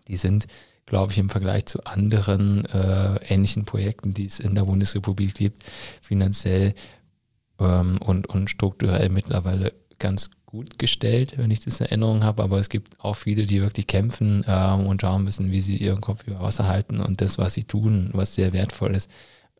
die 0.08 0.18
sind, 0.18 0.48
glaube 0.86 1.12
ich, 1.12 1.18
im 1.18 1.30
Vergleich 1.30 1.66
zu 1.66 1.86
anderen 1.86 2.66
äh, 2.66 3.16
ähnlichen 3.28 3.66
Projekten, 3.66 4.14
die 4.14 4.26
es 4.26 4.40
in 4.40 4.56
der 4.56 4.64
Bundesrepublik 4.64 5.36
gibt, 5.36 5.64
finanziell 6.02 6.74
ähm, 7.60 7.98
und, 8.00 8.28
und 8.28 8.50
strukturell 8.50 9.10
mittlerweile 9.10 9.74
ganz 10.00 10.30
gut 10.52 10.78
gestellt, 10.78 11.38
wenn 11.38 11.50
ich 11.50 11.62
das 11.62 11.80
in 11.80 11.86
Erinnerung 11.88 12.24
habe, 12.24 12.44
aber 12.44 12.60
es 12.60 12.70
gibt 12.70 13.00
auch 13.00 13.16
viele, 13.16 13.46
die 13.46 13.62
wirklich 13.62 13.88
kämpfen 13.88 14.44
ähm, 14.48 14.86
und 14.86 15.02
schauen 15.02 15.24
müssen, 15.24 15.52
wie 15.52 15.62
sie 15.62 15.78
ihren 15.78 16.02
Kopf 16.02 16.28
über 16.28 16.42
Wasser 16.42 16.68
halten 16.68 17.00
und 17.00 17.22
das, 17.22 17.38
was 17.38 17.54
sie 17.54 17.64
tun, 17.64 18.10
was 18.14 18.36
sehr 18.36 18.52
wertvoll 18.52 18.94
ist, 18.96 19.10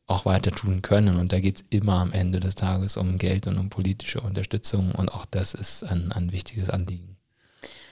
auch 0.08 0.26
weiter 0.26 0.52
tun 0.52 0.82
können. 0.82 1.18
Und 1.18 1.32
da 1.32 1.40
geht 1.40 1.58
es 1.58 1.64
immer 1.70 1.96
am 2.02 2.12
Ende 2.12 2.42
des 2.42 2.56
Tages 2.56 2.98
um 2.98 3.18
Geld 3.18 3.48
und 3.48 3.58
um 3.58 3.70
politische 3.70 4.20
Unterstützung 4.20 4.92
und 4.92 5.10
auch 5.10 5.26
das 5.26 5.54
ist 5.54 5.84
ein, 5.84 6.12
ein 6.12 6.34
wichtiges 6.34 6.70
Anliegen. 6.70 7.18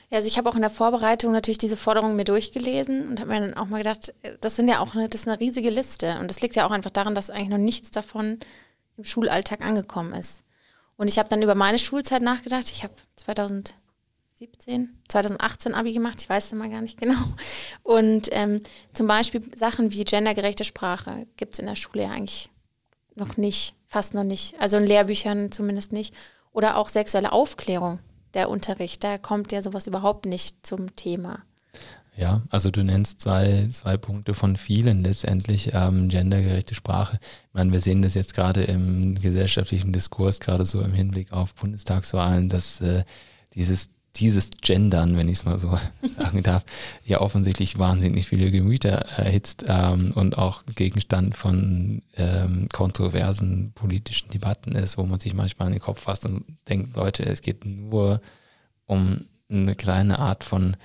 Ja, 0.09 0.17
also 0.17 0.27
ich 0.27 0.37
habe 0.37 0.49
auch 0.49 0.55
in 0.55 0.61
der 0.61 0.69
Vorbereitung 0.69 1.31
natürlich 1.31 1.59
diese 1.59 1.77
Forderungen 1.77 2.17
mir 2.17 2.25
durchgelesen 2.25 3.07
und 3.07 3.19
habe 3.19 3.29
mir 3.29 3.39
dann 3.39 3.53
auch 3.53 3.67
mal 3.67 3.77
gedacht, 3.77 4.13
das 4.41 4.55
sind 4.57 4.67
ja 4.67 4.79
auch 4.79 4.93
eine, 4.93 5.07
das 5.07 5.21
ist 5.21 5.27
eine 5.27 5.39
riesige 5.39 5.69
Liste 5.69 6.17
und 6.19 6.29
das 6.29 6.41
liegt 6.41 6.55
ja 6.55 6.65
auch 6.65 6.71
einfach 6.71 6.89
daran, 6.89 7.15
dass 7.15 7.29
eigentlich 7.29 7.49
noch 7.49 7.57
nichts 7.57 7.91
davon 7.91 8.39
im 8.97 9.05
Schulalltag 9.05 9.61
angekommen 9.61 10.13
ist. 10.13 10.43
Und 10.99 11.07
ich 11.07 11.17
habe 11.17 11.29
dann 11.29 11.41
über 11.41 11.55
meine 11.55 11.79
Schulzeit 11.79 12.21
nachgedacht. 12.21 12.69
Ich 12.71 12.83
habe 12.83 12.93
2017, 13.15 14.99
2018 15.07 15.73
Abi 15.73 15.93
gemacht, 15.93 16.21
ich 16.21 16.27
weiß 16.27 16.47
es 16.47 16.51
mal 16.51 16.69
gar 16.69 16.81
nicht 16.81 16.99
genau. 16.99 17.15
Und 17.83 18.27
ähm, 18.33 18.61
zum 18.93 19.07
Beispiel 19.07 19.41
Sachen 19.55 19.93
wie 19.93 20.03
gendergerechte 20.03 20.65
Sprache 20.65 21.25
gibt 21.37 21.53
es 21.53 21.59
in 21.59 21.67
der 21.67 21.77
Schule 21.77 22.03
ja 22.03 22.09
eigentlich 22.09 22.49
noch 23.15 23.37
nicht, 23.37 23.75
fast 23.87 24.13
noch 24.13 24.25
nicht. 24.25 24.59
Also 24.59 24.75
in 24.75 24.85
Lehrbüchern 24.85 25.53
zumindest 25.53 25.93
nicht. 25.93 26.13
Oder 26.51 26.75
auch 26.75 26.89
sexuelle 26.89 27.31
Aufklärung, 27.31 27.99
der 28.33 28.49
Unterricht, 28.49 29.01
da 29.01 29.17
kommt 29.17 29.53
ja 29.53 29.61
sowas 29.61 29.87
überhaupt 29.87 30.25
nicht 30.25 30.67
zum 30.67 30.97
Thema. 30.97 31.43
Ja, 32.19 32.41
also 32.49 32.69
du 32.69 32.83
nennst 32.83 33.21
zwei, 33.21 33.69
zwei 33.71 33.95
Punkte 33.95 34.33
von 34.33 34.57
vielen 34.57 35.05
letztendlich, 35.05 35.71
ähm, 35.73 36.09
gendergerechte 36.09 36.75
Sprache. 36.75 37.17
Ich 37.47 37.53
meine, 37.53 37.71
wir 37.71 37.79
sehen 37.79 38.01
das 38.01 38.13
jetzt 38.13 38.33
gerade 38.33 38.63
im 38.63 39.15
gesellschaftlichen 39.15 39.93
Diskurs, 39.93 40.41
gerade 40.41 40.65
so 40.65 40.81
im 40.81 40.91
Hinblick 40.91 41.31
auf 41.31 41.55
Bundestagswahlen, 41.55 42.49
dass 42.49 42.81
äh, 42.81 43.05
dieses 43.55 43.91
dieses 44.15 44.49
Gendern, 44.61 45.15
wenn 45.15 45.29
ich 45.29 45.37
es 45.37 45.45
mal 45.45 45.59
so 45.59 45.77
sagen 46.17 46.43
darf, 46.43 46.65
ja 47.05 47.21
offensichtlich 47.21 47.79
wahnsinnig 47.79 48.27
viele 48.27 48.51
Gemüter 48.51 48.89
erhitzt 48.89 49.63
ähm, 49.65 50.11
und 50.13 50.37
auch 50.37 50.63
Gegenstand 50.75 51.37
von 51.37 52.01
ähm, 52.17 52.67
kontroversen 52.73 53.71
politischen 53.75 54.29
Debatten 54.31 54.73
ist, 54.73 54.97
wo 54.97 55.05
man 55.05 55.21
sich 55.21 55.33
manchmal 55.33 55.69
in 55.69 55.75
den 55.75 55.81
Kopf 55.81 56.01
fasst 56.01 56.25
und 56.25 56.43
denkt, 56.67 56.97
Leute, 56.97 57.23
es 57.23 57.41
geht 57.41 57.63
nur 57.63 58.19
um 58.87 59.25
eine 59.49 59.75
kleine 59.75 60.19
Art 60.19 60.43
von 60.43 60.75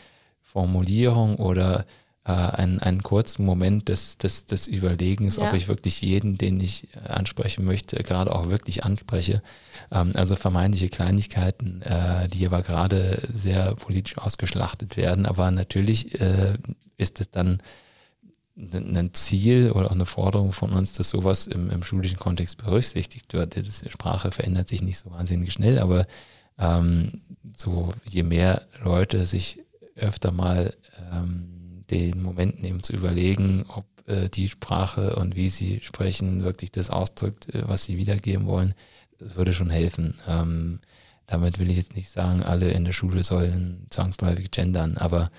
Formulierung 0.55 1.37
oder 1.37 1.85
äh, 2.25 2.31
einen, 2.33 2.79
einen 2.79 3.03
kurzen 3.03 3.45
Moment 3.45 3.89
des, 3.89 4.17
des, 4.19 4.47
des 4.47 4.67
Überlegens, 4.69 5.37
ja. 5.37 5.49
ob 5.49 5.55
ich 5.55 5.69
wirklich 5.69 6.01
jeden, 6.01 6.37
den 6.37 6.61
ich 6.61 6.89
äh, 6.95 7.09
ansprechen 7.09 7.65
möchte, 7.65 7.97
gerade 7.97 8.35
auch 8.35 8.49
wirklich 8.49 8.85
anspreche. 8.85 9.43
Ähm, 9.91 10.13
also 10.15 10.37
vermeintliche 10.37 10.89
Kleinigkeiten, 10.89 11.83
äh, 11.83 12.29
die 12.29 12.47
aber 12.47 12.63
gerade 12.63 13.29
sehr 13.33 13.75
politisch 13.75 14.17
ausgeschlachtet 14.17 14.97
werden. 14.97 15.27
Aber 15.27 15.51
natürlich 15.51 16.19
äh, 16.21 16.55
ist 16.97 17.21
es 17.21 17.31
dann 17.31 17.61
ein 18.57 19.13
Ziel 19.13 19.73
oder 19.73 19.87
auch 19.87 19.95
eine 19.95 20.07
Forderung 20.07 20.53
von 20.53 20.73
uns, 20.73 20.93
dass 20.93 21.11
sowas 21.11 21.49
im, 21.49 21.69
im 21.71 21.83
schulischen 21.83 22.21
Kontext 22.21 22.59
berücksichtigt 22.59 23.33
wird. 23.33 23.57
Die 23.57 23.91
Sprache 23.91 24.31
verändert 24.31 24.69
sich 24.69 24.81
nicht 24.81 25.01
so 25.01 25.11
wahnsinnig 25.11 25.53
schnell, 25.53 25.81
aber 25.81 26.07
ähm, 26.57 27.23
so 27.57 27.93
je 28.05 28.23
mehr 28.23 28.63
Leute 28.85 29.27
sich 29.27 29.64
öfter 29.97 30.33
mal 30.33 30.75
ähm, 31.13 31.83
den 31.91 32.23
Moment 32.23 32.61
nehmen 32.61 32.81
zu 32.81 32.93
überlegen, 32.93 33.65
ob 33.69 33.87
äh, 34.07 34.29
die 34.29 34.49
Sprache 34.49 35.17
und 35.17 35.37
wie 35.37 35.49
sie 35.49 35.81
sprechen 35.81 36.45
wirklich 36.45 36.73
das 36.73 36.91
ausdrückt, 36.91 37.55
äh, 37.55 37.63
was 37.67 37.85
sie 37.85 37.99
wiedergeben 37.99 38.47
wollen. 38.47 38.75
Das 39.19 39.37
würde 39.37 39.53
schon 39.53 39.71
helfen. 39.71 40.15
Ähm, 40.29 40.81
damit 41.27 41.59
will 41.59 41.71
ich 41.71 41.77
jetzt 41.77 41.97
nicht 41.97 42.11
sagen, 42.11 42.43
alle 42.43 42.71
in 42.71 42.85
der 42.85 42.93
Schule 42.93 43.23
sollen 43.23 43.87
zwangsläufig 43.89 44.51
gendern, 44.51 44.99
aber 44.99 45.31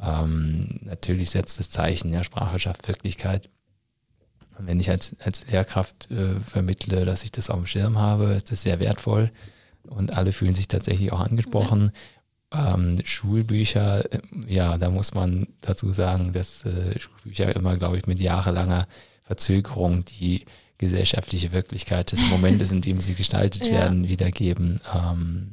ähm, 0.00 0.80
natürlich 0.82 1.30
setzt 1.30 1.58
das 1.58 1.70
Zeichen, 1.70 2.12
ja, 2.12 2.24
Sprache 2.24 2.58
schafft 2.58 2.88
Wirklichkeit. 2.88 3.50
Und 4.58 4.66
wenn 4.66 4.80
ich 4.80 4.90
als, 4.90 5.14
als 5.20 5.46
Lehrkraft 5.46 6.10
äh, 6.10 6.40
vermittle, 6.40 7.04
dass 7.04 7.22
ich 7.22 7.30
das 7.30 7.50
auf 7.50 7.58
dem 7.58 7.66
Schirm 7.66 7.98
habe, 7.98 8.32
ist 8.32 8.50
das 8.50 8.62
sehr 8.62 8.80
wertvoll 8.80 9.30
und 9.84 10.14
alle 10.14 10.32
fühlen 10.32 10.54
sich 10.54 10.68
tatsächlich 10.68 11.12
auch 11.12 11.20
angesprochen. 11.20 11.92
Ähm, 12.50 12.98
Schulbücher, 13.04 14.10
äh, 14.12 14.20
ja, 14.46 14.78
da 14.78 14.90
muss 14.90 15.12
man 15.14 15.48
dazu 15.60 15.92
sagen, 15.92 16.32
dass 16.32 16.64
äh, 16.64 16.98
Schulbücher 16.98 17.54
immer, 17.54 17.76
glaube 17.76 17.98
ich, 17.98 18.06
mit 18.06 18.18
jahrelanger 18.18 18.88
Verzögerung 19.22 20.04
die 20.04 20.46
gesellschaftliche 20.78 21.52
Wirklichkeit 21.52 22.12
des 22.12 22.30
Momentes, 22.30 22.72
in 22.72 22.80
dem 22.80 23.00
sie 23.00 23.14
gestaltet 23.14 23.66
ja. 23.66 23.72
werden, 23.72 24.08
wiedergeben. 24.08 24.80
Ähm, 24.94 25.50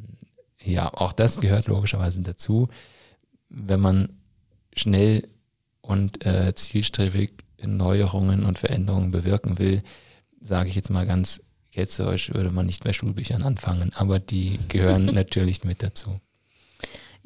ja, 0.63 0.93
auch 0.93 1.11
das 1.11 1.41
gehört 1.41 1.67
logischerweise 1.67 2.21
dazu. 2.21 2.69
Wenn 3.49 3.81
man 3.81 4.09
schnell 4.75 5.27
und 5.81 6.25
äh, 6.25 6.55
zielstrebig 6.55 7.31
Neuerungen 7.61 8.45
und 8.45 8.57
Veränderungen 8.57 9.11
bewirken 9.11 9.59
will, 9.59 9.83
sage 10.41 10.69
ich 10.69 10.75
jetzt 10.75 10.89
mal 10.89 11.05
ganz 11.05 11.41
ketzerisch, 11.73 12.33
würde 12.33 12.51
man 12.51 12.65
nicht 12.65 12.83
bei 12.83 12.93
Schulbüchern 12.93 13.43
anfangen, 13.43 13.91
aber 13.95 14.19
die 14.19 14.59
gehören 14.69 15.05
natürlich 15.13 15.63
mit 15.63 15.83
dazu. 15.83 16.19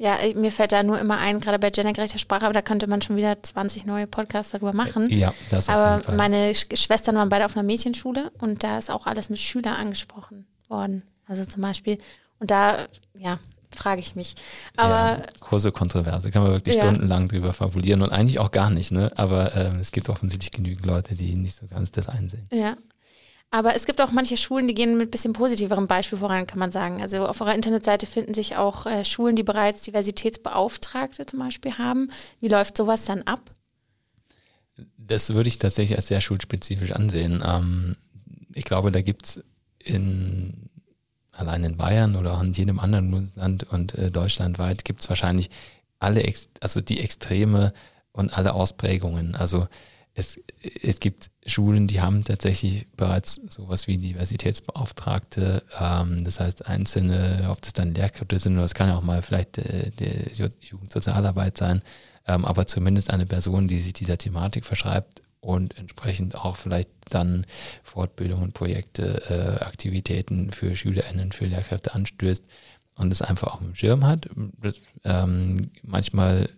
Ja, 0.00 0.16
mir 0.34 0.50
fällt 0.50 0.72
da 0.72 0.82
nur 0.82 0.98
immer 0.98 1.18
ein, 1.18 1.40
gerade 1.40 1.58
bei 1.58 1.68
gendergerechter 1.68 2.18
Sprache, 2.18 2.46
aber 2.46 2.54
da 2.54 2.62
könnte 2.62 2.86
man 2.86 3.02
schon 3.02 3.16
wieder 3.16 3.42
20 3.42 3.84
neue 3.84 4.06
Podcasts 4.06 4.52
darüber 4.52 4.72
machen. 4.72 5.10
Ja, 5.10 5.34
das 5.50 5.68
Aber 5.68 6.00
meine 6.16 6.54
Schwestern 6.54 7.16
waren 7.16 7.28
beide 7.28 7.44
auf 7.44 7.54
einer 7.54 7.64
Mädchenschule 7.64 8.32
und 8.38 8.64
da 8.64 8.78
ist 8.78 8.90
auch 8.90 9.06
alles 9.06 9.28
mit 9.28 9.38
Schüler 9.38 9.76
angesprochen 9.76 10.46
worden. 10.70 11.02
Also 11.26 11.44
zum 11.44 11.60
Beispiel, 11.60 11.98
und 12.38 12.50
da, 12.50 12.86
ja, 13.18 13.40
frage 13.76 14.00
ich 14.00 14.14
mich. 14.14 14.36
Aber 14.74 15.18
ja, 15.18 15.26
große 15.40 15.70
Kontroverse, 15.70 16.30
kann 16.30 16.44
man 16.44 16.52
wirklich 16.52 16.76
ja. 16.76 16.82
stundenlang 16.82 17.28
drüber 17.28 17.52
fabulieren 17.52 18.00
und 18.00 18.10
eigentlich 18.10 18.38
auch 18.38 18.52
gar 18.52 18.70
nicht, 18.70 18.92
ne? 18.92 19.12
Aber 19.16 19.54
ähm, 19.54 19.76
es 19.80 19.92
gibt 19.92 20.08
offensichtlich 20.08 20.50
genügend 20.50 20.86
Leute, 20.86 21.14
die 21.14 21.34
nicht 21.34 21.58
so 21.58 21.66
ganz 21.66 21.92
das 21.92 22.08
einsehen. 22.08 22.48
Ja, 22.50 22.74
aber 23.50 23.74
es 23.74 23.84
gibt 23.84 24.00
auch 24.00 24.12
manche 24.12 24.36
Schulen, 24.36 24.68
die 24.68 24.74
gehen 24.74 24.96
mit 24.96 25.08
ein 25.08 25.10
bisschen 25.10 25.32
positiverem 25.32 25.88
Beispiel 25.88 26.18
voran, 26.18 26.46
kann 26.46 26.60
man 26.60 26.70
sagen. 26.70 27.02
Also 27.02 27.26
auf 27.26 27.40
eurer 27.40 27.54
Internetseite 27.54 28.06
finden 28.06 28.32
sich 28.32 28.56
auch 28.56 28.86
äh, 28.86 29.04
Schulen, 29.04 29.34
die 29.34 29.42
bereits 29.42 29.82
Diversitätsbeauftragte 29.82 31.26
zum 31.26 31.40
Beispiel 31.40 31.76
haben. 31.76 32.10
Wie 32.40 32.48
läuft 32.48 32.76
sowas 32.76 33.04
dann 33.04 33.22
ab? 33.22 33.50
Das 34.96 35.30
würde 35.30 35.48
ich 35.48 35.58
tatsächlich 35.58 35.98
als 35.98 36.08
sehr 36.08 36.20
schulspezifisch 36.20 36.92
ansehen. 36.92 37.42
Ähm, 37.44 37.96
ich 38.54 38.64
glaube, 38.64 38.92
da 38.92 39.00
gibt 39.00 39.26
es 39.26 39.40
in 39.78 40.70
allein 41.32 41.64
in 41.64 41.76
Bayern 41.76 42.16
oder 42.16 42.34
auch 42.34 42.42
in 42.42 42.52
jedem 42.52 42.78
anderen 42.78 43.10
Bundesland 43.10 43.64
und 43.64 43.94
äh, 43.94 44.10
deutschlandweit 44.10 44.84
gibt 44.84 45.00
es 45.00 45.08
wahrscheinlich 45.08 45.50
alle, 45.98 46.22
also 46.60 46.80
die 46.80 47.00
Extreme 47.00 47.72
und 48.12 48.36
alle 48.36 48.54
Ausprägungen. 48.54 49.34
Also 49.34 49.66
es, 50.20 50.38
es 50.82 51.00
gibt 51.00 51.30
Schulen, 51.46 51.86
die 51.86 52.00
haben 52.00 52.22
tatsächlich 52.22 52.86
bereits 52.96 53.40
sowas 53.48 53.88
wie 53.88 53.96
Diversitätsbeauftragte. 53.96 55.64
Ähm, 55.78 56.22
das 56.22 56.38
heißt, 56.38 56.66
einzelne, 56.66 57.48
ob 57.50 57.60
das 57.62 57.72
dann 57.72 57.94
Lehrkräfte 57.94 58.38
sind 58.38 58.54
oder 58.54 58.64
es 58.64 58.74
kann 58.74 58.88
ja 58.88 58.96
auch 58.96 59.02
mal 59.02 59.22
vielleicht 59.22 59.58
äh, 59.58 59.90
die 59.90 60.42
Jugendsozialarbeit 60.60 61.58
sein, 61.58 61.82
ähm, 62.26 62.44
aber 62.44 62.66
zumindest 62.66 63.10
eine 63.10 63.26
Person, 63.26 63.66
die 63.66 63.80
sich 63.80 63.94
dieser 63.94 64.18
Thematik 64.18 64.64
verschreibt 64.64 65.22
und 65.40 65.76
entsprechend 65.78 66.36
auch 66.36 66.56
vielleicht 66.56 66.90
dann 67.08 67.46
Fortbildungen, 67.82 68.52
Projekte, 68.52 69.22
äh, 69.30 69.64
Aktivitäten 69.64 70.52
für 70.52 70.76
SchülerInnen, 70.76 71.32
für 71.32 71.46
Lehrkräfte 71.46 71.94
anstößt 71.94 72.44
und 72.96 73.10
es 73.10 73.22
einfach 73.22 73.54
auf 73.54 73.60
dem 73.60 73.74
Schirm 73.74 74.04
hat. 74.06 74.28
Das, 74.60 74.80
ähm, 75.04 75.70
manchmal 75.82 76.50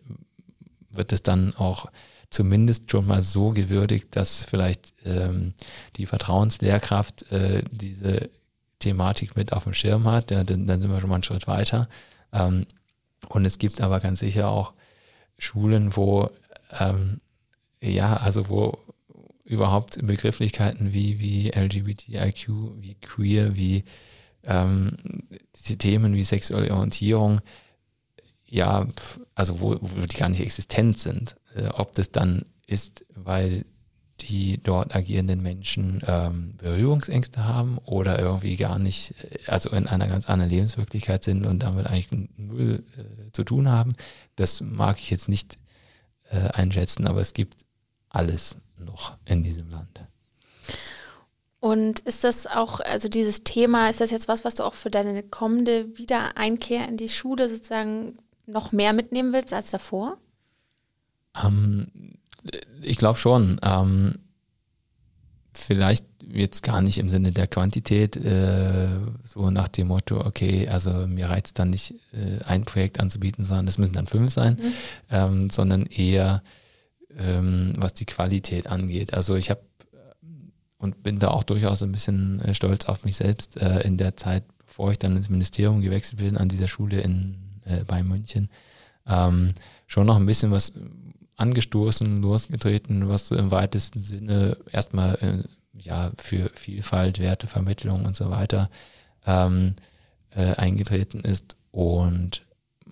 wird 0.90 1.12
es 1.12 1.22
dann 1.22 1.54
auch 1.54 1.86
zumindest 2.32 2.90
schon 2.90 3.06
mal 3.06 3.22
so 3.22 3.50
gewürdigt, 3.50 4.16
dass 4.16 4.44
vielleicht 4.44 4.92
ähm, 5.04 5.54
die 5.96 6.06
Vertrauenslehrkraft 6.06 7.30
äh, 7.30 7.62
diese 7.70 8.30
Thematik 8.78 9.36
mit 9.36 9.52
auf 9.52 9.64
dem 9.64 9.74
Schirm 9.74 10.04
hat. 10.04 10.30
Ja, 10.30 10.42
dann, 10.42 10.66
dann 10.66 10.80
sind 10.80 10.90
wir 10.90 11.00
schon 11.00 11.10
mal 11.10 11.16
einen 11.16 11.22
Schritt 11.22 11.46
weiter. 11.46 11.88
Ähm, 12.32 12.66
und 13.28 13.44
es 13.44 13.58
gibt 13.58 13.80
aber 13.80 14.00
ganz 14.00 14.20
sicher 14.20 14.48
auch 14.48 14.72
Schulen, 15.38 15.96
wo 15.96 16.30
ähm, 16.78 17.20
ja, 17.82 18.16
also 18.16 18.48
wo 18.48 18.78
überhaupt 19.44 20.04
Begrifflichkeiten 20.06 20.92
wie, 20.92 21.18
wie 21.18 21.50
LGBTIQ, 21.50 22.48
wie 22.76 22.94
queer, 22.94 23.56
wie 23.56 23.84
ähm, 24.44 24.96
die 25.66 25.76
Themen 25.76 26.14
wie 26.14 26.22
sexuelle 26.22 26.72
Orientierung, 26.72 27.40
ja, 28.52 28.86
also 29.34 29.60
wo, 29.60 29.78
wo 29.80 30.06
die 30.06 30.16
gar 30.16 30.28
nicht 30.28 30.42
existent 30.42 30.98
sind. 30.98 31.36
Äh, 31.56 31.68
ob 31.68 31.94
das 31.94 32.12
dann 32.12 32.44
ist, 32.66 33.06
weil 33.14 33.64
die 34.20 34.60
dort 34.62 34.94
agierenden 34.94 35.40
Menschen 35.40 36.02
ähm, 36.06 36.58
Berührungsängste 36.58 37.44
haben 37.44 37.78
oder 37.78 38.18
irgendwie 38.18 38.56
gar 38.56 38.78
nicht, 38.78 39.14
äh, 39.24 39.38
also 39.46 39.70
in 39.70 39.86
einer 39.86 40.06
ganz 40.06 40.28
anderen 40.28 40.50
Lebenswirklichkeit 40.50 41.24
sind 41.24 41.46
und 41.46 41.60
damit 41.60 41.86
eigentlich 41.86 42.28
null 42.36 42.84
äh, 42.98 43.32
zu 43.32 43.42
tun 43.42 43.70
haben. 43.70 43.94
Das 44.36 44.60
mag 44.60 44.98
ich 44.98 45.08
jetzt 45.08 45.30
nicht 45.30 45.56
äh, 46.28 46.48
einschätzen, 46.48 47.06
aber 47.06 47.22
es 47.22 47.32
gibt 47.32 47.64
alles 48.10 48.58
noch 48.76 49.16
in 49.24 49.42
diesem 49.42 49.70
Land. 49.70 50.04
Und 51.58 52.00
ist 52.00 52.22
das 52.22 52.46
auch, 52.46 52.80
also 52.80 53.08
dieses 53.08 53.44
Thema, 53.44 53.88
ist 53.88 54.02
das 54.02 54.10
jetzt 54.10 54.28
was, 54.28 54.44
was 54.44 54.56
du 54.56 54.64
auch 54.64 54.74
für 54.74 54.90
deine 54.90 55.22
kommende 55.22 55.96
Wiedereinkehr 55.96 56.86
in 56.86 56.98
die 56.98 57.08
Schule 57.08 57.48
sozusagen 57.48 58.18
noch 58.46 58.72
mehr 58.72 58.92
mitnehmen 58.92 59.32
willst 59.32 59.52
als 59.52 59.70
davor? 59.70 60.16
Ähm, 61.42 61.86
ich 62.82 62.96
glaube 62.96 63.18
schon. 63.18 63.60
Ähm, 63.62 64.18
vielleicht 65.54 66.06
jetzt 66.32 66.62
gar 66.62 66.80
nicht 66.80 66.98
im 66.98 67.08
Sinne 67.08 67.30
der 67.30 67.46
Quantität, 67.46 68.16
äh, 68.16 68.88
so 69.24 69.50
nach 69.50 69.68
dem 69.68 69.88
Motto, 69.88 70.20
okay, 70.24 70.68
also 70.68 71.06
mir 71.06 71.28
reizt 71.28 71.58
dann 71.58 71.70
nicht 71.70 71.94
äh, 72.12 72.42
ein 72.44 72.62
Projekt 72.62 73.00
anzubieten, 73.00 73.44
sondern 73.44 73.68
es 73.68 73.76
müssen 73.76 73.92
dann 73.92 74.06
fünf 74.06 74.32
sein, 74.32 74.54
mhm. 74.54 74.72
ähm, 75.10 75.50
sondern 75.50 75.84
eher 75.86 76.42
ähm, 77.18 77.74
was 77.76 77.92
die 77.94 78.06
Qualität 78.06 78.66
angeht. 78.66 79.12
Also 79.14 79.36
ich 79.36 79.50
habe 79.50 79.60
und 80.78 81.04
bin 81.04 81.20
da 81.20 81.28
auch 81.28 81.44
durchaus 81.44 81.82
ein 81.84 81.92
bisschen 81.92 82.40
äh, 82.40 82.54
stolz 82.54 82.86
auf 82.86 83.04
mich 83.04 83.14
selbst 83.14 83.56
äh, 83.56 83.82
in 83.82 83.96
der 83.96 84.16
Zeit, 84.16 84.42
bevor 84.66 84.90
ich 84.90 84.98
dann 84.98 85.16
ins 85.16 85.28
Ministerium 85.28 85.80
gewechselt 85.80 86.18
bin, 86.18 86.36
an 86.36 86.48
dieser 86.48 86.66
Schule 86.66 87.00
in, 87.00 87.36
äh, 87.64 87.84
bei 87.84 88.02
München, 88.02 88.48
ähm, 89.06 89.48
schon 89.86 90.06
noch 90.06 90.16
ein 90.16 90.26
bisschen 90.26 90.50
was 90.50 90.72
angestoßen, 91.36 92.18
losgetreten, 92.18 93.08
was 93.08 93.28
so 93.28 93.36
im 93.36 93.50
weitesten 93.50 94.00
Sinne 94.00 94.58
erstmal 94.70 95.14
äh, 95.16 95.42
ja 95.78 96.12
für 96.18 96.50
Vielfalt, 96.54 97.18
Wertevermittlung 97.18 98.04
und 98.04 98.16
so 98.16 98.30
weiter 98.30 98.70
ähm, 99.26 99.74
äh, 100.30 100.54
eingetreten 100.54 101.20
ist. 101.20 101.56
Und 101.70 102.42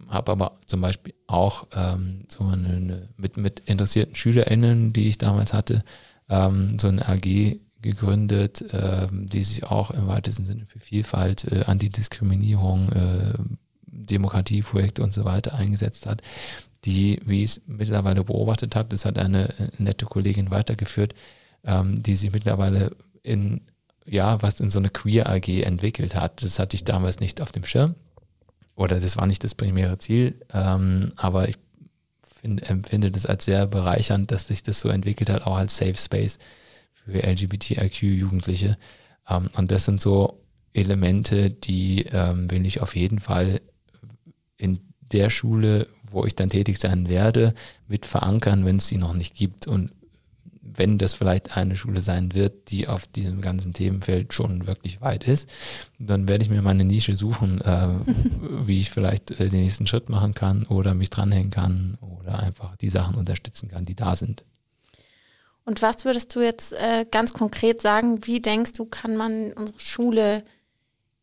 habe 0.09 0.33
aber 0.33 0.55
zum 0.67 0.81
Beispiel 0.81 1.15
auch 1.27 1.67
ähm, 1.73 2.25
so 2.29 2.45
eine, 2.45 2.69
eine, 2.69 3.09
mit, 3.17 3.37
mit 3.37 3.61
interessierten 3.61 4.17
SchülerInnen, 4.17 4.93
die 4.93 5.09
ich 5.09 5.19
damals 5.19 5.53
hatte, 5.53 5.85
ähm, 6.29 6.79
so 6.79 6.89
eine 6.89 7.07
AG 7.07 7.59
gegründet, 7.83 8.65
ähm, 8.73 9.27
die 9.27 9.43
sich 9.43 9.65
auch 9.65 9.91
im 9.91 10.07
weitesten 10.07 10.47
Sinne 10.47 10.67
für 10.67 10.81
Vielfalt, 10.81 11.45
äh, 11.45 11.65
Antidiskriminierung, 11.65 12.93
äh, 12.93 13.35
Demokratieprojekte 13.93 15.03
und 15.03 15.13
so 15.13 15.25
weiter 15.25 15.55
eingesetzt 15.55 16.07
hat, 16.07 16.23
die, 16.85 17.21
wie 17.25 17.45
ich 17.45 17.51
es 17.51 17.61
mittlerweile 17.67 18.25
beobachtet 18.25 18.75
habe, 18.77 18.89
das 18.89 19.05
hat 19.05 19.19
eine 19.19 19.71
nette 19.79 20.07
Kollegin 20.07 20.51
weitergeführt, 20.51 21.15
ähm, 21.65 22.03
die 22.03 22.17
sich 22.17 22.33
mittlerweile 22.33 22.97
in, 23.23 23.61
ja, 24.07 24.41
was 24.43 24.61
in 24.61 24.71
so 24.71 24.79
eine 24.79 24.89
Queer 24.89 25.29
AG 25.29 25.49
entwickelt 25.49 26.15
hat. 26.15 26.43
Das 26.43 26.59
hatte 26.59 26.75
ich 26.75 26.85
damals 26.85 27.21
nicht 27.21 27.41
auf 27.41 27.53
dem 27.53 27.65
Schirm 27.65 27.95
oder 28.77 28.99
das 28.99 29.17
war 29.17 29.27
nicht 29.27 29.45
das 29.45 29.55
primäre 29.55 29.99
Ziel, 29.99 30.41
ähm, 30.55 31.13
aber 31.17 31.49
ich 31.49 31.57
find, 32.41 32.69
empfinde 32.69 33.11
das 33.11 33.27
als 33.27 33.45
sehr 33.45 33.67
bereichernd, 33.67 34.31
dass 34.31 34.47
sich 34.47 34.63
das 34.63 34.81
so 34.81 34.89
entwickelt 34.89 35.29
hat, 35.29 35.43
auch 35.47 35.57
als 35.57 35.77
Safe 35.77 35.97
Space 35.97 36.39
für 37.05 37.23
LGBTIQ-Jugendliche. 37.23 38.79
Ähm, 39.29 39.49
und 39.55 39.71
das 39.71 39.85
sind 39.85 40.01
so 40.01 40.41
Elemente, 40.73 41.51
die 41.51 42.07
ähm, 42.13 42.51
will 42.51 42.65
ich 42.65 42.81
auf 42.81 42.97
jeden 42.97 43.19
Fall 43.19 43.61
in 44.61 44.79
der 45.13 45.31
Schule, 45.31 45.89
wo 46.11 46.25
ich 46.25 46.35
dann 46.35 46.51
tätig 46.51 46.79
sein 46.79 47.09
werde, 47.09 47.55
mit 47.89 48.07
verankern, 48.07 48.65
wenn 48.65 48.77
es 48.77 48.87
sie 48.87 48.99
noch 48.99 49.15
nicht 49.15 49.35
gibt. 49.35 49.67
Und 49.67 49.91
wenn 50.63 50.99
das 50.99 51.15
vielleicht 51.15 51.57
eine 51.57 51.77
Schule 51.77 52.01
sein 52.01 52.35
wird, 52.35 52.71
die 52.71 52.87
auf 52.87 53.07
diesem 53.07 53.41
ganzen 53.41 53.73
Themenfeld 53.73 54.33
schon 54.33 54.67
wirklich 54.67 55.01
weit 55.01 55.25
ist, 55.25 55.49
dann 55.99 56.29
werde 56.29 56.45
ich 56.45 56.51
mir 56.51 56.63
meine 56.63 56.85
Nische 56.85 57.17
suchen, 57.17 57.61
äh, 57.61 57.89
wie 58.67 58.79
ich 58.79 58.91
vielleicht 58.91 59.33
äh, 59.33 59.49
den 59.49 59.63
nächsten 59.63 59.87
Schritt 59.87 60.09
machen 60.09 60.35
kann 60.35 60.65
oder 60.65 60.95
mich 60.95 61.11
dranhängen 61.11 61.51
kann 61.51 61.99
oder 62.01 62.39
einfach 62.39 62.77
die 62.77 62.91
Sachen 62.91 63.17
unterstützen 63.17 63.69
kann, 63.69 63.85
die 63.85 63.97
da 63.97 64.17
sind. 64.17 64.45
Und 65.65 65.83
was 65.83 66.05
würdest 66.05 66.35
du 66.35 66.41
jetzt 66.41 66.73
äh, 66.73 67.05
ganz 67.11 67.33
konkret 67.33 67.81
sagen, 67.81 68.27
wie 68.27 68.41
denkst 68.41 68.73
du, 68.73 68.87
kann 68.87 69.17
man 69.17 69.53
unsere 69.53 69.81
Schule 69.81 70.43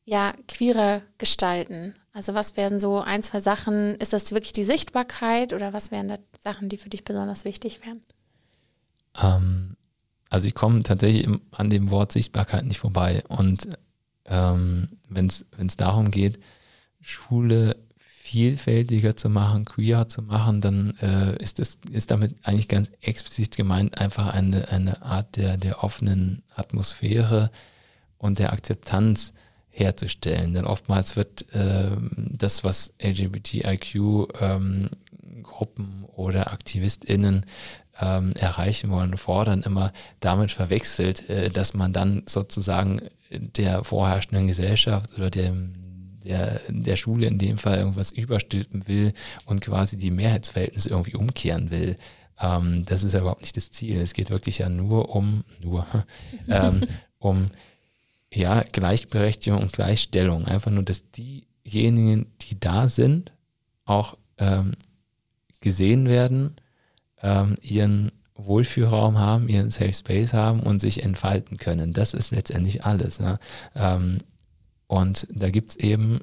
ja 0.06 0.34
queerer 0.48 1.02
gestalten? 1.18 1.96
Also 2.18 2.34
was 2.34 2.58
wären 2.58 2.80
so 2.80 3.00
ein, 3.00 3.22
zwei 3.22 3.40
Sachen, 3.42 3.94
ist 3.98 4.12
das 4.12 4.32
wirklich 4.32 4.52
die 4.52 4.64
Sichtbarkeit 4.64 5.54
oder 5.54 5.72
was 5.72 5.92
wären 5.92 6.08
da 6.08 6.18
Sachen, 6.42 6.68
die 6.68 6.78
für 6.78 6.90
dich 6.90 7.04
besonders 7.04 7.46
wichtig 7.46 7.82
wären? 7.86 8.02
Ähm, 9.22 9.78
also 10.28 10.48
ich 10.48 10.56
komme 10.56 10.82
tatsächlich 10.82 11.30
an 11.52 11.70
dem 11.70 11.92
Wort 11.92 12.12
Sichtbarkeit 12.12 12.66
nicht 12.66 12.80
vorbei. 12.80 13.24
Und 13.28 13.70
ähm, 14.26 14.98
wenn 15.08 15.28
es 15.28 15.78
darum 15.78 16.10
geht, 16.10 16.40
Schule 17.02 17.76
vielfältiger 18.00 19.16
zu 19.16 19.30
machen, 19.30 19.66
queer 19.66 20.10
zu 20.10 20.24
machen, 20.24 20.60
dann 20.60 20.98
äh, 21.00 21.40
ist 21.40 21.60
das 21.60 21.78
ist 21.92 22.10
damit 22.10 22.34
eigentlich 22.42 22.68
ganz 22.68 22.90
explizit 23.00 23.56
gemeint 23.56 23.96
einfach 23.96 24.34
eine, 24.34 24.70
eine 24.70 25.04
Art 25.04 25.36
der, 25.36 25.58
der 25.58 25.84
offenen 25.84 26.42
Atmosphäre 26.56 27.52
und 28.18 28.40
der 28.40 28.54
Akzeptanz 28.54 29.34
herzustellen. 29.78 30.54
Denn 30.54 30.66
oftmals 30.66 31.16
wird 31.16 31.54
äh, 31.54 31.92
das, 32.16 32.64
was 32.64 32.94
LGBTIQ-Gruppen 33.02 34.90
ähm, 35.78 36.06
oder 36.16 36.52
AktivistInnen 36.52 37.46
ähm, 38.00 38.32
erreichen 38.34 38.90
wollen, 38.92 39.18
fordern, 39.18 39.64
immer 39.64 39.92
damit 40.20 40.52
verwechselt, 40.52 41.30
äh, 41.30 41.50
dass 41.50 41.74
man 41.74 41.94
dann 41.94 42.24
sozusagen 42.26 43.02
der 43.32 43.84
vorherrschenden 43.84 44.48
Gesellschaft 44.48 45.16
oder 45.18 45.30
dem 45.30 45.74
der, 46.24 46.60
der 46.68 46.98
Schule 46.98 47.28
in 47.28 47.38
dem 47.38 47.58
Fall 47.58 47.78
irgendwas 47.78 48.12
überstülpen 48.12 48.88
will 48.88 49.14
und 49.46 49.62
quasi 49.62 49.98
die 49.98 50.12
Mehrheitsverhältnisse 50.12 50.90
irgendwie 50.90 51.16
umkehren 51.16 51.70
will. 51.70 51.98
Ähm, 52.40 52.84
das 52.86 53.04
ist 53.04 53.14
ja 53.14 53.22
überhaupt 53.22 53.42
nicht 53.42 53.56
das 53.56 53.72
Ziel. 53.72 54.02
Es 54.02 54.14
geht 54.14 54.30
wirklich 54.30 54.58
ja 54.58 54.70
nur 54.70 55.16
um, 55.16 55.44
nur, 55.62 55.86
ähm, 56.50 56.82
um 57.20 57.46
ja, 58.34 58.64
Gleichberechtigung 58.64 59.62
und 59.62 59.74
Gleichstellung. 59.74 60.46
Einfach 60.46 60.72
nur, 60.72 60.84
dass 60.84 61.10
diejenigen, 61.12 62.28
die 62.42 62.60
da 62.60 62.88
sind, 62.88 63.32
auch 63.86 64.18
ähm, 64.38 64.74
gesehen 65.62 66.08
werden 66.08 66.56
ähm, 67.22 67.56
ihren 67.62 68.12
Wohlfühlraum 68.36 69.18
haben, 69.18 69.50
ihren 69.50 69.72
Safe 69.72 69.94
Space 69.94 70.34
haben 70.34 70.60
und 70.60 70.80
sich 70.80 71.04
entfalten 71.04 71.58
können. 71.58 71.94
Das 71.94 72.14
ist 72.14 72.32
letztendlich 72.32 72.84
alles. 72.86 73.20
Ne? 73.20 73.40
Ähm, 73.76 74.20
und 74.88 75.28
da 75.32 75.50
gibt 75.50 75.72
es 75.72 75.76
eben 75.78 76.20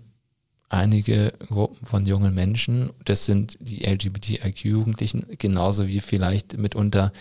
einige 0.68 1.32
Gruppen 1.48 1.86
von 1.86 2.06
jungen 2.06 2.34
Menschen, 2.34 2.90
das 3.04 3.26
sind 3.26 3.56
die 3.60 3.84
LGBTIQ-Jugendlichen, 3.84 5.26
genauso 5.38 5.86
wie 5.86 6.00
vielleicht 6.00 6.56
mitunter, 6.56 7.12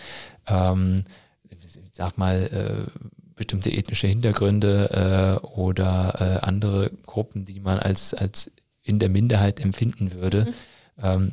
ähm, 0.46 1.04
ich 1.48 1.58
sag 1.92 2.18
mal, 2.18 2.90
äh, 2.90 3.08
bestimmte 3.36 3.70
ethnische 3.70 4.06
Hintergründe 4.06 5.40
äh, 5.42 5.46
oder 5.46 6.14
äh, 6.20 6.46
andere 6.46 6.90
Gruppen, 7.04 7.44
die 7.44 7.60
man 7.60 7.78
als, 7.78 8.14
als 8.14 8.50
in 8.82 8.98
der 8.98 9.08
Minderheit 9.08 9.60
empfinden 9.60 10.12
würde. 10.12 10.46
Mhm. 10.46 10.52
Ähm, 11.02 11.32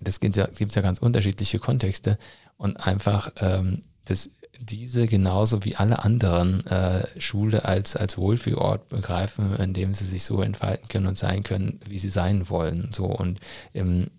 das 0.00 0.20
gibt 0.20 0.36
ja, 0.36 0.46
gibt's 0.46 0.74
ja 0.74 0.82
ganz 0.82 0.98
unterschiedliche 0.98 1.58
Kontexte 1.58 2.18
und 2.56 2.76
einfach 2.76 3.30
ähm, 3.40 3.82
das, 4.06 4.30
diese 4.58 5.06
genauso 5.06 5.64
wie 5.64 5.76
alle 5.76 6.04
anderen 6.04 6.66
äh, 6.66 7.04
Schule 7.20 7.64
als, 7.64 7.96
als 7.96 8.18
Wohlfühlort 8.18 8.88
begreifen, 8.88 9.56
in 9.56 9.72
dem 9.74 9.94
sie 9.94 10.04
sich 10.04 10.24
so 10.24 10.42
entfalten 10.42 10.88
können 10.88 11.06
und 11.06 11.16
sein 11.16 11.42
können, 11.42 11.80
wie 11.86 11.98
sie 11.98 12.08
sein 12.08 12.48
wollen. 12.48 12.90
So 12.92 13.06
und 13.06 13.40
im 13.72 14.10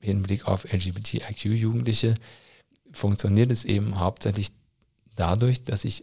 Hinblick 0.00 0.46
auf 0.46 0.64
LGBTIQ-Jugendliche 0.64 2.14
funktioniert 2.92 3.50
es 3.50 3.64
eben 3.64 3.98
hauptsächlich 3.98 4.50
dadurch, 5.16 5.62
dass 5.62 5.84
ich 5.84 6.02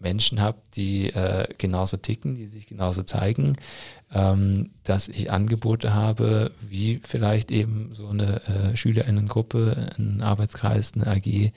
Menschen 0.00 0.40
habe, 0.40 0.58
die 0.74 1.10
äh, 1.10 1.48
genauso 1.58 1.96
ticken, 1.96 2.34
die 2.34 2.46
sich 2.46 2.66
genauso 2.66 3.02
zeigen, 3.02 3.56
ähm, 4.12 4.70
dass 4.84 5.08
ich 5.08 5.30
Angebote 5.30 5.94
habe, 5.94 6.52
wie 6.60 7.00
vielleicht 7.02 7.50
eben 7.50 7.90
so 7.92 8.08
eine 8.08 8.42
äh, 8.46 8.76
Schülerinnengruppe, 8.76 9.90
ein 9.98 10.22
Arbeitskreis, 10.22 10.92
eine 10.94 11.06
AG, 11.06 11.52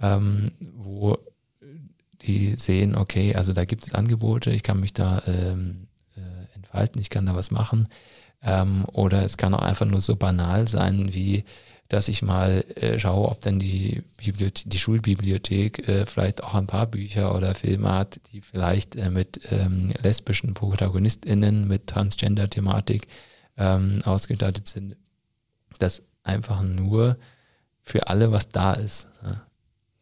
ähm, 0.00 0.46
wo 0.76 1.18
die 2.22 2.54
sehen, 2.56 2.96
okay, 2.96 3.34
also 3.34 3.52
da 3.52 3.64
gibt 3.64 3.86
es 3.86 3.94
Angebote, 3.94 4.50
ich 4.50 4.62
kann 4.62 4.80
mich 4.80 4.92
da 4.92 5.22
ähm, 5.26 5.88
äh, 6.16 6.54
entfalten, 6.54 7.00
ich 7.00 7.10
kann 7.10 7.26
da 7.26 7.34
was 7.34 7.50
machen. 7.50 7.88
Ähm, 8.42 8.84
oder 8.92 9.24
es 9.24 9.36
kann 9.36 9.54
auch 9.54 9.62
einfach 9.62 9.86
nur 9.86 10.00
so 10.00 10.16
banal 10.16 10.68
sein 10.68 11.14
wie 11.14 11.44
dass 11.94 12.08
ich 12.08 12.22
mal 12.22 12.64
äh, 12.74 12.98
schaue, 12.98 13.28
ob 13.28 13.40
denn 13.40 13.60
die, 13.60 14.02
Bibliothek, 14.16 14.68
die 14.68 14.78
Schulbibliothek 14.78 15.88
äh, 15.88 16.06
vielleicht 16.06 16.42
auch 16.42 16.54
ein 16.54 16.66
paar 16.66 16.86
Bücher 16.86 17.36
oder 17.36 17.54
Filme 17.54 17.92
hat, 17.92 18.20
die 18.32 18.40
vielleicht 18.40 18.96
äh, 18.96 19.10
mit 19.10 19.40
ähm, 19.52 19.92
lesbischen 20.02 20.54
ProtagonistInnen, 20.54 21.68
mit 21.68 21.86
Transgender-Thematik 21.86 23.06
ähm, 23.56 24.02
ausgestattet 24.04 24.66
sind. 24.66 24.96
Das 25.78 26.02
einfach 26.24 26.62
nur 26.62 27.16
für 27.80 28.08
alle, 28.08 28.32
was 28.32 28.48
da 28.48 28.72
ist. 28.72 29.06
Ja. 29.22 29.46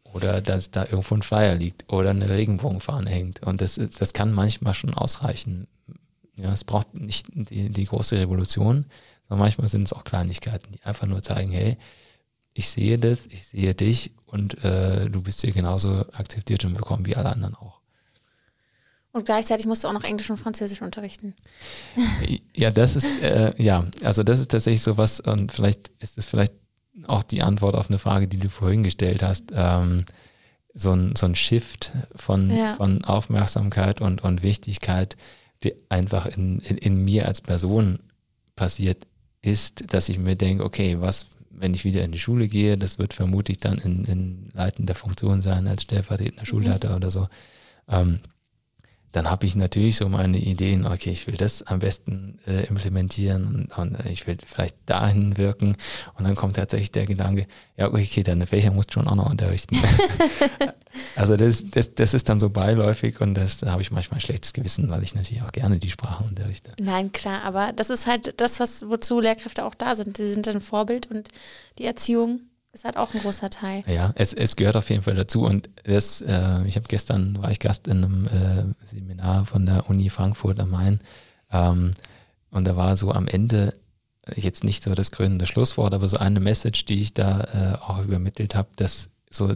Oder 0.03 0.41
dass 0.41 0.71
da 0.71 0.85
irgendwo 0.85 1.13
ein 1.13 1.21
Flyer 1.21 1.53
liegt 1.53 1.93
oder 1.93 2.09
eine 2.09 2.27
Regenbogenfahne 2.27 3.09
hängt. 3.09 3.43
Und 3.43 3.61
das, 3.61 3.79
das 3.99 4.13
kann 4.13 4.33
manchmal 4.33 4.73
schon 4.73 4.95
ausreichen. 4.95 5.67
Ja, 6.37 6.51
es 6.53 6.63
braucht 6.63 6.95
nicht 6.95 7.27
die, 7.33 7.69
die 7.69 7.85
große 7.85 8.17
Revolution, 8.17 8.85
sondern 9.27 9.45
manchmal 9.45 9.67
sind 9.67 9.83
es 9.83 9.93
auch 9.93 10.03
Kleinigkeiten, 10.03 10.73
die 10.73 10.83
einfach 10.83 11.07
nur 11.07 11.21
zeigen, 11.21 11.51
hey, 11.51 11.77
ich 12.53 12.69
sehe 12.69 12.97
das, 12.97 13.25
ich 13.27 13.47
sehe 13.47 13.73
dich 13.73 14.13
und 14.25 14.63
äh, 14.63 15.07
du 15.07 15.23
bist 15.23 15.41
hier 15.41 15.51
genauso 15.51 16.05
akzeptiert 16.11 16.65
und 16.65 16.75
willkommen 16.75 17.05
wie 17.05 17.15
alle 17.15 17.31
anderen 17.31 17.55
auch. 17.55 17.79
Und 19.11 19.25
gleichzeitig 19.25 19.67
musst 19.67 19.83
du 19.83 19.87
auch 19.87 19.93
noch 19.93 20.03
Englisch 20.03 20.29
und 20.29 20.37
Französisch 20.37 20.81
unterrichten. 20.81 21.35
Ja, 22.55 22.69
das 22.69 22.95
ist, 22.95 23.23
äh, 23.23 23.51
ja, 23.61 23.87
also 24.03 24.21
das 24.21 24.39
ist 24.39 24.51
tatsächlich 24.51 24.83
sowas 24.83 25.19
und 25.19 25.51
vielleicht 25.51 25.89
ist 25.99 26.19
es 26.19 26.27
vielleicht 26.27 26.53
auch 27.07 27.23
die 27.23 27.41
Antwort 27.41 27.75
auf 27.75 27.89
eine 27.89 27.97
Frage, 27.97 28.27
die 28.27 28.37
du 28.37 28.47
vorhin 28.47 28.83
gestellt 28.83 29.23
hast. 29.23 29.45
Ähm, 29.53 30.05
so 30.75 30.91
ein, 30.91 31.15
so 31.15 31.25
ein 31.25 31.35
Shift 31.35 31.91
von, 32.15 32.51
ja. 32.51 32.75
von 32.75 33.03
Aufmerksamkeit 33.03 34.01
und, 34.01 34.23
und 34.23 34.43
Wichtigkeit, 34.43 35.17
die 35.63 35.73
einfach 35.89 36.25
in, 36.25 36.59
in, 36.59 36.77
in 36.77 37.03
mir 37.03 37.27
als 37.27 37.41
Person 37.41 37.99
passiert 38.55 39.07
ist, 39.43 39.93
dass 39.93 40.09
ich 40.09 40.17
mir 40.17 40.35
denke, 40.35 40.63
okay, 40.63 40.99
was, 40.99 41.37
wenn 41.51 41.73
ich 41.73 41.83
wieder 41.83 42.03
in 42.03 42.11
die 42.11 42.19
Schule 42.19 42.47
gehe, 42.47 42.77
das 42.77 42.97
wird 42.97 43.13
vermutlich 43.13 43.59
dann 43.59 43.77
in, 43.77 44.05
in 44.05 44.49
leitender 44.53 44.95
Funktion 44.95 45.41
sein 45.41 45.67
als 45.67 45.83
stellvertretender 45.83 46.45
Schulleiter 46.45 46.89
mhm. 46.89 46.95
oder 46.95 47.11
so. 47.11 47.27
Ähm, 47.87 48.19
dann 49.13 49.29
habe 49.29 49.45
ich 49.45 49.55
natürlich 49.55 49.97
so 49.97 50.09
meine 50.09 50.39
Ideen, 50.39 50.87
okay, 50.87 51.11
ich 51.11 51.27
will 51.27 51.37
das 51.37 51.61
am 51.61 51.79
besten 51.79 52.39
äh, 52.47 52.65
implementieren 52.65 53.69
und, 53.77 53.77
und, 53.77 54.05
ich 54.07 54.25
will 54.25 54.37
vielleicht 54.43 54.75
dahin 54.87 55.37
wirken. 55.37 55.77
Und 56.17 56.25
dann 56.25 56.35
kommt 56.35 56.55
tatsächlich 56.55 56.91
der 56.91 57.05
Gedanke, 57.05 57.47
ja, 57.77 57.93
okay, 57.93 58.23
deine 58.23 58.47
Fächer 58.47 58.71
musst 58.71 58.89
du 58.89 58.93
schon 58.93 59.07
auch 59.07 59.15
noch 59.15 59.29
unterrichten. 59.29 59.77
also 61.15 61.37
das, 61.37 61.63
das, 61.63 61.93
das 61.93 62.15
ist 62.15 62.27
dann 62.27 62.39
so 62.39 62.49
beiläufig 62.49 63.21
und 63.21 63.35
das 63.35 63.59
da 63.59 63.71
habe 63.71 63.83
ich 63.83 63.91
manchmal 63.91 64.17
ein 64.17 64.21
schlechtes 64.21 64.51
Gewissen, 64.51 64.89
weil 64.89 65.03
ich 65.03 65.13
natürlich 65.13 65.43
auch 65.43 65.51
gerne 65.51 65.77
die 65.77 65.91
Sprache 65.91 66.23
unterrichte. 66.23 66.73
Nein, 66.79 67.11
klar, 67.11 67.43
aber 67.43 67.71
das 67.71 67.91
ist 67.91 68.07
halt 68.07 68.41
das, 68.41 68.59
was 68.59 68.89
wozu 68.89 69.19
Lehrkräfte 69.19 69.63
auch 69.63 69.75
da 69.75 69.93
sind. 69.95 70.17
Die 70.17 70.27
sind 70.27 70.47
ein 70.47 70.59
Vorbild 70.59 71.09
und 71.11 71.29
die 71.77 71.85
Erziehung 71.85 72.41
ist 72.73 72.85
halt 72.85 72.97
auch 72.97 73.13
ein 73.13 73.21
großer 73.21 73.49
Teil. 73.49 73.83
Ja, 73.87 74.11
es, 74.15 74.33
es 74.33 74.55
gehört 74.55 74.75
auf 74.75 74.89
jeden 74.89 75.03
Fall 75.03 75.15
dazu. 75.15 75.43
Und 75.43 75.69
das, 75.83 76.21
äh, 76.21 76.63
ich 76.65 76.75
habe 76.75 76.87
gestern, 76.87 77.41
war 77.41 77.51
ich 77.51 77.59
Gast 77.59 77.87
in 77.87 78.03
einem 78.03 78.27
äh, 78.27 78.85
Seminar 78.85 79.45
von 79.45 79.65
der 79.65 79.89
Uni 79.89 80.09
Frankfurt 80.09 80.59
am 80.59 80.71
Main. 80.71 80.99
Ähm, 81.51 81.91
und 82.49 82.65
da 82.65 82.75
war 82.75 82.97
so 82.97 83.11
am 83.11 83.27
Ende 83.27 83.75
jetzt 84.35 84.63
nicht 84.63 84.83
so 84.83 84.95
das 84.95 85.11
krönende 85.11 85.45
Schlusswort, 85.45 85.93
aber 85.93 86.07
so 86.07 86.17
eine 86.17 86.39
Message, 86.39 86.85
die 86.85 87.01
ich 87.01 87.13
da 87.13 87.41
äh, 87.41 87.83
auch 87.83 88.03
übermittelt 88.03 88.55
habe, 88.55 88.69
dass 88.75 89.09
so 89.29 89.53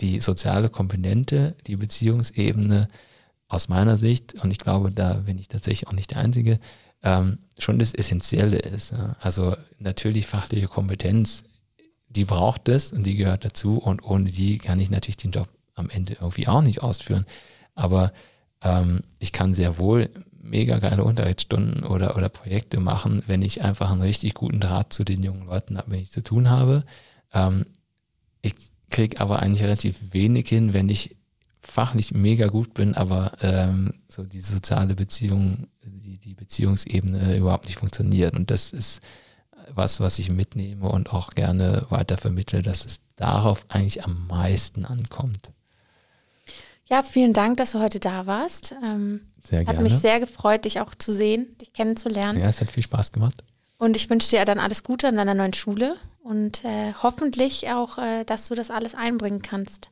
die 0.00 0.20
soziale 0.20 0.68
Komponente, 0.68 1.54
die 1.66 1.76
Beziehungsebene 1.76 2.88
aus 3.48 3.68
meiner 3.68 3.96
Sicht, 3.96 4.34
und 4.42 4.50
ich 4.50 4.58
glaube, 4.58 4.90
da 4.90 5.14
bin 5.14 5.38
ich 5.38 5.48
tatsächlich 5.48 5.88
auch 5.88 5.92
nicht 5.92 6.10
der 6.10 6.18
Einzige, 6.18 6.58
ähm, 7.02 7.38
schon 7.58 7.78
das 7.78 7.94
Essentielle 7.94 8.58
ist. 8.58 8.94
Also 9.20 9.56
natürlich 9.78 10.26
fachliche 10.26 10.68
Kompetenz 10.68 11.44
die 12.08 12.24
braucht 12.24 12.68
es 12.68 12.92
und 12.92 13.04
die 13.04 13.16
gehört 13.16 13.44
dazu 13.44 13.78
und 13.78 14.02
ohne 14.02 14.30
die 14.30 14.58
kann 14.58 14.80
ich 14.80 14.90
natürlich 14.90 15.16
den 15.16 15.30
Job 15.30 15.48
am 15.74 15.90
Ende 15.90 16.14
irgendwie 16.14 16.48
auch 16.48 16.62
nicht 16.62 16.82
ausführen. 16.82 17.26
Aber 17.74 18.12
ähm, 18.62 19.02
ich 19.18 19.32
kann 19.32 19.54
sehr 19.54 19.78
wohl 19.78 20.10
mega 20.40 20.78
geile 20.78 21.04
Unterrichtsstunden 21.04 21.84
oder, 21.84 22.16
oder 22.16 22.28
Projekte 22.28 22.80
machen, 22.80 23.22
wenn 23.26 23.42
ich 23.42 23.62
einfach 23.62 23.90
einen 23.90 24.02
richtig 24.02 24.34
guten 24.34 24.60
Draht 24.60 24.92
zu 24.92 25.04
den 25.04 25.22
jungen 25.22 25.46
Leuten 25.46 25.76
habe, 25.76 25.90
wenn 25.90 26.00
ich 26.00 26.10
zu 26.10 26.22
tun 26.22 26.48
habe. 26.48 26.84
Ähm, 27.32 27.66
ich 28.40 28.54
kriege 28.90 29.20
aber 29.20 29.40
eigentlich 29.40 29.62
relativ 29.62 30.02
wenig 30.12 30.48
hin, 30.48 30.72
wenn 30.72 30.88
ich 30.88 31.16
fachlich 31.60 32.14
mega 32.14 32.46
gut 32.46 32.72
bin, 32.74 32.94
aber 32.94 33.32
ähm, 33.42 33.94
so 34.08 34.24
die 34.24 34.40
soziale 34.40 34.94
Beziehung, 34.94 35.66
die, 35.84 36.16
die 36.18 36.34
Beziehungsebene 36.34 37.36
überhaupt 37.36 37.66
nicht 37.66 37.78
funktioniert. 37.78 38.34
Und 38.34 38.50
das 38.50 38.72
ist 38.72 39.02
was, 39.72 40.00
was 40.00 40.18
ich 40.18 40.30
mitnehme 40.30 40.88
und 40.88 41.12
auch 41.12 41.30
gerne 41.30 41.86
weiter 41.90 42.16
vermittle, 42.16 42.62
dass 42.62 42.84
es 42.84 43.00
darauf 43.16 43.66
eigentlich 43.68 44.04
am 44.04 44.26
meisten 44.26 44.84
ankommt. 44.84 45.52
Ja, 46.86 47.02
vielen 47.02 47.34
Dank, 47.34 47.58
dass 47.58 47.72
du 47.72 47.80
heute 47.80 48.00
da 48.00 48.26
warst. 48.26 48.74
Ähm, 48.82 49.20
sehr 49.42 49.62
gerne. 49.64 49.78
Hat 49.78 49.82
mich 49.82 49.94
sehr 49.94 50.20
gefreut, 50.20 50.64
dich 50.64 50.80
auch 50.80 50.94
zu 50.94 51.12
sehen, 51.12 51.56
dich 51.60 51.72
kennenzulernen. 51.72 52.40
Ja, 52.40 52.46
es 52.46 52.60
hat 52.60 52.70
viel 52.70 52.82
Spaß 52.82 53.12
gemacht. 53.12 53.44
Und 53.78 53.96
ich 53.96 54.08
wünsche 54.08 54.30
dir 54.30 54.44
dann 54.44 54.58
alles 54.58 54.82
Gute 54.82 55.06
an 55.08 55.16
deiner 55.16 55.34
neuen 55.34 55.52
Schule 55.52 55.96
und 56.24 56.64
äh, 56.64 56.94
hoffentlich 57.02 57.68
auch, 57.70 57.98
äh, 57.98 58.24
dass 58.24 58.48
du 58.48 58.54
das 58.54 58.70
alles 58.70 58.94
einbringen 58.94 59.42
kannst. 59.42 59.90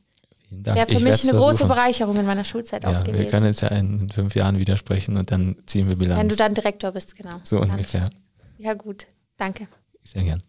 Vielen 0.49 0.63
Dank. 0.63 0.77
Ja, 0.77 0.85
für 0.85 0.93
ich 0.93 1.03
mich 1.03 1.23
eine 1.23 1.37
große 1.37 1.65
Bereicherung 1.65 2.17
in 2.17 2.25
meiner 2.25 2.43
Schulzeit 2.43 2.83
ja, 2.83 2.89
auch 2.89 3.03
gewesen. 3.03 3.23
Wir 3.23 3.29
können 3.29 3.45
jetzt 3.45 3.61
ja 3.61 3.69
in 3.69 4.09
fünf 4.09 4.35
Jahren 4.35 4.57
widersprechen 4.57 5.17
und 5.17 5.31
dann 5.31 5.57
ziehen 5.67 5.87
wir 5.87 5.97
Bilanz. 5.97 6.19
Wenn 6.19 6.29
du 6.29 6.35
dann 6.35 6.53
Direktor 6.53 6.91
bist, 6.91 7.15
genau. 7.15 7.39
So 7.43 7.59
ungefähr. 7.59 8.05
Ja, 8.57 8.73
gut. 8.73 9.07
Danke. 9.37 9.67
Sehr 10.03 10.23
gern. 10.23 10.41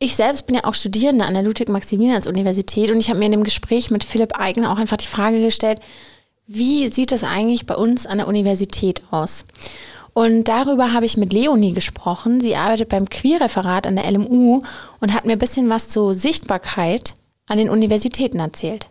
Ich 0.00 0.14
selbst 0.14 0.46
bin 0.46 0.54
ja 0.54 0.64
auch 0.64 0.74
Studierende 0.74 1.24
an 1.24 1.34
der 1.34 1.42
Ludwig-Maximilians-Universität 1.42 2.90
und 2.90 2.98
ich 2.98 3.08
habe 3.08 3.18
mir 3.18 3.26
in 3.26 3.32
dem 3.32 3.44
Gespräch 3.44 3.90
mit 3.90 4.04
Philipp 4.04 4.38
Eigner 4.38 4.72
auch 4.72 4.78
einfach 4.78 4.96
die 4.96 5.06
Frage 5.06 5.40
gestellt, 5.40 5.80
wie 6.46 6.88
sieht 6.88 7.12
es 7.12 7.24
eigentlich 7.24 7.66
bei 7.66 7.74
uns 7.74 8.06
an 8.06 8.18
der 8.18 8.28
Universität 8.28 9.02
aus? 9.10 9.44
Und 10.18 10.48
darüber 10.48 10.92
habe 10.92 11.06
ich 11.06 11.16
mit 11.16 11.32
Leonie 11.32 11.72
gesprochen. 11.72 12.40
Sie 12.40 12.56
arbeitet 12.56 12.88
beim 12.88 13.08
Queerreferat 13.08 13.86
an 13.86 13.94
der 13.94 14.10
LMU 14.10 14.62
und 15.00 15.14
hat 15.14 15.26
mir 15.26 15.34
ein 15.34 15.38
bisschen 15.38 15.68
was 15.68 15.88
zur 15.88 16.12
Sichtbarkeit 16.12 17.14
an 17.46 17.56
den 17.56 17.70
Universitäten 17.70 18.40
erzählt. 18.40 18.88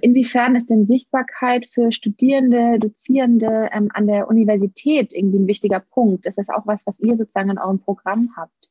Inwiefern 0.00 0.56
ist 0.56 0.70
denn 0.70 0.86
Sichtbarkeit 0.86 1.66
für 1.66 1.92
Studierende, 1.92 2.78
Dozierende 2.78 3.68
ähm, 3.74 3.90
an 3.92 4.06
der 4.06 4.26
Universität 4.26 5.12
irgendwie 5.12 5.40
ein 5.40 5.46
wichtiger 5.46 5.80
Punkt? 5.80 6.24
Ist 6.24 6.38
das 6.38 6.48
auch 6.48 6.66
was, 6.66 6.80
was 6.86 6.98
ihr 6.98 7.14
sozusagen 7.18 7.50
in 7.50 7.58
eurem 7.58 7.80
Programm 7.80 8.30
habt? 8.34 8.70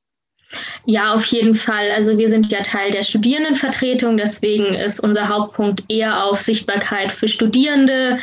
Ja, 0.85 1.13
auf 1.13 1.25
jeden 1.25 1.53
Fall. 1.53 1.91
Also 1.91 2.17
wir 2.17 2.29
sind 2.29 2.51
ja 2.51 2.63
Teil 2.63 2.89
der 2.89 3.03
Studierendenvertretung, 3.03 4.17
deswegen 4.17 4.73
ist 4.73 4.99
unser 4.99 5.29
Hauptpunkt 5.29 5.83
eher 5.89 6.25
auf 6.25 6.41
Sichtbarkeit 6.41 7.11
für 7.11 7.27
Studierende, 7.27 8.17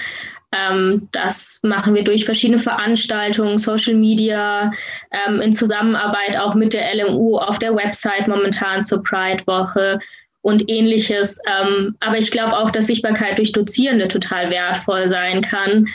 ähm, 0.52 1.08
das 1.12 1.58
machen 1.62 1.94
wir 1.94 2.04
durch 2.04 2.24
verschiedene 2.24 2.58
Veranstaltungen, 2.58 3.58
Social 3.58 3.94
Media, 3.94 4.70
ähm, 5.10 5.40
in 5.40 5.54
Zusammenarbeit 5.54 6.38
auch 6.38 6.54
mit 6.54 6.72
der 6.72 6.94
LMU 6.94 7.38
auf 7.38 7.58
der 7.58 7.74
Website 7.74 8.28
momentan 8.28 8.82
zur 8.82 9.02
Pride-Woche 9.02 9.98
und 10.42 10.70
ähnliches. 10.70 11.38
Ähm, 11.46 11.96
aber 12.00 12.18
ich 12.18 12.30
glaube 12.30 12.56
auch, 12.56 12.70
dass 12.70 12.86
Sichtbarkeit 12.86 13.38
durch 13.38 13.52
Dozierende 13.52 14.06
total 14.06 14.50
wertvoll 14.50 15.08
sein 15.08 15.42
kann, 15.42 15.86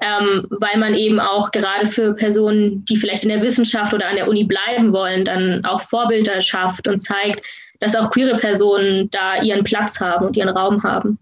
ähm, 0.00 0.46
weil 0.50 0.78
man 0.78 0.94
eben 0.94 1.18
auch 1.18 1.50
gerade 1.50 1.86
für 1.86 2.14
Personen, 2.14 2.84
die 2.84 2.96
vielleicht 2.96 3.24
in 3.24 3.30
der 3.30 3.42
Wissenschaft 3.42 3.92
oder 3.92 4.08
an 4.08 4.16
der 4.16 4.28
Uni 4.28 4.44
bleiben 4.44 4.92
wollen, 4.92 5.24
dann 5.24 5.64
auch 5.64 5.80
Vorbilder 5.80 6.40
schafft 6.40 6.86
und 6.86 6.98
zeigt, 6.98 7.42
dass 7.80 7.96
auch 7.96 8.10
queere 8.10 8.36
Personen 8.36 9.10
da 9.10 9.42
ihren 9.42 9.64
Platz 9.64 10.00
haben 10.00 10.26
und 10.26 10.36
ihren 10.36 10.50
Raum 10.50 10.82
haben. 10.82 11.18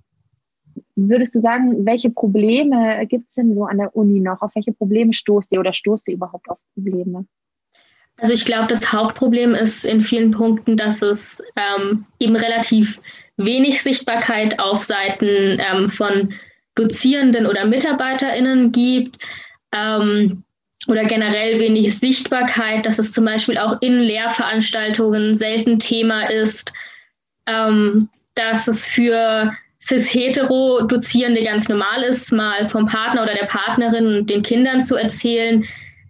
Würdest 0.96 1.34
du 1.34 1.40
sagen, 1.40 1.84
welche 1.84 2.10
Probleme 2.10 3.04
gibt 3.06 3.28
es 3.28 3.34
denn 3.34 3.54
so 3.54 3.64
an 3.64 3.78
der 3.78 3.96
Uni 3.96 4.20
noch? 4.20 4.42
Auf 4.42 4.54
welche 4.54 4.72
Probleme 4.72 5.12
stoßt 5.12 5.52
ihr 5.52 5.60
oder 5.60 5.72
stoßt 5.72 6.08
ihr 6.08 6.14
überhaupt 6.14 6.48
auf 6.48 6.58
Probleme? 6.74 7.26
Also 8.18 8.32
ich 8.32 8.44
glaube, 8.44 8.68
das 8.68 8.92
Hauptproblem 8.92 9.54
ist 9.54 9.84
in 9.84 10.00
vielen 10.00 10.30
Punkten, 10.30 10.76
dass 10.76 11.02
es 11.02 11.42
ähm, 11.56 12.06
eben 12.20 12.36
relativ 12.36 13.00
wenig 13.36 13.82
Sichtbarkeit 13.82 14.60
auf 14.60 14.84
Seiten 14.84 15.58
ähm, 15.58 15.88
von 15.88 16.32
Dozierenden 16.76 17.46
oder 17.46 17.64
MitarbeiterInnen 17.64 18.70
gibt 18.70 19.18
ähm, 19.72 20.44
oder 20.86 21.04
generell 21.04 21.58
wenig 21.58 21.98
Sichtbarkeit, 21.98 22.86
dass 22.86 23.00
es 23.00 23.10
zum 23.10 23.24
Beispiel 23.24 23.58
auch 23.58 23.80
in 23.80 23.98
Lehrveranstaltungen 23.98 25.36
selten 25.36 25.80
Thema 25.80 26.30
ist, 26.30 26.72
ähm, 27.46 28.08
dass 28.36 28.68
es 28.68 28.86
für 28.86 29.52
cis-hetero-Dozierende 29.86 31.42
ganz 31.42 31.68
normal 31.68 32.02
ist, 32.02 32.32
mal 32.32 32.68
vom 32.68 32.86
Partner 32.86 33.22
oder 33.22 33.34
der 33.34 33.46
Partnerin 33.46 34.06
und 34.06 34.30
den 34.30 34.42
Kindern 34.42 34.82
zu 34.82 34.96
erzählen, 34.96 35.64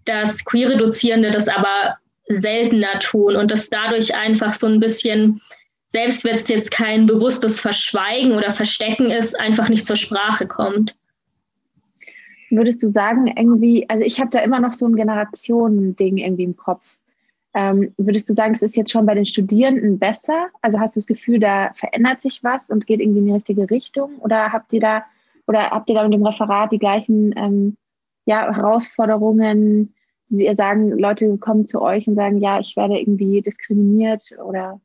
dass 0.05 0.45
queere 0.45 0.77
Dozierende 0.77 1.31
das 1.31 1.49
aber 1.49 1.97
seltener 2.29 2.99
tun 3.01 3.37
und 3.37 3.51
dass 3.51 3.71
dadurch 3.71 4.15
einfach 4.15 4.55
so 4.55 4.67
ein 4.67 4.81
bisschen, 4.81 5.41
selbst 5.89 6.25
wenn 6.25 6.37
es 6.37 6.49
jetzt 6.49 6.71
kein 6.71 7.07
bewusstes 7.07 7.61
Verschweigen 7.61 8.33
oder 8.33 8.53
Verstecken 8.53 9.11
ist, 9.11 9.39
einfach 9.39 9.69
nicht 9.69 9.87
zur 9.87 9.97
Sprache 9.97 10.47
kommt. 10.47 10.97
Würdest 12.51 12.83
du 12.83 12.89
sagen, 12.89 13.27
irgendwie, 13.27 13.89
also 13.89 14.05
ich 14.05 14.21
habe 14.21 14.31
da 14.31 14.39
immer 14.41 14.61
noch 14.61 14.73
so 14.73 14.87
ein 14.87 14.95
Generationending 14.95 16.19
irgendwie 16.19 16.45
im 16.45 16.57
Kopf. 16.57 16.85
Ähm, 17.55 17.95
würdest 17.97 18.29
du 18.29 18.35
sagen, 18.35 18.53
es 18.53 18.63
ist 18.63 18.77
jetzt 18.77 18.91
schon 18.91 19.07
bei 19.07 19.15
den 19.15 19.27
Studierenden 19.27 19.99
besser? 19.99 20.49
Also 20.61 20.81
hast 20.81 20.97
du 20.97 21.01
das 21.01 21.07
Gefühl, 21.07 21.39
da 21.39 21.73
verändert 21.75 22.21
sich 22.21 22.43
was 22.43 22.69
und 22.69 22.87
geht 22.87 23.01
irgendwie 23.01 23.21
in 23.21 23.27
die 23.27 23.33
richtige 23.33 23.71
Richtung? 23.71 24.17
Oder 24.19 24.53
habt 24.53 24.73
ihr 24.73 24.81
da 24.81 25.05
oder 25.47 25.71
habt 25.71 25.89
ihr 25.89 25.95
da 25.95 26.03
mit 26.03 26.13
dem 26.13 26.27
Referat 26.27 26.73
die 26.73 26.79
gleichen 26.79 27.33
ähm, 27.37 27.77
ja, 28.27 28.53
Herausforderungen? 28.53 29.95
Die 30.31 30.47
ihr 30.47 30.57
sagen, 30.57 30.99
Leute 30.99 31.37
kommen 31.39 31.67
zu 31.69 31.81
euch 31.81 32.09
und 32.09 32.17
sagen, 32.17 32.39
ja, 32.39 32.59
ich 32.59 32.77
werde 32.77 32.99
irgendwie 32.99 33.41
diskriminiert 33.41 34.31
oder 34.45 34.81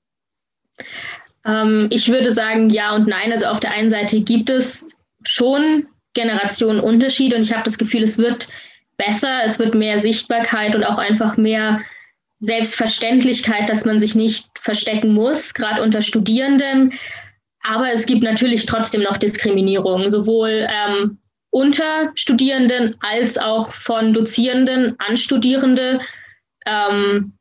Ähm, 1.46 1.88
ich 1.90 2.10
würde 2.10 2.32
sagen 2.32 2.70
ja 2.70 2.94
und 2.96 3.08
nein. 3.08 3.32
Also 3.32 3.46
auf 3.46 3.60
der 3.60 3.72
einen 3.72 3.90
Seite 3.90 4.22
gibt 4.22 4.50
es 4.50 4.88
schon 5.24 5.88
Generationenunterschiede 6.14 7.36
und 7.36 7.44
ich 7.44 7.54
habe 7.54 7.64
das 7.64 7.78
Gefühl, 7.78 8.04
es 8.04 8.18
wird 8.18 8.50
besser, 8.98 9.44
es 9.46 9.58
wird 9.58 9.74
mehr 9.74 10.00
Sichtbarkeit 10.00 10.76
und 10.76 10.84
auch 10.84 10.98
einfach 10.98 11.38
mehr 11.38 11.80
Selbstverständlichkeit, 12.40 13.70
dass 13.70 13.86
man 13.86 14.00
sich 14.00 14.16
nicht 14.16 14.48
verstecken 14.58 15.14
muss, 15.14 15.54
gerade 15.54 15.82
unter 15.82 16.02
Studierenden. 16.02 16.94
Aber 17.62 17.92
es 17.92 18.06
gibt 18.06 18.24
natürlich 18.24 18.66
trotzdem 18.66 19.02
noch 19.02 19.18
Diskriminierung, 19.18 20.10
sowohl 20.10 20.68
ähm, 20.70 21.18
unter 21.52 22.12
Studierenden 22.16 22.96
als 23.02 23.38
auch 23.38 23.74
von 23.74 24.14
Dozierenden 24.14 24.96
an 25.00 25.18
Studierende. 25.18 26.00
Ähm, 26.66 27.34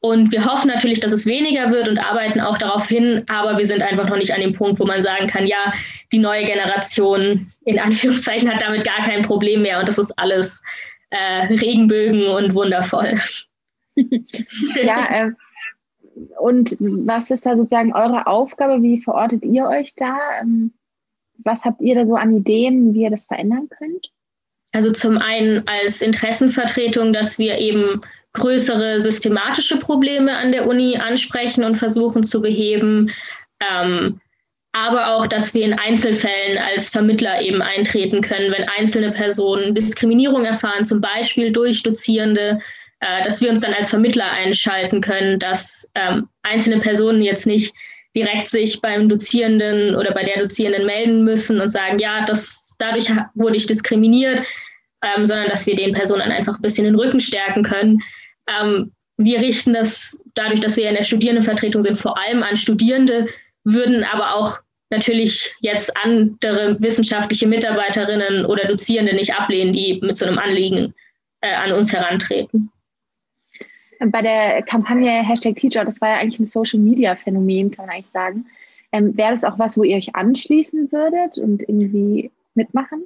und 0.00 0.32
wir 0.32 0.44
hoffen 0.44 0.68
natürlich, 0.68 1.00
dass 1.00 1.12
es 1.12 1.24
weniger 1.24 1.70
wird 1.70 1.88
und 1.88 1.98
arbeiten 1.98 2.40
auch 2.40 2.58
darauf 2.58 2.86
hin, 2.86 3.24
aber 3.28 3.56
wir 3.56 3.64
sind 3.64 3.82
einfach 3.82 4.08
noch 4.08 4.18
nicht 4.18 4.34
an 4.34 4.40
dem 4.40 4.52
Punkt, 4.52 4.78
wo 4.78 4.84
man 4.84 5.00
sagen 5.00 5.28
kann, 5.28 5.46
ja, 5.46 5.72
die 6.12 6.18
neue 6.18 6.44
Generation 6.44 7.50
in 7.64 7.78
Anführungszeichen 7.78 8.52
hat 8.52 8.60
damit 8.60 8.84
gar 8.84 9.02
kein 9.06 9.22
Problem 9.22 9.62
mehr 9.62 9.78
und 9.78 9.88
das 9.88 9.96
ist 9.96 10.12
alles 10.18 10.62
äh, 11.08 11.46
Regenbögen 11.46 12.26
und 12.26 12.54
wundervoll. 12.54 13.18
Ja, 13.96 15.26
äh, 15.26 15.32
und 16.38 16.76
was 16.80 17.30
ist 17.30 17.46
da 17.46 17.56
sozusagen 17.56 17.92
eure 17.92 18.26
Aufgabe? 18.26 18.82
Wie 18.82 19.00
verortet 19.00 19.44
ihr 19.44 19.66
euch 19.66 19.94
da? 19.94 20.16
Ähm, 20.40 20.72
was 21.38 21.64
habt 21.64 21.80
ihr 21.80 21.94
da 21.94 22.06
so 22.06 22.16
an 22.16 22.36
Ideen, 22.36 22.94
wie 22.94 23.02
ihr 23.02 23.10
das 23.10 23.24
verändern 23.24 23.68
könnt? 23.68 24.10
Also 24.72 24.92
zum 24.92 25.18
einen 25.18 25.66
als 25.68 26.02
Interessenvertretung, 26.02 27.12
dass 27.12 27.38
wir 27.38 27.58
eben 27.58 28.00
größere 28.32 29.00
systematische 29.00 29.78
Probleme 29.78 30.36
an 30.36 30.52
der 30.52 30.66
Uni 30.66 30.96
ansprechen 30.96 31.64
und 31.64 31.76
versuchen 31.76 32.24
zu 32.24 32.42
beheben. 32.42 33.10
Ähm, 33.60 34.20
aber 34.72 35.14
auch, 35.14 35.28
dass 35.28 35.54
wir 35.54 35.64
in 35.64 35.78
Einzelfällen 35.78 36.58
als 36.58 36.88
Vermittler 36.88 37.40
eben 37.40 37.62
eintreten 37.62 38.20
können, 38.22 38.50
wenn 38.50 38.68
einzelne 38.68 39.12
Personen 39.12 39.74
Diskriminierung 39.74 40.44
erfahren, 40.44 40.84
zum 40.84 41.00
Beispiel 41.00 41.52
durch 41.52 41.84
Dozierende, 41.84 42.58
äh, 43.04 43.22
dass 43.22 43.42
wir 43.42 43.50
uns 43.50 43.60
dann 43.60 43.74
als 43.74 43.90
Vermittler 43.90 44.30
einschalten 44.30 45.02
können, 45.02 45.38
dass 45.38 45.86
ähm, 45.94 46.28
einzelne 46.42 46.80
Personen 46.80 47.20
jetzt 47.20 47.46
nicht 47.46 47.74
direkt 48.16 48.48
sich 48.48 48.80
beim 48.80 49.10
Dozierenden 49.10 49.94
oder 49.94 50.12
bei 50.12 50.22
der 50.22 50.40
Dozierenden 50.40 50.86
melden 50.86 51.22
müssen 51.22 51.60
und 51.60 51.68
sagen, 51.68 51.98
ja, 51.98 52.24
das, 52.24 52.74
dadurch 52.78 53.10
wurde 53.34 53.56
ich 53.56 53.66
diskriminiert, 53.66 54.42
ähm, 55.02 55.26
sondern 55.26 55.48
dass 55.48 55.66
wir 55.66 55.76
den 55.76 55.92
Personen 55.92 56.32
einfach 56.32 56.56
ein 56.56 56.62
bisschen 56.62 56.84
den 56.84 56.94
Rücken 56.94 57.20
stärken 57.20 57.62
können, 57.62 58.00
ähm, 58.48 58.92
wir 59.16 59.40
richten 59.40 59.74
das 59.74 60.20
dadurch, 60.34 60.60
dass 60.60 60.76
wir 60.76 60.88
in 60.88 60.96
der 60.96 61.04
Studierendenvertretung 61.04 61.82
sind, 61.82 61.96
vor 61.96 62.18
allem 62.18 62.42
an 62.42 62.56
Studierende, 62.56 63.26
würden 63.64 64.02
aber 64.04 64.34
auch 64.34 64.58
natürlich 64.90 65.54
jetzt 65.60 65.94
andere 66.02 66.80
wissenschaftliche 66.80 67.46
Mitarbeiterinnen 67.46 68.46
oder 68.46 68.66
Dozierende 68.66 69.14
nicht 69.14 69.34
ablehnen, 69.34 69.72
die 69.72 70.00
mit 70.02 70.16
so 70.16 70.26
einem 70.26 70.38
Anliegen 70.38 70.94
äh, 71.42 71.52
an 71.52 71.72
uns 71.72 71.92
herantreten. 71.92 72.70
Bei 74.00 74.22
der 74.22 74.62
Kampagne 74.62 75.10
Hashtag 75.10 75.56
Teacher, 75.56 75.84
das 75.84 76.00
war 76.00 76.10
ja 76.10 76.16
eigentlich 76.16 76.40
ein 76.40 76.46
Social-Media-Phänomen, 76.46 77.70
kann 77.70 77.86
man 77.86 77.94
eigentlich 77.94 78.10
sagen. 78.12 78.46
Ähm, 78.92 79.16
Wäre 79.16 79.30
das 79.30 79.44
auch 79.44 79.58
was, 79.58 79.76
wo 79.76 79.82
ihr 79.82 79.96
euch 79.96 80.14
anschließen 80.14 80.92
würdet 80.92 81.38
und 81.38 81.62
irgendwie 81.62 82.30
mitmachen? 82.54 83.04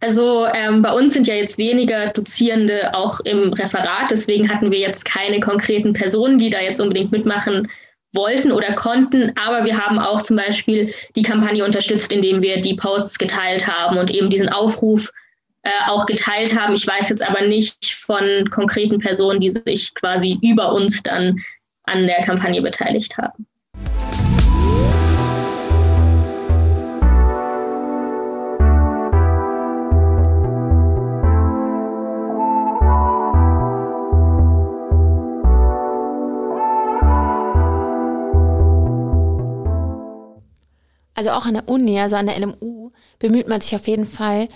Also 0.00 0.46
ähm, 0.46 0.82
bei 0.82 0.92
uns 0.92 1.14
sind 1.14 1.26
ja 1.26 1.34
jetzt 1.34 1.58
weniger 1.58 2.08
Dozierende 2.08 2.94
auch 2.94 3.20
im 3.20 3.52
Referat, 3.52 4.10
deswegen 4.10 4.48
hatten 4.52 4.70
wir 4.70 4.78
jetzt 4.78 5.04
keine 5.04 5.40
konkreten 5.40 5.92
Personen, 5.92 6.38
die 6.38 6.50
da 6.50 6.60
jetzt 6.60 6.80
unbedingt 6.80 7.10
mitmachen 7.10 7.68
wollten 8.12 8.52
oder 8.52 8.74
konnten, 8.74 9.32
aber 9.36 9.64
wir 9.64 9.76
haben 9.76 9.98
auch 9.98 10.22
zum 10.22 10.36
Beispiel 10.36 10.92
die 11.16 11.22
Kampagne 11.22 11.64
unterstützt, 11.64 12.12
indem 12.12 12.42
wir 12.42 12.60
die 12.60 12.74
Posts 12.74 13.18
geteilt 13.18 13.66
haben 13.66 13.98
und 13.98 14.10
eben 14.12 14.30
diesen 14.30 14.48
Aufruf 14.48 15.10
äh, 15.64 15.70
auch 15.86 16.06
geteilt 16.06 16.58
haben. 16.58 16.74
Ich 16.74 16.86
weiß 16.86 17.08
jetzt 17.08 17.22
aber 17.22 17.42
nicht 17.42 17.94
von 17.94 18.48
konkreten 18.50 18.98
Personen, 18.98 19.40
die 19.40 19.50
sich 19.50 19.94
quasi 19.94 20.38
über 20.42 20.72
uns 20.72 21.02
dann 21.02 21.40
an 21.84 22.06
der 22.06 22.22
Kampagne 22.22 22.62
beteiligt 22.62 23.16
haben. 23.16 23.46
also 41.14 41.30
auch 41.30 41.46
an 41.46 41.54
der 41.54 41.68
Uni, 41.68 41.98
also 41.98 42.16
an 42.16 42.26
der 42.26 42.38
LMU, 42.38 42.90
bemüht 43.18 43.48
man 43.48 43.60
sich 43.60 43.74
auf 43.74 43.86
jeden 43.88 44.06
Fall, 44.06 44.48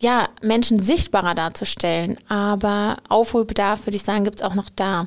ja, 0.00 0.28
Menschen 0.42 0.82
sichtbarer 0.82 1.34
darzustellen. 1.34 2.18
Aber 2.28 2.98
Aufholbedarf, 3.08 3.86
würde 3.86 3.96
ich 3.96 4.02
sagen, 4.02 4.24
gibt 4.24 4.40
es 4.40 4.46
auch 4.46 4.54
noch 4.54 4.68
da. 4.74 5.06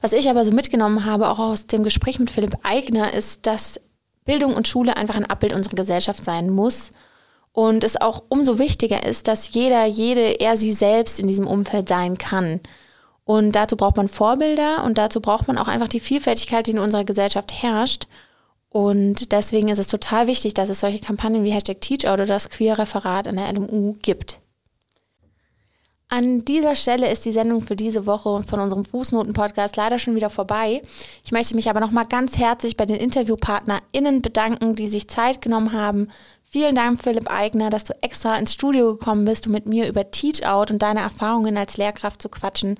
Was 0.00 0.12
ich 0.12 0.28
aber 0.28 0.44
so 0.44 0.52
mitgenommen 0.52 1.04
habe, 1.04 1.28
auch 1.28 1.38
aus 1.38 1.66
dem 1.66 1.82
Gespräch 1.82 2.18
mit 2.18 2.30
Philipp 2.30 2.58
Eigner, 2.62 3.14
ist, 3.14 3.46
dass 3.46 3.80
Bildung 4.24 4.54
und 4.54 4.68
Schule 4.68 4.96
einfach 4.96 5.16
ein 5.16 5.30
Abbild 5.30 5.52
unserer 5.52 5.76
Gesellschaft 5.76 6.24
sein 6.24 6.50
muss. 6.50 6.90
Und 7.52 7.84
es 7.84 7.98
auch 7.98 8.24
umso 8.28 8.58
wichtiger 8.58 9.06
ist, 9.06 9.28
dass 9.28 9.52
jeder, 9.52 9.86
jede, 9.86 10.40
er 10.40 10.58
sie 10.58 10.72
selbst 10.72 11.18
in 11.18 11.26
diesem 11.26 11.46
Umfeld 11.46 11.88
sein 11.88 12.18
kann. 12.18 12.60
Und 13.24 13.52
dazu 13.56 13.76
braucht 13.76 13.96
man 13.96 14.08
Vorbilder 14.08 14.84
und 14.84 14.98
dazu 14.98 15.20
braucht 15.20 15.48
man 15.48 15.56
auch 15.56 15.66
einfach 15.66 15.88
die 15.88 16.00
Vielfältigkeit, 16.00 16.66
die 16.66 16.72
in 16.72 16.78
unserer 16.78 17.04
Gesellschaft 17.04 17.62
herrscht. 17.62 18.06
Und 18.76 19.32
deswegen 19.32 19.68
ist 19.68 19.78
es 19.78 19.86
total 19.86 20.26
wichtig, 20.26 20.52
dass 20.52 20.68
es 20.68 20.80
solche 20.80 20.98
Kampagnen 20.98 21.44
wie 21.44 21.50
Hashtag 21.50 21.80
Teachout 21.80 22.12
oder 22.12 22.26
das 22.26 22.50
Queer-Referat 22.50 23.26
an 23.26 23.36
der 23.36 23.50
LMU 23.50 23.94
gibt. 24.02 24.38
An 26.10 26.44
dieser 26.44 26.76
Stelle 26.76 27.10
ist 27.10 27.24
die 27.24 27.32
Sendung 27.32 27.62
für 27.62 27.74
diese 27.74 28.04
Woche 28.04 28.42
von 28.42 28.60
unserem 28.60 28.84
Fußnoten-Podcast 28.84 29.76
leider 29.76 29.98
schon 29.98 30.14
wieder 30.14 30.28
vorbei. 30.28 30.82
Ich 31.24 31.32
möchte 31.32 31.54
mich 31.54 31.70
aber 31.70 31.80
nochmal 31.80 32.04
ganz 32.04 32.36
herzlich 32.36 32.76
bei 32.76 32.84
den 32.84 32.96
InterviewpartnerInnen 32.96 34.20
bedanken, 34.20 34.74
die 34.74 34.90
sich 34.90 35.08
Zeit 35.08 35.40
genommen 35.40 35.72
haben. 35.72 36.08
Vielen 36.44 36.74
Dank, 36.74 37.02
Philipp 37.02 37.30
Eigner, 37.30 37.70
dass 37.70 37.84
du 37.84 37.94
extra 38.02 38.36
ins 38.36 38.52
Studio 38.52 38.98
gekommen 38.98 39.24
bist, 39.24 39.46
um 39.46 39.54
mit 39.54 39.64
mir 39.64 39.88
über 39.88 40.10
Teachout 40.10 40.70
und 40.70 40.82
deine 40.82 41.00
Erfahrungen 41.00 41.56
als 41.56 41.78
Lehrkraft 41.78 42.20
zu 42.20 42.28
quatschen. 42.28 42.78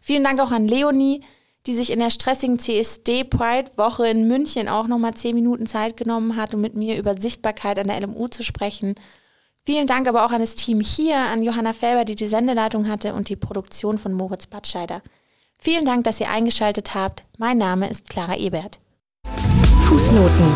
Vielen 0.00 0.24
Dank 0.24 0.40
auch 0.40 0.50
an 0.50 0.66
Leonie, 0.66 1.22
die 1.66 1.74
sich 1.74 1.90
in 1.90 1.98
der 1.98 2.10
stressigen 2.10 2.58
CSD 2.58 3.24
Pride 3.24 3.70
Woche 3.76 4.06
in 4.06 4.28
München 4.28 4.68
auch 4.68 4.86
nochmal 4.86 5.14
zehn 5.14 5.34
Minuten 5.34 5.66
Zeit 5.66 5.96
genommen 5.96 6.36
hat, 6.36 6.54
um 6.54 6.60
mit 6.60 6.74
mir 6.74 6.96
über 6.96 7.18
Sichtbarkeit 7.18 7.78
an 7.78 7.88
der 7.88 8.00
LMU 8.00 8.28
zu 8.28 8.42
sprechen. 8.42 8.94
Vielen 9.64 9.88
Dank 9.88 10.06
aber 10.06 10.24
auch 10.24 10.30
an 10.30 10.40
das 10.40 10.54
Team 10.54 10.80
hier, 10.80 11.16
an 11.16 11.42
Johanna 11.42 11.72
Felber, 11.72 12.04
die 12.04 12.14
die 12.14 12.28
Sendeleitung 12.28 12.88
hatte 12.88 13.14
und 13.14 13.28
die 13.28 13.36
Produktion 13.36 13.98
von 13.98 14.12
Moritz 14.12 14.46
Batscheider. 14.46 15.02
Vielen 15.58 15.84
Dank, 15.84 16.04
dass 16.04 16.20
ihr 16.20 16.30
eingeschaltet 16.30 16.94
habt. 16.94 17.24
Mein 17.38 17.58
Name 17.58 17.90
ist 17.90 18.08
Clara 18.08 18.36
Ebert. 18.36 18.78
Fußnoten. 19.88 20.54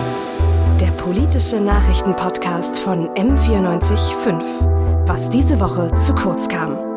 Der 0.80 0.92
politische 0.92 1.60
Nachrichtenpodcast 1.60 2.78
von 2.78 3.08
M945. 3.14 5.08
Was 5.08 5.28
diese 5.28 5.58
Woche 5.58 5.92
zu 6.00 6.14
kurz 6.14 6.46
kam. 6.48 6.89